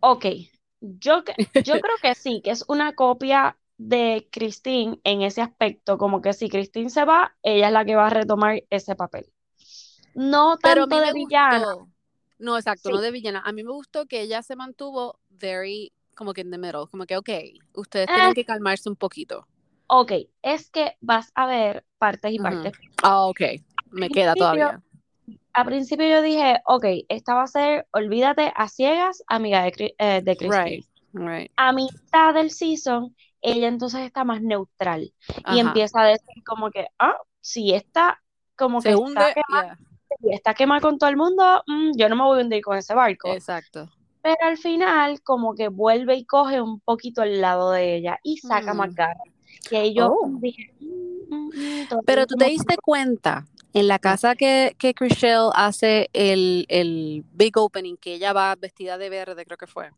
Ok, 0.00 0.24
yo, 0.80 1.22
yo 1.62 1.80
creo 1.80 1.96
que 2.00 2.14
sí, 2.14 2.40
que 2.42 2.50
es 2.50 2.64
una 2.66 2.94
copia 2.94 3.58
de 3.76 4.26
Christine 4.32 4.98
en 5.04 5.20
ese 5.20 5.42
aspecto, 5.42 5.98
como 5.98 6.22
que 6.22 6.32
si 6.32 6.48
Christine 6.48 6.88
se 6.88 7.04
va, 7.04 7.36
ella 7.42 7.66
es 7.66 7.72
la 7.74 7.84
que 7.84 7.96
va 7.96 8.06
a 8.06 8.10
retomar 8.10 8.62
ese 8.70 8.96
papel. 8.96 9.30
No 10.14 10.56
Pero 10.62 10.86
tanto 10.86 11.04
de 11.04 11.12
me 11.12 11.12
villana. 11.12 11.66
No, 12.40 12.56
exacto, 12.56 12.90
sí, 12.90 12.92
no 12.92 13.00
de 13.00 13.10
villana. 13.12 13.40
A 13.44 13.52
mí 13.52 13.62
me 13.62 13.70
gustó 13.72 14.06
que 14.06 14.20
ella 14.22 14.42
se 14.42 14.56
mantuvo 14.56 15.20
very, 15.28 15.92
como 16.16 16.32
que 16.34 16.40
in 16.42 16.50
the 16.50 16.58
middle, 16.58 16.86
como 16.90 17.06
que, 17.06 17.16
ok, 17.16 17.28
ustedes 17.74 18.10
tienen 18.10 18.32
Eh, 18.32 18.34
que 18.34 18.44
calmarse 18.44 18.88
un 18.88 18.96
poquito. 18.96 19.46
ok, 19.88 20.12
es 20.42 20.70
que 20.70 20.96
vas 21.02 21.30
a 21.34 21.46
ver 21.46 21.84
partes 21.98 22.32
y 22.32 22.38
Ujú. 22.38 22.44
partes. 22.44 22.74
Ah, 23.02 23.26
ok, 23.26 23.40
me 23.92 24.08
Al 24.08 24.10
queda 24.10 24.34
todavía. 24.36 24.82
al 25.52 25.66
principio 25.66 26.08
yo 26.08 26.22
dije, 26.22 26.60
ok, 26.66 26.84
esta 27.08 27.34
va 27.34 27.42
a 27.44 27.46
ser, 27.46 27.86
olvídate, 27.92 28.52
a 28.54 28.68
ciegas, 28.68 29.22
amiga 29.26 29.62
de, 29.64 29.94
eh, 29.98 30.22
de 30.22 30.36
Christine. 30.36 30.78
Right, 30.78 30.84
right. 31.14 31.50
A 31.56 31.72
mitad 31.72 32.34
del 32.34 32.50
season, 32.50 33.16
ella 33.42 33.68
entonces 33.68 34.02
está 34.02 34.24
más 34.24 34.42
neutral 34.42 35.14
y 35.46 35.58
empieza 35.60 36.02
a 36.02 36.06
decir 36.06 36.44
como 36.46 36.70
que, 36.70 36.86
ah, 36.98 37.16
si 37.40 37.74
esta 37.74 38.22
como 38.56 38.82
que 38.82 38.90
Se 38.90 38.94
está 38.96 39.02
hunde, 39.02 39.26
quemada, 39.26 39.46
yeah, 39.48 39.78
y 40.22 40.34
está 40.34 40.54
quemada 40.54 40.80
con 40.80 40.98
todo 40.98 41.08
el 41.10 41.16
mundo, 41.16 41.62
mm, 41.66 41.92
yo 41.96 42.08
no 42.08 42.16
me 42.16 42.22
voy 42.24 42.40
a 42.40 42.42
hundir 42.42 42.62
con 42.62 42.76
ese 42.76 42.94
barco. 42.94 43.32
exacto. 43.34 43.90
Pero 44.22 44.36
al 44.42 44.58
final 44.58 45.22
como 45.22 45.54
que 45.54 45.68
vuelve 45.68 46.14
y 46.16 46.24
coge 46.26 46.60
un 46.60 46.80
poquito 46.80 47.22
el 47.22 47.40
lado 47.40 47.70
de 47.72 47.96
ella 47.96 48.18
y 48.22 48.36
saca 48.36 48.74
más 48.74 48.90
Mm. 48.90 48.94
garra. 48.94 49.20
Y 49.70 49.76
ahí 49.76 49.94
yo 49.94 50.12
Oh. 50.12 50.30
dije, 50.40 50.72
mm, 50.80 51.34
mm, 51.34 51.88
Pero 52.04 52.26
tú 52.26 52.34
te 52.36 52.44
como 52.44 52.50
diste 52.50 52.76
cuenta 52.82 53.46
en 53.72 53.88
la 53.88 53.98
casa 53.98 54.34
que, 54.34 54.74
que 54.78 54.92
Chriselle 54.94 55.50
hace 55.54 56.10
el, 56.12 56.66
el 56.68 57.24
big 57.32 57.56
opening, 57.56 57.96
que 57.96 58.14
ella 58.14 58.32
va 58.34 58.54
vestida 58.56 58.98
de 58.98 59.08
verde, 59.08 59.44
creo 59.46 59.56
que 59.56 59.66
fue. 59.66 59.90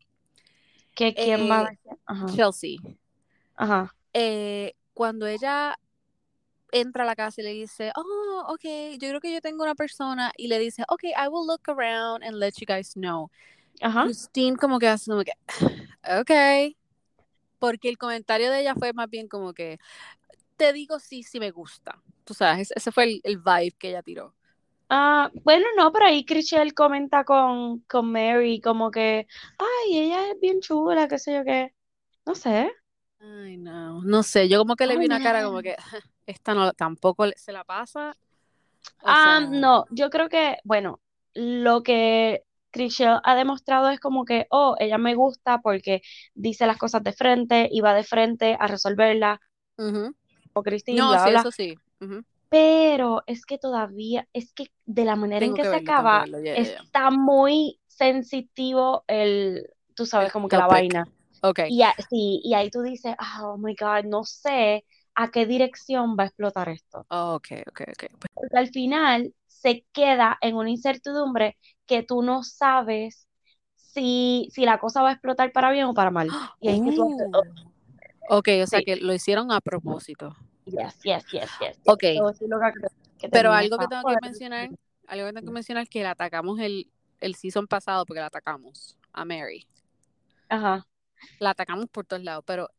que 0.94 1.14
quién 1.14 1.50
va 1.50 1.60
a 1.60 1.62
Eh, 1.64 1.70
decir? 1.70 1.92
Ajá, 2.06 2.26
Chelsea. 2.26 2.76
ajá, 3.56 3.94
eh, 4.12 4.74
cuando 4.94 5.26
ella 5.26 5.76
entra 6.72 7.04
a 7.04 7.06
la 7.06 7.16
casa 7.16 7.40
y 7.42 7.44
le 7.44 7.52
dice, 7.54 7.92
oh, 7.96 8.46
ok, 8.54 8.62
yo 9.00 9.08
creo 9.10 9.20
que 9.20 9.32
yo 9.34 9.40
tengo 9.42 9.64
una 9.64 9.74
persona, 9.76 10.32
y 10.36 10.48
le 10.48 10.58
dice, 10.58 10.84
ok, 10.88 11.04
I 11.04 11.28
will 11.28 11.46
look 11.46 11.62
around 11.68 12.24
and 12.24 12.36
let 12.38 12.54
you 12.58 12.66
guys 12.66 12.94
know. 12.94 13.30
ajá. 13.80 14.04
Christine 14.04 14.56
como 14.56 14.78
que 14.78 14.88
hace 14.88 15.10
como 15.10 15.24
que, 15.24 15.32
ok, 16.20 16.76
porque 17.58 17.88
el 17.88 17.98
comentario 17.98 18.50
de 18.50 18.60
ella 18.60 18.74
fue 18.74 18.92
más 18.92 19.08
bien 19.10 19.28
como 19.28 19.52
que, 19.54 19.78
te 20.56 20.72
digo 20.72 20.98
sí, 21.00 21.22
sí 21.24 21.40
me 21.40 21.50
gusta. 21.52 22.02
Tú 22.24 22.34
sabes, 22.34 22.62
ese- 22.70 22.74
ese 22.76 22.92
fue 22.92 23.04
el, 23.04 23.20
el 23.24 23.38
vibe 23.38 23.72
que 23.78 23.90
ella 23.90 24.02
tiró. 24.02 24.34
Ah, 24.88 25.30
bueno, 25.44 25.66
no, 25.76 25.90
pero 25.92 26.06
ahí 26.06 26.24
Chriselle 26.24 26.72
comenta 26.74 27.24
con, 27.24 27.80
con 27.88 28.12
Mary 28.12 28.60
como 28.60 28.90
que, 28.90 29.26
ay, 29.58 29.98
ella 29.98 30.30
es 30.30 30.40
bien 30.40 30.60
chula, 30.60 31.08
qué 31.08 31.18
sé 31.18 31.34
yo 31.36 31.44
qué. 31.44 31.74
No 32.26 32.34
sé. 32.34 32.56
Ay, 33.22 33.56
no, 33.56 34.02
no 34.02 34.22
sé, 34.22 34.48
yo 34.48 34.58
como 34.58 34.74
que 34.76 34.86
le 34.86 34.94
vi 34.96 35.00
Ay, 35.00 35.06
una 35.06 35.20
cara 35.20 35.44
como 35.44 35.62
que, 35.62 35.76
esta 36.26 36.54
no, 36.54 36.72
tampoco 36.72 37.24
se 37.36 37.52
la 37.52 37.64
pasa. 37.64 38.16
O 39.00 39.06
Ah, 39.06 39.46
no, 39.50 39.86
yo 39.90 40.10
creo 40.10 40.28
que, 40.28 40.58
bueno, 40.64 41.00
lo 41.34 41.82
que 41.82 42.42
Chriselle 42.70 43.20
ha 43.24 43.34
demostrado 43.36 43.90
es 43.90 44.00
como 44.00 44.24
que, 44.24 44.46
oh, 44.50 44.74
ella 44.78 44.98
me 44.98 45.14
gusta 45.14 45.60
porque 45.60 46.02
dice 46.34 46.66
las 46.66 46.78
cosas 46.78 47.02
de 47.04 47.12
frente 47.12 47.68
y 47.70 47.80
va 47.80 47.94
de 47.94 48.02
frente 48.04 48.56
a 48.58 48.66
resolverlas, 48.66 49.38
ujú. 49.78 50.14
o 50.54 50.62
Christine, 50.62 51.00
No, 51.00 51.08
bla, 51.08 51.24
sí, 51.24 51.30
bla, 51.30 51.40
eso 51.40 51.50
sí. 51.52 51.74
Pero 52.48 53.22
es 53.26 53.46
que 53.46 53.56
todavía, 53.58 54.28
es 54.32 54.52
que 54.52 54.70
de 54.84 55.04
la 55.04 55.16
manera 55.16 55.46
en 55.46 55.54
que 55.54 55.62
que 55.62 55.68
se 55.68 55.70
verlo, 55.70 55.90
acaba, 55.90 56.20
verlo, 56.20 56.38
está 56.38 57.10
muy 57.10 57.80
sensitivo 57.86 59.04
el, 59.06 59.68
tú 59.94 60.06
sabes, 60.06 60.28
El 60.28 60.32
como 60.32 60.48
que 60.48 60.56
la 60.56 60.66
vaina. 60.66 61.08
Ok. 61.42 61.60
Y, 61.68 61.82
a- 61.82 61.94
sí, 62.10 62.40
y 62.44 62.54
ahí 62.54 62.70
tú 62.70 62.82
dices, 62.82 63.14
"Ah, 63.18 63.40
oh 63.44 63.58
my 63.58 63.74
God, 63.78 64.04
no 64.04 64.24
sé 64.24 64.84
a 65.14 65.30
qué 65.30 65.46
dirección 65.46 66.16
va 66.18 66.24
a 66.24 66.26
explotar 66.26 66.68
esto. 66.68 67.06
Oh, 67.10 67.34
ok, 67.34 67.48
ok, 67.68 67.80
ok. 67.92 68.04
Pues, 68.18 68.30
Porque 68.34 68.58
al 68.58 68.68
final 68.68 69.34
se 69.46 69.86
queda 69.92 70.38
en 70.40 70.56
una 70.56 70.70
incertidumbre 70.70 71.56
que 71.86 72.02
tú 72.02 72.22
no 72.22 72.42
sabes 72.42 73.28
si, 73.76 74.48
si 74.52 74.64
la 74.64 74.78
cosa 74.78 75.02
va 75.02 75.10
a 75.10 75.12
explotar 75.12 75.52
para 75.52 75.70
bien 75.70 75.86
o 75.86 75.94
para 75.94 76.10
mal. 76.10 76.28
Y 76.60 76.68
ahí 76.68 76.76
es 76.78 76.82
que 76.82 76.92
tú 76.92 77.04
haces, 77.04 77.26
oh, 77.32 77.44
ok, 78.28 78.48
o 78.62 78.66
sea 78.66 78.80
sí, 78.80 78.84
que 78.84 78.96
lo 78.96 79.12
hicieron 79.14 79.52
a 79.52 79.60
propósito. 79.60 80.34
yes, 80.66 80.94
yes, 81.04 81.24
yes, 81.32 81.50
yes. 81.60 81.76
Ok, 81.86 82.00
que, 82.00 82.22
que 83.18 83.28
pero 83.30 83.52
algo 83.52 83.78
que 83.78 83.88
tengo 83.88 84.04
que 84.04 84.16
mencionar, 84.22 84.70
algo 85.06 85.26
que 85.26 85.32
tengo 85.32 85.46
que 85.46 85.52
mencionar 85.52 85.82
es 85.84 85.88
que 85.90 86.02
la 86.02 86.12
atacamos 86.12 86.58
el, 86.60 86.90
el 87.20 87.34
season 87.34 87.66
pasado 87.66 88.04
porque 88.06 88.20
la 88.20 88.26
atacamos 88.26 88.96
a 89.12 89.24
Mary. 89.24 89.66
Ajá. 90.48 90.86
La 91.38 91.50
atacamos 91.50 91.88
por 91.90 92.06
todos 92.06 92.22
lados, 92.22 92.44
pero 92.46 92.70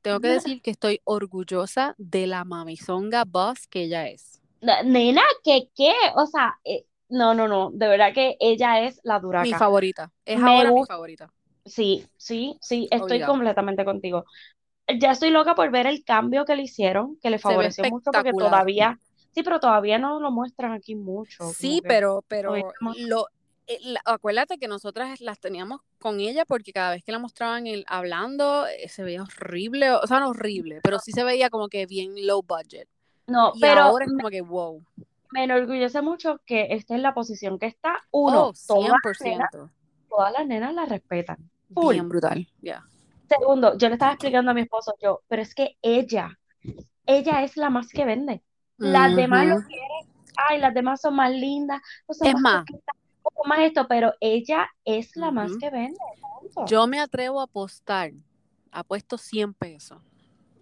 tengo 0.00 0.20
que 0.20 0.28
decir 0.28 0.62
que 0.62 0.70
estoy 0.70 1.00
orgullosa 1.04 1.94
de 1.98 2.26
la 2.26 2.44
mamizonga 2.44 3.24
boss 3.24 3.66
que 3.68 3.84
ella 3.84 4.08
es. 4.08 4.40
Na- 4.60 4.82
Nena, 4.82 5.22
¿qué 5.44 5.70
qué? 5.74 5.92
O 6.16 6.26
sea, 6.26 6.58
eh, 6.64 6.86
no, 7.08 7.34
no, 7.34 7.48
no, 7.48 7.70
de 7.72 7.88
verdad 7.88 8.14
que 8.14 8.36
ella 8.40 8.80
es 8.82 9.00
la 9.04 9.18
Mi 9.18 9.20
duraca. 9.20 9.58
favorita. 9.58 10.12
Es 10.24 10.40
Me 10.40 10.50
ahora 10.52 10.72
mi 10.72 10.84
favorita. 10.84 11.32
sí, 11.64 12.06
sí, 12.16 12.58
sí, 12.62 12.88
estoy 12.90 13.18
Obligado. 13.18 13.32
completamente 13.32 13.84
contigo. 13.84 14.24
Ya 15.00 15.12
estoy 15.12 15.30
loca 15.30 15.54
por 15.54 15.70
ver 15.70 15.86
el 15.86 16.04
cambio 16.04 16.44
que 16.44 16.56
le 16.56 16.62
hicieron, 16.64 17.18
que 17.22 17.30
le 17.30 17.38
favoreció 17.38 17.86
mucho 17.86 18.12
porque 18.12 18.34
todavía, 18.34 18.98
sí, 19.32 19.42
pero 19.42 19.60
todavía 19.60 19.98
no 19.98 20.20
lo 20.20 20.30
muestran 20.30 20.72
aquí 20.72 20.94
mucho, 20.96 21.44
Sí, 21.54 21.80
que 21.82 21.88
pero, 21.88 22.24
pero 22.28 22.56
lo, 22.96 23.28
acuérdate 24.04 24.58
que 24.58 24.68
nosotras 24.68 25.20
las 25.20 25.38
teníamos 25.40 25.80
con 25.98 26.20
ella 26.20 26.44
porque 26.44 26.72
cada 26.72 26.90
vez 26.92 27.04
que 27.04 27.12
la 27.12 27.18
mostraban 27.18 27.66
el, 27.66 27.84
hablando 27.88 28.66
eh, 28.66 28.88
se 28.88 29.02
veía 29.02 29.22
horrible, 29.22 29.92
o 29.92 30.06
sea, 30.06 30.20
no 30.20 30.28
horrible, 30.30 30.80
pero 30.82 30.98
sí 30.98 31.12
se 31.12 31.24
veía 31.24 31.50
como 31.50 31.68
que 31.68 31.86
bien 31.86 32.14
low 32.26 32.42
budget. 32.42 32.88
No, 33.26 33.52
Y 33.54 33.60
pero 33.60 33.82
ahora 33.82 34.04
es 34.04 34.10
como 34.12 34.28
que, 34.30 34.40
wow. 34.40 34.84
me 35.30 35.44
enorgullece 35.44 36.02
mucho 36.02 36.40
que 36.44 36.68
esté 36.74 36.94
en 36.94 37.02
la 37.02 37.14
posición 37.14 37.58
que 37.58 37.66
está. 37.66 38.00
Uno, 38.10 38.48
Oh, 38.48 38.52
todas 38.66 38.90
las 39.04 39.20
nenas, 39.20 39.48
100%. 39.52 39.70
todas 40.08 40.32
las 40.32 40.46
nenas 40.46 40.74
la 40.74 40.84
respetan. 40.86 41.50
Full. 41.72 41.94
Bien 41.94 42.08
brutal. 42.08 42.48
Ya. 42.60 42.84
Segundo, 43.28 43.78
yo 43.78 43.88
le 43.88 43.94
estaba 43.94 44.12
explicando 44.12 44.50
a 44.50 44.54
mi 44.54 44.62
esposo, 44.62 44.94
yo, 45.00 45.22
pero 45.28 45.40
es 45.40 45.54
que 45.54 45.76
ella, 45.80 46.38
ella 47.06 47.42
es 47.44 47.56
la 47.56 47.70
más 47.70 47.88
que 47.88 48.04
vende. 48.04 48.42
Las 48.76 49.14
demás 49.14 49.46
lo 49.46 49.56
quieren, 49.66 50.12
ay, 50.48 50.58
las 50.58 50.74
demás 50.74 51.00
son 51.00 51.14
más 51.14 51.30
lindas, 51.30 51.80
son 52.10 52.26
Es 52.26 52.34
más 52.34 52.42
más, 52.42 52.64
más 53.46 53.60
esto, 53.60 53.86
pero 53.88 54.12
ella 54.20 54.68
es 54.84 55.16
la 55.16 55.30
más 55.30 55.56
que 55.58 55.70
vende. 55.70 55.98
yo 56.66 56.86
me 56.86 57.00
atrevo 57.00 57.40
a 57.40 57.44
apostar, 57.44 58.12
apuesto 58.70 59.18
100 59.18 59.54
pesos, 59.54 60.02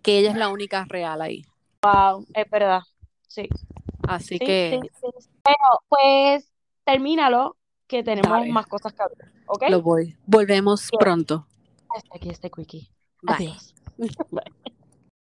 que 0.03 0.19
ella 0.19 0.31
es 0.31 0.37
la 0.37 0.49
única 0.49 0.85
real 0.89 1.21
ahí. 1.23 1.45
Wow, 1.83 2.27
es 2.35 2.51
verdad. 2.51 2.81
Sí, 3.29 3.49
Así 4.09 4.39
sí, 4.39 4.39
que 4.39 4.81
sí, 4.83 4.89
sí. 5.01 5.29
Bueno, 5.45 5.81
pues 5.89 6.53
termínalo, 6.85 7.57
que 7.87 8.03
tenemos 8.03 8.31
dale, 8.33 8.53
más 8.53 8.67
cosas 8.67 8.93
que 8.93 9.03
hablar, 9.03 9.33
¿ok? 9.47 9.65
lo 9.69 9.83
voy. 9.83 10.17
Volvemos 10.27 10.89
Bien, 10.91 10.99
pronto. 10.99 11.47
hasta 11.95 12.17
aquí 12.17 12.29
este 12.31 12.51
quickie. 12.51 12.91
Bye. 13.23 13.37
Adiós. 13.37 13.75
Bye. 14.31 14.43